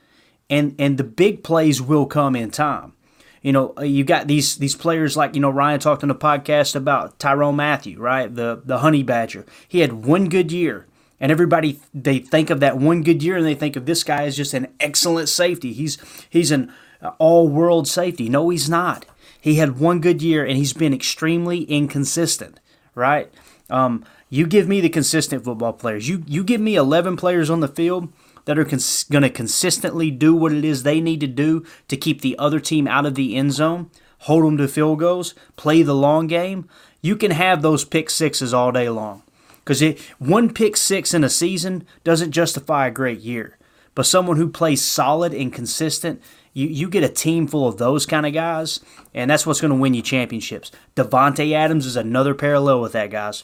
And 0.49 0.75
and 0.77 0.97
the 0.97 1.03
big 1.03 1.43
plays 1.43 1.81
will 1.81 2.05
come 2.05 2.35
in 2.35 2.51
time. 2.51 2.93
You 3.41 3.51
know, 3.51 3.73
uh, 3.77 3.81
you 3.81 4.03
got 4.03 4.27
these 4.27 4.57
these 4.57 4.75
players 4.75 5.17
like 5.17 5.33
you 5.35 5.41
know 5.41 5.49
Ryan 5.49 5.79
talked 5.79 6.03
on 6.03 6.09
the 6.09 6.15
podcast 6.15 6.75
about 6.75 7.17
Tyrann 7.17 7.55
Mathieu, 7.55 7.99
right? 7.99 8.33
The 8.33 8.61
the 8.63 8.79
Honey 8.79 9.03
Badger. 9.03 9.45
He 9.67 9.79
had 9.79 10.05
one 10.05 10.29
good 10.29 10.51
year, 10.51 10.85
and 11.19 11.31
everybody 11.31 11.79
they 11.93 12.19
think 12.19 12.49
of 12.49 12.59
that 12.59 12.77
one 12.77 13.01
good 13.01 13.23
year, 13.23 13.37
and 13.37 13.45
they 13.45 13.55
think 13.55 13.75
of 13.75 13.85
this 13.85 14.03
guy 14.03 14.25
as 14.25 14.37
just 14.37 14.53
an 14.53 14.67
excellent 14.79 15.27
safety. 15.27 15.73
He's 15.73 15.97
he's 16.29 16.51
an 16.51 16.71
all 17.17 17.47
world 17.47 17.87
safety. 17.87 18.29
No, 18.29 18.49
he's 18.49 18.69
not. 18.69 19.05
He 19.39 19.55
had 19.55 19.79
one 19.79 20.01
good 20.01 20.21
year, 20.21 20.45
and 20.45 20.55
he's 20.57 20.73
been 20.73 20.93
extremely 20.93 21.63
inconsistent, 21.63 22.59
right? 22.93 23.31
Um, 23.71 24.05
you 24.29 24.45
give 24.45 24.67
me 24.67 24.81
the 24.81 24.89
consistent 24.89 25.43
football 25.43 25.73
players. 25.73 26.07
You 26.07 26.23
you 26.27 26.43
give 26.43 26.61
me 26.61 26.75
11 26.75 27.17
players 27.17 27.49
on 27.49 27.59
the 27.59 27.67
field 27.67 28.13
that 28.45 28.57
are 28.57 28.65
cons- 28.65 29.03
going 29.05 29.23
to 29.23 29.29
consistently 29.29 30.11
do 30.11 30.35
what 30.35 30.53
it 30.53 30.65
is 30.65 30.83
they 30.83 31.01
need 31.01 31.19
to 31.19 31.27
do 31.27 31.65
to 31.87 31.97
keep 31.97 32.21
the 32.21 32.37
other 32.37 32.59
team 32.59 32.87
out 32.87 33.05
of 33.05 33.15
the 33.15 33.35
end 33.35 33.53
zone, 33.53 33.89
hold 34.19 34.45
them 34.45 34.57
to 34.57 34.67
field 34.67 34.99
goals, 34.99 35.33
play 35.55 35.81
the 35.83 35.95
long 35.95 36.27
game, 36.27 36.67
you 37.01 37.15
can 37.15 37.31
have 37.31 37.61
those 37.61 37.85
pick 37.85 38.09
sixes 38.09 38.53
all 38.53 38.71
day 38.71 38.89
long. 38.89 39.23
Because 39.63 39.83
one 40.19 40.53
pick 40.53 40.75
six 40.75 41.13
in 41.13 41.23
a 41.23 41.29
season 41.29 41.85
doesn't 42.03 42.31
justify 42.31 42.87
a 42.87 42.91
great 42.91 43.19
year. 43.19 43.57
But 43.93 44.05
someone 44.05 44.37
who 44.37 44.49
plays 44.49 44.83
solid 44.83 45.33
and 45.33 45.53
consistent, 45.53 46.21
you, 46.53 46.67
you 46.67 46.89
get 46.89 47.03
a 47.03 47.09
team 47.09 47.47
full 47.47 47.67
of 47.67 47.77
those 47.77 48.05
kind 48.05 48.25
of 48.25 48.33
guys, 48.33 48.79
and 49.13 49.29
that's 49.29 49.45
what's 49.45 49.61
going 49.61 49.71
to 49.71 49.77
win 49.77 49.93
you 49.93 50.01
championships. 50.01 50.71
Davante 50.95 51.51
Adams 51.53 51.85
is 51.85 51.95
another 51.95 52.33
parallel 52.33 52.81
with 52.81 52.93
that, 52.93 53.11
guys. 53.11 53.43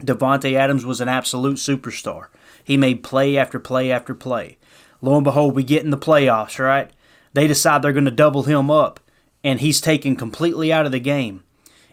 Davante 0.00 0.54
Adams 0.54 0.84
was 0.84 1.00
an 1.00 1.08
absolute 1.08 1.56
superstar. 1.56 2.26
He 2.66 2.76
made 2.76 3.04
play 3.04 3.38
after 3.38 3.60
play 3.60 3.92
after 3.92 4.12
play. 4.12 4.58
Lo 5.00 5.14
and 5.14 5.22
behold, 5.22 5.54
we 5.54 5.62
get 5.62 5.84
in 5.84 5.90
the 5.90 5.96
playoffs, 5.96 6.58
right? 6.58 6.90
They 7.32 7.46
decide 7.46 7.80
they're 7.80 7.92
going 7.92 8.06
to 8.06 8.10
double 8.10 8.42
him 8.42 8.72
up, 8.72 8.98
and 9.44 9.60
he's 9.60 9.80
taken 9.80 10.16
completely 10.16 10.72
out 10.72 10.84
of 10.84 10.90
the 10.90 10.98
game. 10.98 11.44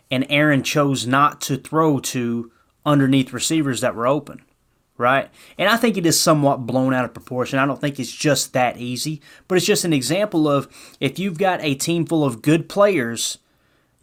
And 0.10 0.26
Aaron 0.30 0.64
chose 0.64 1.06
not 1.06 1.42
to 1.42 1.58
throw 1.58 2.00
to 2.00 2.52
underneath 2.84 3.34
receivers 3.34 3.82
that 3.82 3.94
were 3.94 4.08
open, 4.08 4.42
right? 4.98 5.30
And 5.60 5.70
I 5.70 5.78
think 5.78 5.96
it 5.96 6.08
is 6.08 6.20
somewhat 6.20 6.66
blown 6.66 6.92
out 6.92 7.06
of 7.06 7.14
proportion. 7.14 7.60
I 7.60 7.68
don't 7.68 7.80
think 7.80 8.00
it's 8.00 8.12
just 8.12 8.54
that 8.54 8.78
easy, 8.78 9.22
but 9.48 9.60
it's 9.60 9.68
just 9.68 9.86
an 9.86 9.94
example 9.94 10.48
of 10.48 10.68
if 11.00 11.20
you've 11.20 11.38
got 11.38 11.62
a 11.62 11.76
team 11.76 12.08
full 12.08 12.26
of 12.26 12.42
good 12.42 12.68
players, 12.68 13.38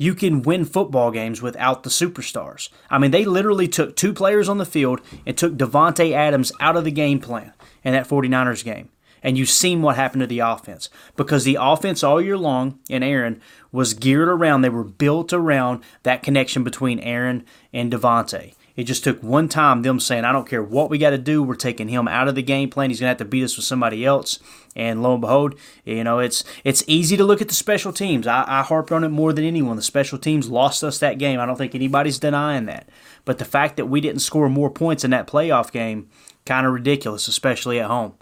you 0.00 0.14
can 0.14 0.40
win 0.40 0.64
football 0.64 1.10
games 1.10 1.42
without 1.42 1.82
the 1.82 1.90
superstars. 1.90 2.70
I 2.88 2.96
mean, 2.96 3.10
they 3.10 3.26
literally 3.26 3.68
took 3.68 3.94
two 3.94 4.14
players 4.14 4.48
on 4.48 4.56
the 4.56 4.64
field 4.64 5.02
and 5.26 5.36
took 5.36 5.58
Davante 5.58 6.12
Adams 6.12 6.52
out 6.58 6.74
of 6.74 6.84
the 6.84 6.90
game 6.90 7.20
plan 7.20 7.52
in 7.84 7.92
that 7.92 8.08
49ers 8.08 8.64
game. 8.64 8.88
And 9.22 9.36
you've 9.36 9.50
seen 9.50 9.82
what 9.82 9.96
happened 9.96 10.22
to 10.22 10.26
the 10.26 10.38
offense 10.38 10.88
because 11.16 11.44
the 11.44 11.58
offense 11.60 12.02
all 12.02 12.18
year 12.18 12.38
long 12.38 12.78
in 12.88 13.02
Aaron 13.02 13.42
was 13.72 13.92
geared 13.92 14.30
around, 14.30 14.62
they 14.62 14.70
were 14.70 14.84
built 14.84 15.34
around 15.34 15.84
that 16.02 16.22
connection 16.22 16.64
between 16.64 16.98
Aaron 17.00 17.44
and 17.70 17.92
Davante. 17.92 18.54
It 18.80 18.84
just 18.84 19.04
took 19.04 19.22
one 19.22 19.46
time 19.50 19.82
them 19.82 20.00
saying, 20.00 20.24
I 20.24 20.32
don't 20.32 20.48
care 20.48 20.62
what 20.62 20.88
we 20.88 20.96
got 20.96 21.10
to 21.10 21.18
do, 21.18 21.42
we're 21.42 21.54
taking 21.54 21.88
him 21.88 22.08
out 22.08 22.28
of 22.28 22.34
the 22.34 22.42
game 22.42 22.70
plan. 22.70 22.88
He's 22.88 22.98
going 22.98 23.08
to 23.08 23.10
have 23.10 23.18
to 23.18 23.26
beat 23.26 23.44
us 23.44 23.58
with 23.58 23.66
somebody 23.66 24.06
else. 24.06 24.38
And 24.74 25.02
lo 25.02 25.12
and 25.12 25.20
behold, 25.20 25.54
you 25.84 26.02
know, 26.02 26.18
it's 26.18 26.44
it's 26.64 26.82
easy 26.86 27.14
to 27.18 27.24
look 27.24 27.42
at 27.42 27.48
the 27.48 27.54
special 27.54 27.92
teams. 27.92 28.26
I, 28.26 28.42
I 28.48 28.62
harped 28.62 28.90
on 28.90 29.04
it 29.04 29.10
more 29.10 29.34
than 29.34 29.44
anyone. 29.44 29.76
The 29.76 29.82
special 29.82 30.16
teams 30.16 30.48
lost 30.48 30.82
us 30.82 30.98
that 30.98 31.18
game. 31.18 31.40
I 31.40 31.44
don't 31.44 31.56
think 31.56 31.74
anybody's 31.74 32.18
denying 32.18 32.64
that. 32.66 32.88
But 33.26 33.36
the 33.36 33.44
fact 33.44 33.76
that 33.76 33.84
we 33.84 34.00
didn't 34.00 34.20
score 34.20 34.48
more 34.48 34.70
points 34.70 35.04
in 35.04 35.10
that 35.10 35.26
playoff 35.26 35.70
game, 35.70 36.08
kind 36.46 36.66
of 36.66 36.72
ridiculous, 36.72 37.28
especially 37.28 37.80
at 37.80 37.90
home. 37.90 38.14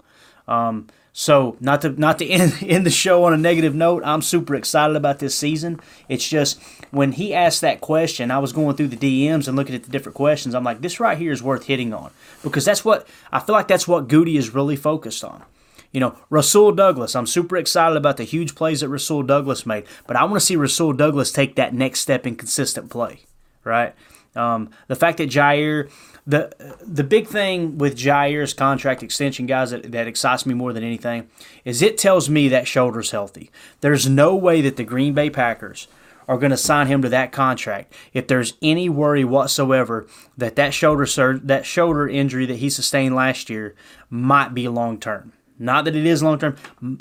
Um, 0.45 0.87
so 1.13 1.57
not 1.59 1.81
to 1.81 1.89
not 1.89 2.19
to 2.19 2.25
end, 2.29 2.57
end 2.61 2.85
the 2.85 2.91
show 2.91 3.23
on 3.23 3.33
a 3.33 3.37
negative 3.37 3.75
note, 3.75 4.03
I'm 4.05 4.21
super 4.21 4.55
excited 4.55 4.95
about 4.95 5.19
this 5.19 5.35
season. 5.35 5.79
It's 6.07 6.27
just 6.27 6.61
when 6.91 7.13
he 7.13 7.33
asked 7.33 7.61
that 7.61 7.81
question, 7.81 8.31
I 8.31 8.39
was 8.39 8.53
going 8.53 8.75
through 8.75 8.89
the 8.89 8.97
DMs 9.27 9.47
and 9.47 9.55
looking 9.55 9.75
at 9.75 9.83
the 9.83 9.91
different 9.91 10.15
questions. 10.15 10.55
I'm 10.55 10.63
like, 10.63 10.81
this 10.81 10.99
right 10.99 11.17
here 11.17 11.31
is 11.31 11.43
worth 11.43 11.65
hitting 11.65 11.93
on 11.93 12.11
because 12.43 12.65
that's 12.65 12.85
what 12.85 13.07
I 13.31 13.39
feel 13.39 13.53
like 13.53 13.67
that's 13.67 13.87
what 13.87 14.07
Gutey 14.07 14.37
is 14.37 14.53
really 14.53 14.75
focused 14.75 15.23
on. 15.23 15.43
You 15.91 15.99
know, 15.99 16.15
Rasul 16.29 16.71
Douglas, 16.71 17.15
I'm 17.15 17.25
super 17.25 17.57
excited 17.57 17.97
about 17.97 18.17
the 18.17 18.23
huge 18.23 18.53
plays 18.53 18.81
that 18.81 18.89
Rasul 18.89 19.23
Douglas 19.23 19.65
made, 19.65 19.85
but 20.05 20.15
I 20.15 20.23
want 20.23 20.35
to 20.35 20.39
see 20.39 20.55
Rasul 20.55 20.93
Douglas 20.93 21.31
take 21.31 21.55
that 21.55 21.73
next 21.73 22.01
step 22.01 22.27
in 22.27 22.35
consistent 22.35 22.91
play, 22.91 23.21
right? 23.63 23.95
Um, 24.35 24.69
the 24.87 24.95
fact 24.95 25.17
that 25.17 25.29
Jaire 25.29 25.89
the 26.29 26.77
the 26.85 27.03
big 27.03 27.27
thing 27.27 27.79
with 27.79 27.97
Jaire's 27.97 28.53
contract 28.53 29.01
extension, 29.01 29.47
guys, 29.47 29.71
that, 29.71 29.91
that 29.91 30.07
excites 30.07 30.45
me 30.45 30.53
more 30.53 30.73
than 30.73 30.83
anything 30.83 31.27
is 31.65 31.81
it 31.81 31.97
tells 31.97 32.29
me 32.29 32.47
that 32.49 32.67
shoulder's 32.67 33.09
healthy. 33.09 33.49
There's 33.81 34.07
no 34.07 34.35
way 34.35 34.61
that 34.61 34.77
the 34.77 34.83
Green 34.83 35.15
Bay 35.15 35.31
Packers 35.31 35.87
are 36.27 36.37
going 36.37 36.51
to 36.51 36.57
sign 36.57 36.85
him 36.85 37.01
to 37.01 37.09
that 37.09 37.31
contract 37.31 37.91
if 38.13 38.27
there's 38.27 38.53
any 38.61 38.87
worry 38.87 39.23
whatsoever 39.23 40.05
that 40.37 40.55
that 40.55 40.71
shoulder 40.71 41.07
sur- 41.07 41.39
that 41.39 41.65
shoulder 41.65 42.07
injury 42.07 42.45
that 42.45 42.57
he 42.57 42.69
sustained 42.69 43.15
last 43.15 43.49
year 43.49 43.73
might 44.11 44.53
be 44.53 44.67
long 44.67 44.99
term. 44.99 45.33
Not 45.57 45.85
that 45.85 45.95
it 45.95 46.05
is 46.05 46.21
long 46.21 46.37
term, 46.37 46.57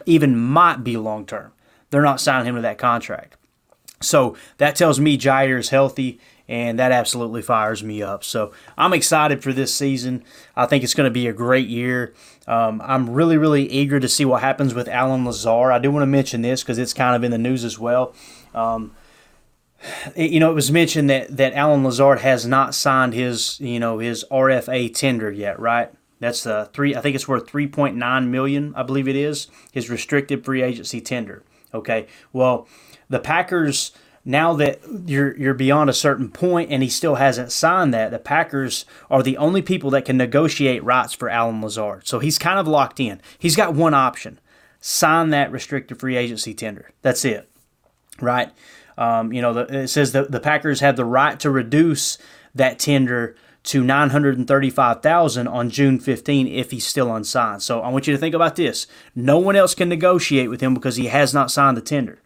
even 0.07 0.39
might 0.39 0.83
be 0.83 0.97
long 0.97 1.27
term. 1.27 1.53
They're 1.91 2.01
not 2.01 2.21
signing 2.21 2.49
him 2.49 2.55
to 2.55 2.63
that 2.63 2.79
contract. 2.79 3.37
So 4.01 4.37
that 4.57 4.75
tells 4.75 4.99
me 4.99 5.19
Jaire 5.19 5.59
is 5.59 5.69
healthy 5.69 6.19
and 6.49 6.79
that 6.79 6.93
absolutely 6.93 7.43
fires 7.43 7.85
me 7.85 8.03
up. 8.03 8.25
So 8.25 8.53
I'm 8.77 8.93
excited 8.93 9.43
for 9.43 9.53
this 9.53 9.75
season. 9.75 10.25
I 10.57 10.67
think 10.67 10.83
it's 10.83 10.95
going 10.95 11.09
to 11.09 11.13
be 11.13 11.27
a 11.27 11.33
great 11.33 11.69
year. 11.69 12.15
Um, 12.47 12.81
I'm 12.85 13.11
really, 13.11 13.37
really 13.37 13.71
eager 13.71 14.01
to 14.01 14.09
see 14.09 14.25
what 14.25 14.41
happens 14.41 14.73
with 14.75 14.89
Allen 14.89 15.25
Lazard. 15.25 15.73
I 15.73 15.79
do 15.79 15.91
want 15.91 16.03
to 16.03 16.07
mention 16.07 16.43
this 16.43 16.63
because 16.63 16.79
it's 16.79 16.95
kind 16.95 17.15
of 17.15 17.23
in 17.23 17.31
the 17.31 17.39
news 17.39 17.65
as 17.65 17.79
well. 17.79 18.15
Um, 18.55 18.95
it, 20.17 20.31
you 20.31 20.41
know, 20.41 20.51
it 20.51 20.55
was 20.55 20.73
mentioned 20.73 21.11
that 21.11 21.37
that 21.37 21.53
Allen 21.53 21.85
Lazard 21.85 22.21
has 22.21 22.47
not 22.47 22.75
signed 22.75 23.15
his, 23.15 23.61
you 23.61 23.79
know, 23.79 23.99
his 23.99 24.25
RFA 24.31 24.93
tender 24.93 25.31
yet, 25.31 25.61
right? 25.61 25.93
That's 26.21 26.43
the 26.43 26.69
three. 26.73 26.97
I 26.97 27.01
think 27.01 27.15
it's 27.15 27.29
worth 27.29 27.47
3.9 27.47 28.29
million. 28.29 28.75
I 28.75 28.83
believe 28.83 29.07
it 29.07 29.15
is 29.17 29.47
his 29.73 29.89
restricted 29.89 30.45
free 30.45 30.63
agency 30.63 31.01
tender. 31.01 31.45
Okay. 31.73 32.07
Well, 32.33 32.67
the 33.09 33.21
Packers 33.21 33.93
now 34.29 34.53
that 34.53 34.81
you're 35.07 35.35
you're 35.39 35.55
beyond 35.55 35.89
a 35.89 35.95
certain 35.95 36.31
point 36.31 36.71
and 36.71 36.83
he 36.83 36.91
still 36.91 37.15
hasn't 37.15 37.51
signed 37.51 37.95
that, 37.95 38.11
the 38.11 38.19
Packers 38.19 38.85
are 39.11 39.23
the 39.23 39.39
only 39.39 39.63
people 39.63 39.89
that 39.91 40.05
can 40.05 40.19
negotiate 40.19 40.85
rights 40.85 41.15
for 41.15 41.31
Allen 41.31 41.63
Lazard. 41.63 42.07
So 42.07 42.19
he's 42.19 42.39
kind 42.39 42.59
of 42.59 42.69
locked 42.69 43.01
in. 43.01 43.23
He's 43.39 43.57
got 43.57 43.73
one 43.73 43.95
option: 43.95 44.39
sign 44.81 45.31
that 45.31 45.51
restricted 45.51 45.99
free 45.99 46.15
agency 46.15 46.53
tender. 46.53 46.91
That's 47.01 47.25
it, 47.25 47.49
right? 48.21 48.51
Um, 48.99 49.33
you 49.33 49.41
know, 49.41 49.55
the, 49.55 49.83
it 49.85 49.89
says 49.89 50.13
that 50.13 50.31
the 50.31 50.41
Packers 50.41 50.81
have 50.81 50.97
the 50.97 51.07
right 51.07 51.41
to 51.41 51.51
reduce 51.51 52.19
that 52.55 52.79
tender 52.79 53.35
to 53.63 53.83
935,000 53.83 55.49
on 55.49 55.71
June 55.71 55.99
15 55.99 56.47
if 56.49 56.71
he's 56.71 56.87
still 56.87 57.15
unsigned. 57.15 57.63
So 57.63 57.81
I 57.81 57.89
want 57.89 58.07
you 58.07 58.13
to 58.13 58.19
think 58.19 58.35
about 58.35 58.57
this. 58.57 58.87
No 59.15 59.39
one 59.39 59.57
else 59.57 59.75
can 59.75 59.89
negotiate 59.89 60.51
with 60.51 60.61
him 60.61 60.75
because 60.75 60.97
he 60.97 61.07
has 61.07 61.33
not 61.33 61.51
signed 61.51 61.77
the 61.77 61.83
tender. 61.83 62.19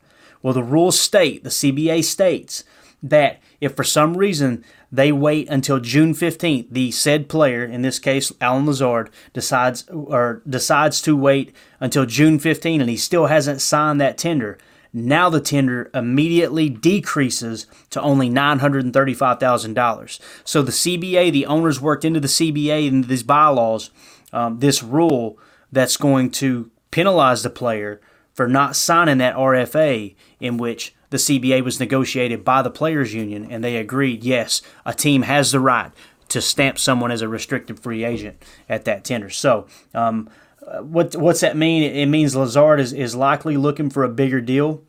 Well, 0.43 0.55
the 0.55 0.63
rules 0.63 0.99
state, 0.99 1.45
the 1.45 1.51
CBA 1.51 2.05
states, 2.05 2.65
that 3.03 3.41
if 3.61 3.75
for 3.75 3.85
some 3.85 4.17
reason 4.17 4.65
they 4.91 5.11
wait 5.11 5.49
until 5.49 5.81
June 5.81 6.15
15th, 6.15 6.67
the 6.71 6.91
said 6.91 7.29
player, 7.29 7.65
in 7.65 7.83
this 7.83 7.99
case 7.99 8.33
Allen 8.41 8.67
Lazard, 8.67 9.11
decides 9.33 9.89
or 9.89 10.43
decides 10.49 11.01
to 11.03 11.17
wait 11.17 11.55
until 11.81 12.07
June 12.07 12.39
15th 12.39 12.81
and 12.81 12.91
he 12.91 12.97
still 12.97 13.27
hasn't 13.27 13.61
signed 13.61 14.01
that 14.01 14.19
tender, 14.19 14.59
now 14.93 15.31
the 15.31 15.41
tender 15.41 15.91
immediately 15.95 16.69
decreases 16.69 17.67
to 17.91 18.01
only 18.03 18.29
$935,000. 18.29 20.21
So 20.45 20.61
the 20.63 20.73
CBA, 20.73 21.33
the 21.33 21.47
owners 21.47 21.81
worked 21.81 22.05
into 22.05 22.21
the 22.21 22.29
CBA 22.29 22.89
and 22.89 23.05
these 23.05 23.23
bylaws 23.23 23.91
um, 24.33 24.59
this 24.59 24.83
rule 24.83 25.39
that's 25.71 25.97
going 25.97 26.31
to 26.33 26.71
penalize 26.91 27.43
the 27.43 27.51
player 27.51 28.01
for 28.33 28.49
not 28.49 28.77
signing 28.77 29.19
that 29.19 29.37
RFA 29.37 30.15
in 30.41 30.57
which 30.57 30.95
the 31.11 31.17
CBA 31.19 31.63
was 31.63 31.79
negotiated 31.79 32.45
by 32.45 32.63
the 32.63 32.71
players 32.71 33.13
union 33.13 33.47
and 33.51 33.63
they 33.63 33.77
agreed 33.77 34.25
yes 34.25 34.63
a 34.87 34.95
team 34.95 35.23
has 35.23 35.53
the 35.53 35.61
right 35.61 35.93
to 36.29 36.41
stamp 36.41 36.79
someone 36.79 37.11
as 37.11 37.21
a 37.21 37.29
restricted 37.29 37.79
free 37.79 38.05
agent 38.05 38.43
at 38.69 38.87
that 38.87 39.05
tender. 39.05 39.29
So 39.29 39.67
um, 39.95 40.31
what 40.81 41.15
what's 41.17 41.41
that 41.41 41.57
mean? 41.57 41.83
It 41.83 42.07
means 42.07 42.35
Lazard 42.35 42.81
is, 42.81 42.93
is 42.93 43.15
likely 43.15 43.57
looking 43.57 43.91
for 43.91 44.05
a 44.05 44.09
bigger 44.09 44.41
deal 44.41 44.83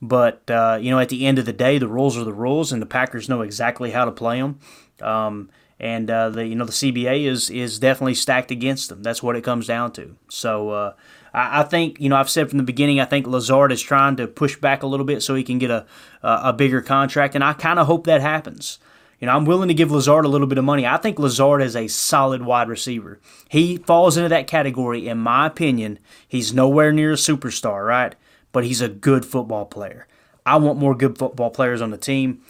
but 0.00 0.48
uh, 0.50 0.78
you 0.80 0.90
know 0.90 0.98
at 0.98 1.08
the 1.08 1.26
end 1.26 1.38
of 1.38 1.46
the 1.46 1.52
day 1.52 1.78
the 1.78 1.88
rules 1.88 2.16
are 2.16 2.24
the 2.24 2.32
rules 2.32 2.72
and 2.72 2.80
the 2.80 2.86
Packers 2.86 3.28
know 3.28 3.42
exactly 3.42 3.90
how 3.90 4.04
to 4.04 4.12
play 4.12 4.40
them 4.40 4.58
um, 5.02 5.50
and 5.80 6.10
uh, 6.10 6.30
the 6.30 6.46
you 6.46 6.54
know 6.54 6.64
the 6.64 6.72
CBA 6.72 7.24
is 7.24 7.50
is 7.50 7.78
definitely 7.78 8.14
stacked 8.14 8.50
against 8.50 8.88
them. 8.88 9.02
That's 9.02 9.22
what 9.22 9.36
it 9.36 9.44
comes 9.44 9.66
down 9.66 9.92
to. 9.92 10.16
So 10.28 10.70
uh, 10.70 10.94
I, 11.32 11.60
I 11.60 11.62
think 11.62 12.00
you 12.00 12.08
know 12.08 12.16
I've 12.16 12.30
said 12.30 12.48
from 12.48 12.58
the 12.58 12.64
beginning 12.64 13.00
I 13.00 13.04
think 13.04 13.26
Lazard 13.26 13.72
is 13.72 13.82
trying 13.82 14.16
to 14.16 14.26
push 14.26 14.56
back 14.56 14.82
a 14.82 14.86
little 14.86 15.06
bit 15.06 15.22
so 15.22 15.34
he 15.34 15.44
can 15.44 15.58
get 15.58 15.70
a 15.70 15.86
a, 16.22 16.40
a 16.44 16.52
bigger 16.52 16.80
contract, 16.80 17.34
and 17.34 17.44
I 17.44 17.52
kind 17.52 17.78
of 17.78 17.86
hope 17.86 18.06
that 18.06 18.20
happens. 18.20 18.78
You 19.20 19.26
know, 19.26 19.32
I'm 19.34 19.44
willing 19.46 19.68
to 19.68 19.74
give 19.74 19.90
Lazard 19.90 20.24
a 20.24 20.28
little 20.28 20.46
bit 20.46 20.58
of 20.58 20.64
money. 20.64 20.86
I 20.86 20.96
think 20.96 21.18
Lazard 21.18 21.60
is 21.60 21.74
a 21.74 21.88
solid 21.88 22.42
wide 22.42 22.68
receiver. 22.68 23.18
He 23.48 23.78
falls 23.78 24.16
into 24.16 24.28
that 24.28 24.46
category, 24.46 25.08
in 25.08 25.18
my 25.18 25.46
opinion. 25.46 25.98
He's 26.26 26.54
nowhere 26.54 26.92
near 26.92 27.12
a 27.12 27.16
superstar, 27.16 27.84
right? 27.84 28.14
But 28.52 28.64
he's 28.64 28.80
a 28.80 28.88
good 28.88 29.26
football 29.26 29.66
player. 29.66 30.06
I 30.46 30.56
want 30.56 30.78
more 30.78 30.94
good 30.94 31.18
football 31.18 31.50
players 31.50 31.82
on 31.82 31.90
the 31.90 31.98
team. 31.98 32.42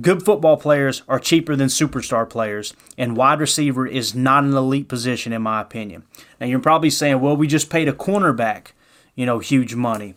Good 0.00 0.24
football 0.24 0.56
players 0.56 1.02
are 1.06 1.20
cheaper 1.20 1.54
than 1.54 1.68
superstar 1.68 2.28
players, 2.28 2.74
and 2.98 3.16
wide 3.16 3.38
receiver 3.38 3.86
is 3.86 4.12
not 4.12 4.42
an 4.42 4.52
elite 4.52 4.88
position, 4.88 5.32
in 5.32 5.42
my 5.42 5.60
opinion. 5.60 6.02
Now, 6.40 6.46
you're 6.46 6.58
probably 6.58 6.90
saying, 6.90 7.20
well, 7.20 7.36
we 7.36 7.46
just 7.46 7.70
paid 7.70 7.88
a 7.88 7.92
cornerback, 7.92 8.72
you 9.14 9.24
know, 9.24 9.38
huge 9.38 9.76
money. 9.76 10.16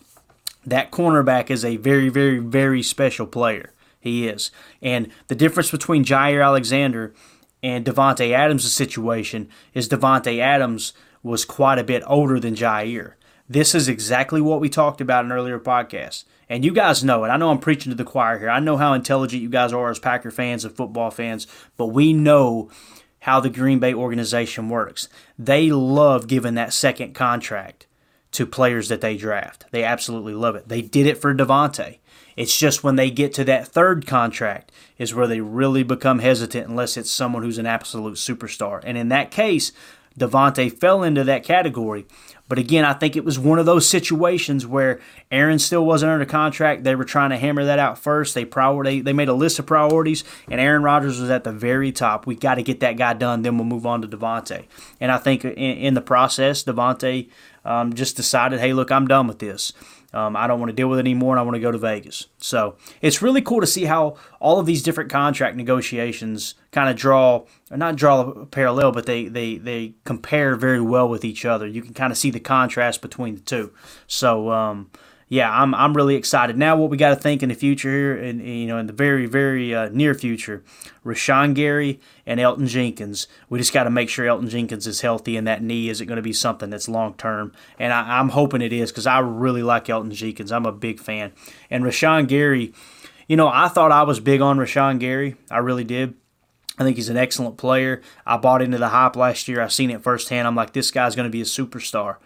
That 0.66 0.90
cornerback 0.90 1.52
is 1.52 1.64
a 1.64 1.78
very, 1.78 2.10
very, 2.10 2.40
very 2.40 2.82
special 2.82 3.28
player. 3.28 3.72
He 4.00 4.28
is. 4.28 4.50
And 4.82 5.10
the 5.28 5.36
difference 5.36 5.70
between 5.70 6.04
Jaire 6.04 6.44
Alexander 6.44 7.14
and 7.62 7.86
Davante 7.86 8.32
Adams' 8.32 8.72
situation 8.74 9.48
is 9.76 9.88
Davante 9.88 10.40
Adams 10.40 10.94
was 11.22 11.46
quite 11.46 11.78
a 11.78 11.84
bit 11.84 12.02
older 12.08 12.40
than 12.40 12.56
Jaire. 12.56 13.14
This 13.48 13.76
is 13.76 13.88
exactly 13.88 14.42
what 14.42 14.60
we 14.60 14.70
talked 14.70 15.02
about 15.02 15.24
in 15.24 15.32
earlier 15.32 15.60
podcasts. 15.60 16.24
And 16.50 16.64
you 16.64 16.72
guys 16.72 17.04
know 17.04 17.24
it. 17.24 17.30
I 17.30 17.38
know 17.38 17.50
I'm 17.50 17.60
preaching 17.60 17.90
to 17.90 17.96
the 17.96 18.04
choir 18.04 18.40
here. 18.40 18.50
I 18.50 18.60
know 18.60 18.78
how 18.78 18.94
intelligent 18.94 19.42
you 19.42 19.50
guys 19.50 19.74
are 19.74 19.90
as 19.90 20.00
Packer 20.00 20.32
fans 20.32 20.64
and 20.64 20.76
football 20.76 21.12
fans, 21.12 21.48
but 21.76 21.88
we 21.88 22.14
know 22.14 22.70
how 23.20 23.40
the 23.40 23.50
Green 23.50 23.80
Bay 23.80 23.94
organization 23.94 24.70
works. 24.70 25.10
They 25.38 25.70
love 25.72 26.28
giving 26.28 26.56
that 26.56 26.74
second 26.74 27.14
contract 27.14 27.86
to 28.32 28.46
players 28.46 28.90
that 28.90 29.02
they 29.02 29.18
draft. 29.18 29.66
They 29.72 29.84
absolutely 29.84 30.34
love 30.34 30.56
it. 30.56 30.70
They 30.70 30.82
did 30.82 31.08
it 31.08 31.18
for 31.18 31.34
Davante. 31.34 31.98
It's 32.36 32.58
just 32.58 32.84
when 32.84 32.96
they 32.96 33.10
get 33.10 33.34
to 33.34 33.44
that 33.46 33.68
third 33.68 34.06
contract 34.06 34.72
is 34.98 35.14
where 35.14 35.28
they 35.28 35.42
really 35.42 35.84
become 35.84 36.20
hesitant 36.20 36.70
unless 36.70 36.96
it's 36.96 37.10
someone 37.10 37.42
who's 37.42 37.58
an 37.58 37.66
absolute 37.66 38.16
superstar. 38.16 38.80
And 38.84 38.98
in 38.98 39.10
that 39.10 39.32
case, 39.32 39.72
Davante 40.18 40.72
fell 40.72 41.04
into 41.04 41.24
that 41.24 41.44
category. 41.44 42.06
But 42.50 42.60
again, 42.60 42.86
I 42.86 42.94
think 42.94 43.16
it 43.16 43.26
was 43.26 43.38
one 43.38 43.60
of 43.60 43.66
those 43.66 43.90
situations 43.90 44.66
where 44.66 45.02
Aaron 45.32 45.60
still 45.60 45.86
wasn't 45.86 46.14
under 46.14 46.26
contract. 46.26 46.84
They 46.84 46.96
were 46.96 47.04
trying 47.04 47.32
to 47.32 47.38
hammer 47.38 47.66
that 47.66 47.78
out 47.78 47.98
first. 47.98 48.36
They 48.36 48.46
priority 48.46 49.02
they 49.02 49.12
made 49.14 49.28
a 49.28 49.34
list 49.34 49.60
of 49.60 49.66
priorities, 49.66 50.24
and 50.50 50.62
Aaron 50.62 50.82
Rodgers 50.82 51.20
was 51.20 51.30
at 51.30 51.44
the 51.44 51.52
very 51.52 51.92
top. 51.92 52.26
We 52.26 52.36
got 52.36 52.56
to 52.56 52.64
get 52.64 52.80
that 52.80 52.98
guy 52.98 53.14
done. 53.14 53.42
Then 53.42 53.58
we'll 53.58 53.66
move 53.66 53.86
on 53.86 54.02
to 54.02 54.08
Davante. 54.08 54.66
And 55.02 55.12
I 55.12 55.18
think 55.18 55.44
in, 55.44 55.54
in 55.54 55.94
the 55.94 56.02
process, 56.02 56.64
Davante 56.64 57.30
um, 57.66 57.94
just 57.94 58.16
decided, 58.16 58.62
hey, 58.62 58.72
look, 58.72 58.92
I'm 58.92 59.08
done 59.08 59.28
with 59.28 59.40
this. 59.40 59.74
Um, 60.14 60.36
I 60.36 60.48
don't 60.48 60.60
want 60.60 60.70
to 60.70 60.76
deal 60.76 60.88
with 60.88 61.00
it 61.00 61.02
anymore, 61.02 61.34
and 61.34 61.40
I 61.40 61.44
want 61.44 61.56
to 61.56 61.62
go 61.62 61.72
to 61.72 61.78
Vegas. 61.78 62.28
So 62.38 62.78
it's 63.02 63.22
really 63.22 63.42
cool 63.42 63.60
to 63.62 63.68
see 63.68 63.86
how 63.86 64.16
all 64.40 64.58
of 64.58 64.66
these 64.66 64.82
different 64.82 65.10
contract 65.12 65.58
negotiations 65.58 66.56
kind 66.72 66.90
of 66.90 66.96
draw, 66.96 67.46
or 67.70 67.78
not 67.78 67.98
draw 67.98 68.22
a 68.22 68.46
parallel, 68.46 68.94
but 68.94 69.06
they, 69.06 69.26
they, 69.26 69.58
they 69.58 69.96
compare 70.06 70.56
very 70.56 70.82
well 70.82 71.10
with 71.10 71.26
each 71.26 71.44
other. 71.44 71.68
You 71.68 71.82
can 71.82 71.94
kind 71.94 72.12
of 72.12 72.18
see 72.18 72.32
the 72.32 72.40
contrast 72.40 73.02
between 73.02 73.36
the 73.36 73.42
two. 73.42 73.74
So, 74.08 74.52
um, 74.52 74.90
yeah, 75.30 75.52
I'm, 75.52 75.76
I'm 75.76 75.94
really 75.94 76.16
excited. 76.16 76.58
Now, 76.58 76.78
what 76.78 76.90
we 76.90 76.96
got 76.96 77.10
to 77.10 77.16
think 77.18 77.44
in 77.44 77.50
the 77.50 77.56
future 77.56 77.90
here, 77.90 78.16
and 78.16 78.42
you 78.42 78.66
know, 78.66 78.78
in 78.78 78.88
the 78.88 78.94
very 78.94 79.26
very 79.26 79.76
uh, 79.76 79.90
near 79.90 80.14
future, 80.14 80.64
Rashan 81.06 81.54
Gary 81.54 82.00
and 82.26 82.40
Elgton 82.40 82.68
Jenkins. 82.68 83.28
We 83.50 83.60
just 83.60 83.74
got 83.74 83.84
to 83.84 83.90
make 83.90 84.10
sure 84.10 84.26
Elgton 84.26 84.50
Jenkins 84.50 84.88
is 84.88 85.02
healthy, 85.02 85.36
and 85.36 85.46
that 85.46 85.62
knee 85.62 85.90
isn't 85.90 86.08
going 86.08 86.18
to 86.18 86.22
be 86.22 86.34
something 86.34 86.70
that's 86.70 86.88
long 86.88 87.14
term. 87.16 87.52
And 87.78 87.92
I, 87.92 88.20
am 88.20 88.30
hoping 88.30 88.62
it 88.62 88.72
is 88.72 88.92
because 88.92 89.08
I 89.08 89.20
really 89.20 89.64
like 89.64 89.86
Elgton 89.86 90.14
Jenkins. 90.14 90.52
I'm 90.52 90.66
a 90.66 90.72
big 90.72 91.00
fan. 91.00 91.34
And 91.70 91.84
Rashan 91.84 92.28
Gary, 92.28 92.74
you 93.28 93.36
know, 93.36 93.50
I 93.50 93.68
thought 93.68 93.92
I 93.92 94.04
was 94.04 94.22
big 94.22 94.40
on 94.40 94.58
Rashan 94.58 95.00
Gary. 95.00 95.36
I 95.52 95.58
really 95.58 95.84
did. 95.84 96.14
I 96.80 96.84
think 96.84 96.96
he's 96.96 97.10
an 97.10 97.18
excellent 97.18 97.58
player. 97.58 98.02
I 98.26 98.38
bought 98.38 98.62
into 98.62 98.78
the 98.78 98.90
hype 98.90 99.16
last 99.16 99.48
year. 99.48 99.62
I 99.62 99.68
seen 99.68 99.90
it 99.90 100.04
firsthand. 100.04 100.48
I'm 100.48 100.56
like, 100.56 100.74
this 100.74 100.92
guy's 100.92 101.16
going 101.16 101.26
to 101.26 101.32
be 101.32 101.42
a 101.42 101.46
superstar. 101.46 102.18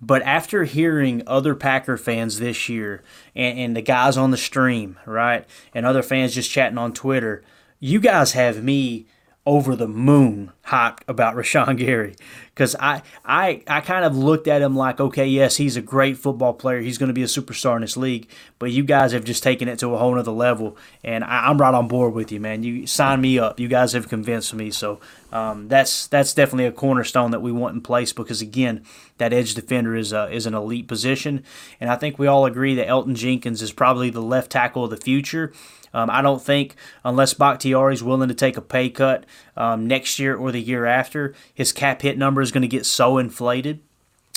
But 0.00 0.22
after 0.22 0.64
hearing 0.64 1.22
other 1.26 1.54
Packer 1.54 1.96
fans 1.96 2.38
this 2.38 2.68
year 2.68 3.02
and, 3.34 3.58
and, 3.58 3.76
the 3.76 3.82
guys 3.82 4.16
on 4.16 4.30
the 4.30 4.36
stream, 4.36 4.98
right, 5.06 5.46
and 5.74 5.86
other 5.86 6.02
fans 6.02 6.34
just 6.34 6.50
chatting 6.50 6.76
on 6.76 6.92
Twitter, 6.92 7.42
you 7.80 7.98
guys 8.00 8.32
have 8.32 8.62
me 8.62 9.06
over 9.46 9.76
the 9.76 9.86
moon 9.86 10.50
hyped 10.66 11.02
about 11.06 11.36
Rashan 11.36 11.78
Gary 11.78 12.16
because 12.52 12.74
I, 12.80 13.02
I 13.24 13.62
I 13.68 13.80
kind 13.80 14.04
of 14.04 14.16
looked 14.16 14.48
at 14.48 14.60
him 14.60 14.74
like, 14.74 14.98
okay, 14.98 15.26
yes, 15.26 15.56
he's 15.56 15.76
a 15.76 15.80
great 15.82 16.18
football 16.18 16.52
player. 16.52 16.80
He's 16.80 16.98
going 16.98 17.08
to 17.08 17.14
be 17.14 17.22
a 17.22 17.26
superstar 17.26 17.76
in 17.76 17.82
this 17.82 17.96
league. 17.96 18.28
But 18.58 18.72
you 18.72 18.82
guys 18.82 19.12
have 19.12 19.24
just 19.24 19.44
taken 19.44 19.68
it 19.68 19.78
to 19.78 19.94
a 19.94 19.98
whole 19.98 20.18
other 20.18 20.32
level, 20.32 20.76
and 21.04 21.22
I, 21.22 21.48
am 21.48 21.58
right 21.58 21.74
on 21.74 21.86
board 21.86 22.14
with 22.14 22.32
you, 22.32 22.40
man. 22.40 22.64
You 22.64 22.86
sign 22.86 23.20
me 23.20 23.38
up. 23.38 23.60
You 23.60 23.68
guys 23.68 23.92
have 23.92 24.08
convinced 24.08 24.52
me. 24.52 24.72
So 24.72 24.98
um, 25.30 25.68
that's 25.68 26.08
that's 26.08 26.34
definitely 26.34 26.66
a 26.66 26.72
cornerstone 26.72 27.30
that 27.30 27.40
we 27.40 27.52
want 27.52 27.76
in 27.76 27.80
place 27.82 28.12
because 28.12 28.42
again, 28.42 28.84
that 29.18 29.32
edge 29.32 29.54
defender 29.54 29.94
is 29.94 30.12
a, 30.12 30.28
is 30.30 30.46
an 30.46 30.54
elite 30.54 30.88
position, 30.88 31.44
and 31.80 31.88
I 31.88 31.96
think 31.96 32.18
we 32.18 32.26
all 32.26 32.46
agree 32.46 32.74
that 32.74 32.88
Elgton 32.88 33.14
Jenkins 33.14 33.62
is 33.62 33.72
probably 33.72 34.10
the 34.10 34.22
left 34.22 34.50
tackle 34.50 34.84
of 34.84 34.90
the 34.90 34.96
future. 34.96 35.52
Um, 35.96 36.10
I 36.10 36.20
don't 36.20 36.42
think, 36.42 36.76
unless 37.04 37.32
Bakhtiari 37.32 37.94
is 37.94 38.02
willing 38.02 38.28
to 38.28 38.34
take 38.34 38.58
a 38.58 38.60
pay 38.60 38.90
cut 38.90 39.24
um, 39.56 39.88
next 39.88 40.18
year 40.18 40.36
or 40.36 40.52
the 40.52 40.60
year 40.60 40.84
after, 40.84 41.34
his 41.54 41.72
cap 41.72 42.02
hit 42.02 42.18
number 42.18 42.42
is 42.42 42.52
going 42.52 42.60
to 42.60 42.68
get 42.68 42.84
so 42.84 43.16
inflated. 43.16 43.80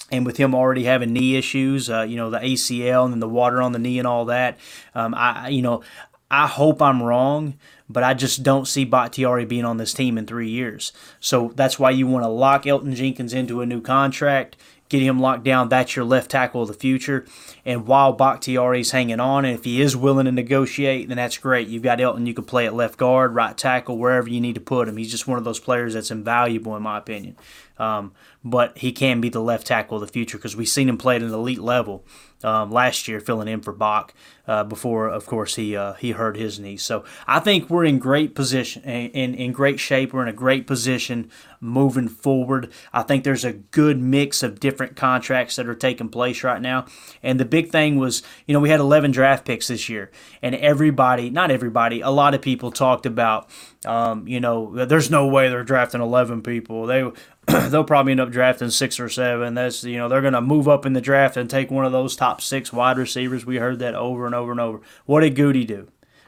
And 0.10 0.26
with 0.26 0.38
him 0.38 0.56
already 0.56 0.86
having 0.86 1.12
knee 1.12 1.36
issues, 1.36 1.90
uh, 1.90 2.04
you 2.04 2.16
know, 2.16 2.30
the 2.30 2.40
ACL 2.40 3.04
and 3.04 3.14
then 3.14 3.20
the 3.20 3.28
water 3.28 3.62
on 3.62 3.74
the 3.74 3.80
knee 3.80 4.00
and 4.00 4.08
all 4.08 4.24
that, 4.26 4.58
um, 4.96 5.14
I, 5.14 5.50
you 5.50 5.62
know, 5.62 5.84
I 6.32 6.48
hope 6.48 6.82
I'm 6.82 7.04
wrong, 7.04 7.56
but 7.90 8.04
I 8.04 8.14
just 8.14 8.42
don't 8.42 8.66
see 8.66 8.86
Bakhtiari 8.86 9.44
being 9.44 9.66
on 9.66 9.76
this 9.76 9.94
team 9.94 10.18
in 10.18 10.26
three 10.26 10.50
years. 10.50 10.94
So 11.20 11.52
that's 11.56 11.78
why 11.78 11.92
you 11.92 12.08
want 12.08 12.24
to 12.24 12.30
lock 12.30 12.64
Elgton 12.64 12.96
Jenkins 12.96 13.34
into 13.34 13.60
a 13.60 13.66
new 13.66 13.82
contract 13.82 14.56
get 14.90 15.02
him 15.02 15.20
locked 15.20 15.44
down. 15.44 15.70
That's 15.70 15.96
your 15.96 16.04
left 16.04 16.32
tackle 16.32 16.64
of 16.64 16.68
the 16.68 16.74
future. 16.74 17.26
And 17.64 17.88
while 17.88 18.12
Bakhtiari's 18.12 18.92
hanging 18.92 19.20
on, 19.20 19.46
and 19.46 19.58
if 19.58 19.64
he 19.64 19.82
is 19.82 19.96
willing 19.96 20.26
to 20.26 20.32
negotiate, 20.32 21.08
then 21.08 21.18
that's 21.18 21.38
great. 21.38 21.68
You've 21.68 21.84
got 21.84 22.00
Elgton, 22.00 22.28
you 22.28 22.34
can 22.34 22.46
play 22.46 22.66
at 22.66 22.74
left 22.74 22.98
guard, 22.98 23.34
right 23.36 23.56
tackle, 23.56 23.98
wherever 23.98 24.28
you 24.28 24.42
need 24.42 24.56
to 24.56 24.62
put 24.62 24.88
him. 24.88 24.98
He's 24.98 25.12
just 25.12 25.28
one 25.28 25.38
of 25.38 25.44
those 25.44 25.60
players 25.60 25.94
that's 25.94 26.12
invaluable, 26.12 26.76
in 26.76 26.84
my 26.84 26.98
opinion. 26.98 27.38
Um, 27.78 28.12
but 28.44 28.78
he 28.78 28.92
can 28.92 29.20
be 29.20 29.30
the 29.30 29.42
left 29.42 29.68
tackle 29.68 29.98
of 29.98 30.02
the 30.02 30.12
future 30.12 30.38
because 30.38 30.56
we've 30.56 30.70
seen 30.70 30.88
him 30.88 30.98
play 30.98 31.16
at 31.16 31.22
an 31.22 31.34
elite 31.34 31.60
level 31.60 32.06
um, 32.44 32.72
last 32.72 33.08
year, 33.08 33.20
filling 33.20 33.48
in 33.48 33.62
for 33.62 33.74
Bach 33.74 34.14
uh, 34.48 34.64
before, 34.64 35.10
of 35.10 35.26
course, 35.26 35.56
he 35.56 35.76
uh, 35.76 35.94
he 35.94 36.12
hurt 36.12 36.38
his 36.38 36.60
knee. 36.60 36.78
So 36.78 37.04
I 37.28 37.40
think 37.40 37.70
we're 37.70 37.86
in 37.86 38.00
great 38.00 38.34
position, 38.34 38.82
in 38.84 39.36
in 39.36 39.52
great 39.52 39.80
shape. 39.80 40.14
We're 40.14 40.24
in 40.24 40.30
a 40.30 40.34
great 40.34 40.66
position 40.66 41.30
moving 41.60 42.08
forward. 42.08 42.72
I 42.94 43.04
think 43.04 43.24
there's 43.24 43.44
a 43.44 43.54
good 43.54 44.00
mix 44.00 44.42
of 44.42 44.60
different 44.60 44.96
contracts 44.96 45.58
that 45.58 45.68
are 45.68 45.76
taking 45.76 46.10
place 46.10 46.44
right 46.44 46.62
now. 46.62 46.86
And 47.22 47.40
the 47.40 47.46
big 47.46 47.70
thing 47.70 47.98
was, 47.98 48.24
you 48.48 48.54
know, 48.54 48.62
we 48.62 48.70
had 48.70 48.80
11 48.80 49.12
draft 49.12 49.46
picks 49.46 49.68
this 49.68 49.90
year, 49.90 50.10
and 50.42 50.56
everybody, 50.56 51.30
not 51.30 51.52
everybody, 51.52 52.00
a 52.00 52.10
lot 52.10 52.34
of 52.34 52.42
people 52.42 52.72
talked 52.72 53.06
about, 53.06 53.50
um, 53.86 54.28
you 54.28 54.40
know, 54.40 54.86
there's 54.86 55.12
no 55.12 55.28
way 55.28 55.50
they're 55.50 55.64
drafting 55.64 56.02
11 56.02 56.42
people. 56.42 56.86
They 56.86 57.04
they'll 57.70 57.84
probably 57.84 58.12
end 58.12 58.22
up 58.22 58.32
drafting 58.32 58.70
six 58.70 59.00
or 59.00 59.10
seven. 59.10 59.54
That's 59.54 59.84
you 59.84 59.98
know 59.98 60.08
they're 60.08 60.22
going 60.22 60.34
to 60.34 60.42
move 60.42 60.68
up 60.68 60.86
in 60.86 60.94
the 60.94 61.02
draft 61.02 61.38
and 61.38 61.50
take 61.50 61.72
one 61.72 61.86
of 61.86 61.92
those 61.92 62.16
top 62.16 62.42
six 62.42 62.72
wide 62.72 62.98
receivers. 62.98 63.46
We 63.46 63.58
heard 63.58 63.80
that 63.80 63.96
over 63.96 64.26
and 64.26 64.36
over 64.36 64.52
and 64.52 64.60
over. 64.60 64.82
What 65.06 65.22
did 65.22 65.36
Gutey 65.36 65.66
do? 65.66 65.88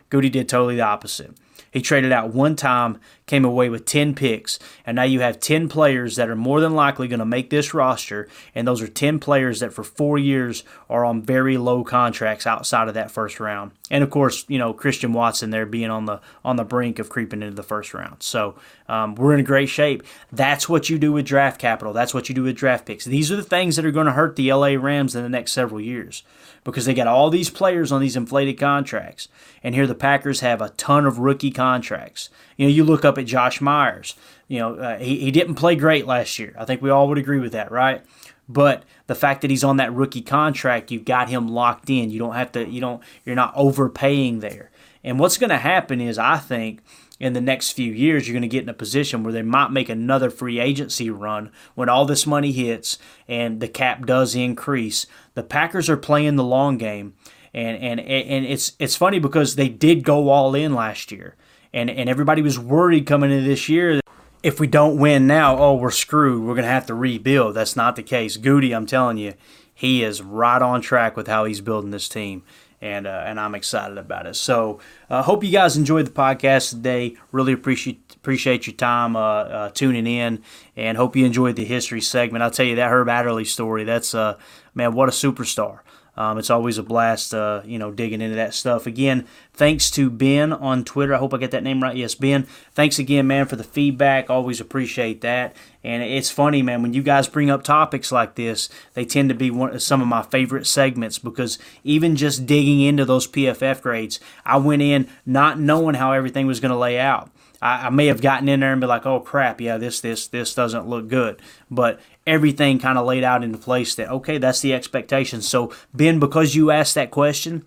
Gutey 0.09 0.31
did 0.31 0.49
totally 0.49 0.75
the 0.75 0.81
opposite. 0.81 1.31
He 1.71 1.81
traded 1.81 2.11
out 2.11 2.33
one 2.33 2.57
time, 2.57 2.99
came 3.25 3.45
away 3.45 3.69
with 3.69 3.85
10 3.85 4.13
picks, 4.13 4.59
and 4.85 4.95
now 4.95 5.03
you 5.03 5.21
have 5.21 5.39
10 5.39 5.69
players 5.69 6.17
that 6.17 6.29
are 6.29 6.35
more 6.35 6.59
than 6.59 6.75
likely 6.75 7.07
going 7.07 7.19
to 7.19 7.25
make 7.25 7.49
this 7.49 7.73
roster, 7.73 8.27
and 8.53 8.67
those 8.67 8.81
are 8.81 8.87
10 8.87 9.19
players 9.19 9.61
that 9.61 9.71
for 9.71 9.83
four 9.83 10.17
years 10.17 10.65
are 10.89 11.05
on 11.05 11.21
very 11.21 11.57
low 11.57 11.83
contracts 11.83 12.45
outside 12.45 12.89
of 12.89 12.93
that 12.93 13.09
first 13.09 13.39
round. 13.39 13.71
And 13.89 14.03
of 14.03 14.09
course, 14.09 14.45
you 14.47 14.57
know 14.57 14.73
Christian 14.73 15.13
Watson 15.13 15.49
there 15.49 15.65
being 15.65 15.89
on 15.89 16.05
the 16.05 16.19
on 16.43 16.57
the 16.57 16.65
brink 16.65 16.99
of 16.99 17.09
creeping 17.09 17.41
into 17.41 17.55
the 17.55 17.63
first 17.63 17.93
round. 17.93 18.21
So 18.21 18.55
um, 18.89 19.15
we're 19.15 19.37
in 19.37 19.43
great 19.45 19.69
shape. 19.69 20.03
That's 20.31 20.67
what 20.67 20.89
you 20.89 20.99
do 20.99 21.13
with 21.13 21.25
draft 21.25 21.59
capital. 21.59 21.93
That's 21.93 22.13
what 22.13 22.27
you 22.27 22.35
do 22.35 22.43
with 22.43 22.55
draft 22.57 22.85
picks. 22.85 23.05
These 23.05 23.31
are 23.31 23.35
the 23.37 23.43
things 23.43 23.77
that 23.77 23.85
are 23.85 23.91
going 23.91 24.07
to 24.07 24.13
hurt 24.13 24.35
the 24.35 24.51
LA 24.51 24.75
Rams 24.77 25.15
in 25.15 25.23
the 25.23 25.29
next 25.29 25.53
several 25.53 25.79
years 25.79 26.23
because 26.63 26.85
they 26.85 26.93
got 26.93 27.07
all 27.07 27.29
these 27.29 27.49
players 27.49 27.91
on 27.91 28.01
these 28.01 28.15
inflated 28.15 28.59
contracts. 28.59 29.27
And 29.63 29.73
here 29.73 29.87
the 29.87 29.95
Packers 29.95 30.41
have 30.41 30.61
a 30.61 30.69
ton 30.69 31.05
of 31.05 31.19
rookie 31.19 31.51
contracts. 31.51 32.29
You 32.57 32.67
know, 32.67 32.71
you 32.71 32.83
look 32.83 33.03
up 33.03 33.17
at 33.17 33.25
Josh 33.25 33.61
Myers. 33.61 34.15
You 34.47 34.59
know, 34.59 34.75
uh, 34.75 34.97
he, 34.99 35.19
he 35.19 35.31
didn't 35.31 35.55
play 35.55 35.75
great 35.75 36.05
last 36.05 36.37
year. 36.37 36.55
I 36.57 36.65
think 36.65 36.81
we 36.81 36.89
all 36.89 37.07
would 37.07 37.17
agree 37.17 37.39
with 37.39 37.53
that, 37.53 37.71
right? 37.71 38.03
But 38.47 38.83
the 39.07 39.15
fact 39.15 39.41
that 39.41 39.49
he's 39.49 39.63
on 39.63 39.77
that 39.77 39.93
rookie 39.93 40.21
contract, 40.21 40.91
you've 40.91 41.05
got 41.05 41.29
him 41.29 41.47
locked 41.47 41.89
in. 41.89 42.11
You 42.11 42.19
don't 42.19 42.35
have 42.35 42.51
to, 42.53 42.67
you 42.67 42.81
don't, 42.81 43.01
you're 43.25 43.35
not 43.35 43.53
overpaying 43.55 44.41
there. 44.41 44.71
And 45.03 45.19
what's 45.19 45.37
going 45.37 45.49
to 45.49 45.57
happen 45.57 45.99
is, 45.99 46.17
I 46.17 46.37
think, 46.37 46.81
in 47.19 47.33
the 47.33 47.41
next 47.41 47.71
few 47.71 47.91
years, 47.91 48.27
you're 48.27 48.33
going 48.33 48.41
to 48.41 48.47
get 48.47 48.63
in 48.63 48.69
a 48.69 48.73
position 48.73 49.23
where 49.23 49.33
they 49.33 49.43
might 49.43 49.69
make 49.69 49.89
another 49.89 50.29
free 50.29 50.59
agency 50.59 51.09
run 51.09 51.51
when 51.75 51.89
all 51.89 52.05
this 52.05 52.25
money 52.25 52.51
hits 52.51 52.97
and 53.27 53.59
the 53.59 53.67
cap 53.67 54.05
does 54.05 54.35
increase. 54.35 55.05
The 55.35 55.43
Packers 55.43 55.89
are 55.89 55.97
playing 55.97 56.35
the 56.35 56.43
long 56.43 56.77
game, 56.77 57.13
and 57.53 57.77
and 57.77 57.99
and 57.99 58.45
it's 58.45 58.73
it's 58.79 58.95
funny 58.95 59.19
because 59.19 59.55
they 59.55 59.69
did 59.69 60.03
go 60.03 60.29
all 60.29 60.55
in 60.55 60.73
last 60.73 61.11
year, 61.11 61.35
and 61.73 61.89
and 61.89 62.09
everybody 62.09 62.41
was 62.41 62.57
worried 62.57 63.05
coming 63.05 63.31
into 63.31 63.47
this 63.47 63.69
year. 63.69 63.99
If 64.41 64.59
we 64.59 64.65
don't 64.65 64.97
win 64.97 65.27
now, 65.27 65.55
oh, 65.59 65.75
we're 65.75 65.91
screwed. 65.91 66.41
We're 66.41 66.55
going 66.55 66.65
to 66.65 66.71
have 66.71 66.87
to 66.87 66.95
rebuild. 66.95 67.53
That's 67.53 67.75
not 67.75 67.95
the 67.95 68.01
case. 68.01 68.37
Gutey, 68.37 68.75
I'm 68.75 68.87
telling 68.87 69.17
you, 69.17 69.35
he 69.71 70.03
is 70.03 70.23
right 70.23 70.59
on 70.59 70.81
track 70.81 71.15
with 71.15 71.27
how 71.27 71.45
he's 71.45 71.61
building 71.61 71.91
this 71.91 72.09
team 72.09 72.41
and 72.81 73.05
uh, 73.05 73.23
and 73.25 73.39
I'm 73.39 73.55
excited 73.55 73.97
about 73.97 74.25
it. 74.25 74.35
So, 74.35 74.79
uh, 75.09 75.21
hope 75.21 75.43
you 75.43 75.51
guys 75.51 75.77
enjoyed 75.77 76.07
the 76.07 76.11
podcast 76.11 76.71
today. 76.71 77.15
Really 77.31 77.53
appreciate 77.53 78.15
appreciate 78.15 78.67
your 78.67 78.75
time 78.75 79.15
uh, 79.15 79.19
uh, 79.19 79.69
tuning 79.69 80.07
in, 80.07 80.41
and 80.75 80.97
hope 80.97 81.15
you 81.15 81.25
enjoyed 81.25 81.55
the 81.55 81.65
history 81.65 82.01
segment. 82.01 82.43
I'll 82.43 82.51
tell 82.51 82.65
you 82.65 82.75
that 82.75 82.89
Herb 82.89 83.07
Adderley 83.07 83.45
story. 83.45 83.83
That's 83.83 84.15
uh, 84.15 84.37
man, 84.73 84.93
what 84.93 85.09
a 85.09 85.11
superstar. 85.11 85.79
Um, 86.17 86.37
it's 86.37 86.49
always 86.49 86.77
a 86.77 86.83
blast, 86.83 87.33
uh, 87.33 87.61
you 87.63 87.79
know, 87.79 87.89
digging 87.89 88.21
into 88.21 88.35
that 88.35 88.53
stuff. 88.53 88.85
Again, 88.85 89.25
thanks 89.53 89.89
to 89.91 90.09
Ben 90.09 90.51
on 90.51 90.83
Twitter. 90.83 91.15
I 91.15 91.17
hope 91.17 91.33
I 91.33 91.37
get 91.37 91.51
that 91.51 91.63
name 91.63 91.81
right. 91.81 91.95
Yes, 91.95 92.15
Ben. 92.15 92.43
Thanks 92.73 92.99
again, 92.99 93.27
man, 93.27 93.45
for 93.45 93.55
the 93.55 93.63
feedback. 93.63 94.29
Always 94.29 94.59
appreciate 94.59 95.21
that. 95.21 95.55
And 95.83 96.03
it's 96.03 96.29
funny, 96.29 96.61
man, 96.61 96.81
when 96.81 96.93
you 96.93 97.01
guys 97.01 97.27
bring 97.27 97.49
up 97.49 97.63
topics 97.63 98.11
like 98.11 98.35
this, 98.35 98.69
they 98.93 99.05
tend 99.05 99.29
to 99.29 99.35
be 99.35 99.49
one, 99.49 99.79
some 99.79 100.01
of 100.01 100.07
my 100.07 100.21
favorite 100.21 100.67
segments 100.67 101.17
because 101.17 101.57
even 101.83 102.15
just 102.15 102.45
digging 102.45 102.81
into 102.81 103.05
those 103.05 103.27
PFF 103.27 103.81
grades, 103.81 104.19
I 104.45 104.57
went 104.57 104.81
in 104.81 105.07
not 105.25 105.59
knowing 105.59 105.95
how 105.95 106.11
everything 106.11 106.45
was 106.45 106.59
going 106.59 106.71
to 106.71 106.77
lay 106.77 106.99
out. 106.99 107.31
I, 107.61 107.91
may 107.91 108.07
have 108.07 108.21
gotten 108.21 108.49
in 108.49 108.61
there 108.61 108.71
and 108.71 108.81
be 108.81 108.87
like, 108.87 109.05
oh 109.05 109.19
crap, 109.19 109.61
yeah, 109.61 109.77
this 109.77 110.01
this 110.01 110.27
this 110.27 110.55
doesn't 110.55 110.87
look 110.87 111.07
good. 111.07 111.39
But 111.69 111.99
everything 112.25 112.79
kind 112.79 112.97
of 112.97 113.05
laid 113.05 113.23
out 113.23 113.43
into 113.43 113.57
place 113.57 113.95
that 113.95 114.09
okay, 114.09 114.37
that's 114.37 114.61
the 114.61 114.73
expectation. 114.73 115.41
So 115.41 115.73
Ben, 115.93 116.19
because 116.19 116.55
you 116.55 116.71
asked 116.71 116.95
that 116.95 117.11
question 117.11 117.65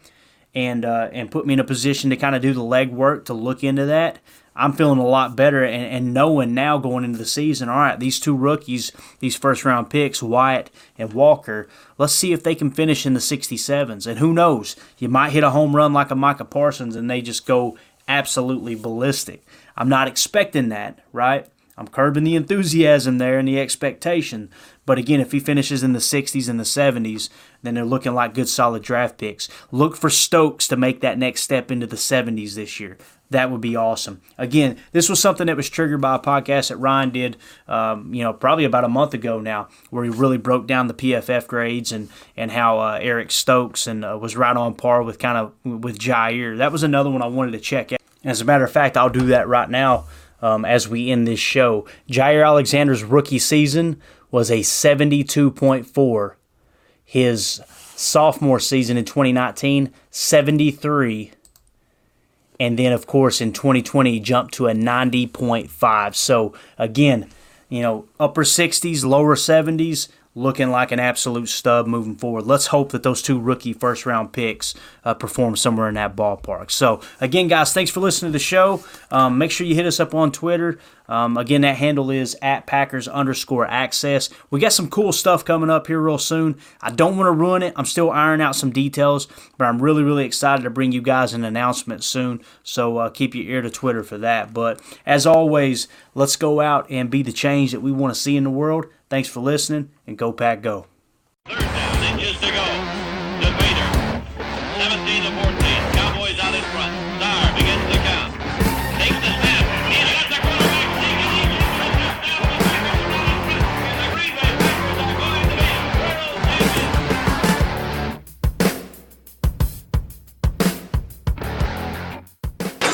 and 0.55 0.85
uh, 0.85 1.09
and 1.13 1.31
put 1.31 1.47
me 1.47 1.55
in 1.55 1.61
a 1.61 1.65
position 1.65 2.11
to 2.11 2.17
kind 2.17 2.35
of 2.35 2.43
do 2.43 2.53
the 2.53 2.61
legwork 2.61 3.25
to 3.27 3.35
look 3.35 3.65
into 3.65 3.87
that, 3.87 4.19
I'm 4.57 4.73
feeling 4.73 4.99
a 4.99 5.07
lot 5.07 5.35
better 5.35 5.65
and, 5.65 5.85
and 5.85 6.15
knowing 6.15 6.55
now 6.55 6.79
going 6.79 7.05
into 7.05 7.19
the 7.19 7.27
season, 7.27 7.69
all 7.69 7.79
right, 7.79 7.99
these 7.99 8.21
two 8.21 8.37
rookies, 8.37 8.93
these 9.19 9.37
first 9.37 9.65
round 9.65 9.91
picks, 9.91 10.23
Wyatt 10.23 10.71
and 10.97 11.13
Walker, 11.13 11.69
let's 11.99 12.13
see 12.13 12.33
if 12.33 12.43
they 12.43 12.55
can 12.55 12.71
finish 12.71 13.05
in 13.05 13.15
the 13.15 13.21
67s. 13.21 14.07
And 14.07 14.19
who 14.19 14.33
knows, 14.33 14.77
you 14.99 15.09
might 15.09 15.33
hit 15.33 15.43
a 15.43 15.51
home 15.51 15.75
run 15.75 15.93
like 15.93 16.11
a 16.11 16.15
Micah 16.15 16.45
Parsons 16.45 16.95
and 16.95 17.11
they 17.11 17.21
just 17.21 17.47
go 17.47 17.77
absolutely 18.07 18.75
ballistic. 18.75 19.45
I'm 19.77 19.89
not 19.89 20.07
expecting 20.07 20.69
that, 20.69 21.01
right? 21.13 21.49
I'm 21.77 21.89
curbing 21.89 22.25
the 22.25 22.37
enthusiasm 22.37 23.19
there 23.19 23.39
and 23.39 23.49
the 23.49 23.59
expectation. 23.59 24.51
But 24.87 24.99
again, 24.99 25.21
if 25.21 25.33
he 25.33 25.41
finishes 25.41 25.83
in 25.83 25.93
the 25.93 25.99
60s 25.99 26.49
and 26.49 26.61
the 26.61 26.65
70s, 26.65 27.29
then 27.63 27.75
they're 27.75 27.85
looking 27.85 28.15
like 28.15 28.35
good 28.35 28.49
solid 28.49 28.83
draft 28.83 29.19
picks. 29.19 29.49
Look 29.73 29.97
for 29.97 30.11
Stokes 30.11 30.69
to 30.69 30.77
make 30.77 31.01
that 31.01 31.19
next 31.19 31.43
step 31.43 31.71
into 31.71 31.87
the 31.87 31.97
70s 31.97 32.55
this 32.55 32.79
year. 32.79 32.99
That 33.31 33.51
would 33.51 33.63
be 33.63 33.75
awesome. 33.75 34.21
Again, 34.39 34.77
this 34.93 35.09
was 35.09 35.19
something 35.19 35.47
that 35.47 35.57
was 35.57 35.69
triggered 35.69 36.01
by 36.01 36.15
a 36.15 36.21
podcast 36.21 36.69
that 36.69 36.77
Ryan 36.77 37.11
did, 37.11 37.37
um, 37.67 38.15
you 38.15 38.23
know, 38.23 38.33
probably 38.33 38.65
about 38.65 38.85
a 38.85 38.89
month 38.89 39.15
ago 39.15 39.41
now, 39.41 39.69
where 39.91 40.05
he 40.05 40.11
really 40.11 40.39
broke 40.39 40.67
down 40.69 40.87
the 40.87 40.95
PFF 40.95 41.49
grades 41.49 41.91
and 41.91 42.11
and 42.37 42.53
how 42.53 42.79
uh, 42.79 42.99
Eric 43.01 43.33
Stokes 43.33 43.87
and 43.89 44.05
uh, 44.05 44.17
was 44.21 44.37
right 44.37 44.57
on 44.57 44.75
par 44.75 45.03
with 45.03 45.19
kind 45.19 45.39
of 45.39 45.53
with 45.83 45.99
Jaire. 45.99 46.59
That 46.59 46.71
was 46.71 46.83
another 46.83 47.11
one 47.11 47.23
I 47.23 47.27
wanted 47.27 47.53
to 47.53 47.61
check 47.61 47.93
out. 47.93 47.99
As 48.23 48.41
a 48.41 48.45
matter 48.45 48.65
of 48.65 48.71
fact, 48.71 48.97
I'll 48.97 49.11
do 49.11 49.27
that 49.29 49.49
right 49.49 49.69
now 49.69 50.07
um, 50.45 50.67
as 50.67 50.87
we 50.87 51.11
end 51.11 51.27
this 51.27 51.41
show. 51.41 51.87
Jaire 52.07 52.47
Alexander's 52.47 53.03
rookie 53.03 53.39
season 53.39 53.99
was 54.31 54.51
a 54.51 54.59
72.4. 54.59 56.35
His 57.03 57.63
sophomore 57.97 58.61
season 58.61 58.99
in 58.99 59.07
2019, 59.07 59.91
73. 60.11 61.33
And 62.61 62.79
then, 62.79 62.93
of 62.93 63.07
course, 63.07 63.41
in 63.41 63.55
2020, 63.55 64.13
he 64.13 64.21
jumped 64.21 64.53
to 64.55 64.67
a 64.67 64.75
90.5. 64.75 66.15
So, 66.15 66.53
again, 66.77 67.31
you 67.71 67.81
know, 67.81 68.07
upper 68.21 68.45
60s, 68.45 69.03
lower 69.03 69.37
70s, 69.37 70.09
looking 70.35 70.71
like 70.71 70.91
an 70.91 71.01
absolute 71.01 71.49
stub 71.49 71.87
moving 71.87 72.17
forward. 72.17 72.45
Let's 72.45 72.69
hope 72.69 72.93
that 72.93 73.03
those 73.03 73.23
two 73.23 73.39
rookie 73.39 73.73
first 73.73 74.05
round 74.07 74.33
picks 74.33 74.75
uh, 75.05 75.15
perform 75.15 75.57
somewhere 75.57 75.89
in 75.89 75.95
that 75.95 76.17
ballpark. 76.17 76.71
So, 76.71 77.01
again, 77.21 77.49
guys, 77.49 77.73
thanks 77.73 77.91
for 77.91 78.01
listening 78.01 78.33
to 78.33 78.39
the 78.39 78.45
show. 78.45 78.85
Um, 79.11 79.39
make 79.39 79.51
sure 79.51 79.67
you 79.67 79.75
hit 79.75 79.87
us 79.87 80.01
up 80.01 80.15
on 80.15 80.33
Twitter. 80.33 80.79
Um, 81.07 81.37
again, 81.37 81.61
that 81.61 81.77
handle 81.77 82.11
is 82.11 82.37
at 82.41 82.67
Packers 82.67 83.07
underscore 83.07 83.67
access. 83.67 84.31
We 84.51 84.59
got 84.59 84.73
some 84.73 84.89
cool 84.89 85.13
stuff 85.13 85.45
coming 85.45 85.69
up 85.69 85.87
here 85.87 86.01
real 86.01 86.19
soon. 86.19 86.57
I 86.81 86.91
don't 86.91 87.17
want 87.19 87.27
to 87.27 87.33
ruin 87.33 87.63
it. 87.63 87.75
I'm 87.77 87.85
still 87.85 88.11
ironing 88.11 88.45
out 88.45 88.57
some 88.57 88.71
details, 88.71 89.29
but 89.59 89.67
I'm 89.67 89.83
really, 89.83 90.03
really 90.03 90.25
excited 90.25 90.63
to 90.63 90.71
bring 90.71 90.93
you 90.93 91.03
guys 91.03 91.35
an 91.35 91.45
announcement 91.45 92.05
soon. 92.05 92.43
So 92.63 92.97
uh, 92.97 93.11
keep 93.11 93.35
your 93.35 93.45
ear 93.45 93.63
to 93.63 93.71
Twitter 93.71 94.03
for 94.03 94.17
that. 94.19 94.55
But 94.55 94.81
as 95.05 95.27
always, 95.27 95.89
let's 96.15 96.37
go 96.37 96.61
out 96.61 96.91
and 96.91 97.11
be 97.11 97.23
the 97.23 97.33
change 97.33 97.73
that 97.73 97.81
we 97.81 97.93
want 97.93 98.15
to 98.15 98.21
see 98.21 98.37
in 98.37 98.45
the 98.45 98.51
world. 98.51 98.87
Thanks 99.15 99.29
for 99.29 99.39
listening, 99.39 99.91
and 100.09 100.19
go 100.19 100.33
Pack 100.33 100.61
Go. 100.61 100.87
Third 101.47 101.61
down, 101.61 102.03
inches 102.03 102.35
to 102.41 102.51
go. 102.51 102.65
DeVader, 103.39 103.91
17 104.75 105.23
to 105.23 105.31
14. 105.31 105.55
Cowboys 105.95 106.35
out 106.41 106.53
in 106.53 106.65
front. 106.75 106.93
Starr 107.23 107.55
begins 107.55 107.87
the 107.95 107.99
count. 108.03 108.35
Takes 108.99 109.15
the 109.15 109.31
snap. 109.39 109.65
He's 109.95 110.11
got 110.11 110.27
the 110.35 110.39
quarterback. 110.43 110.91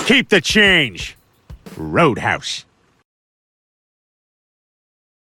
Keep 0.06 0.28
the 0.28 0.42
change. 0.42 1.16
Roadhouse. 1.78 2.66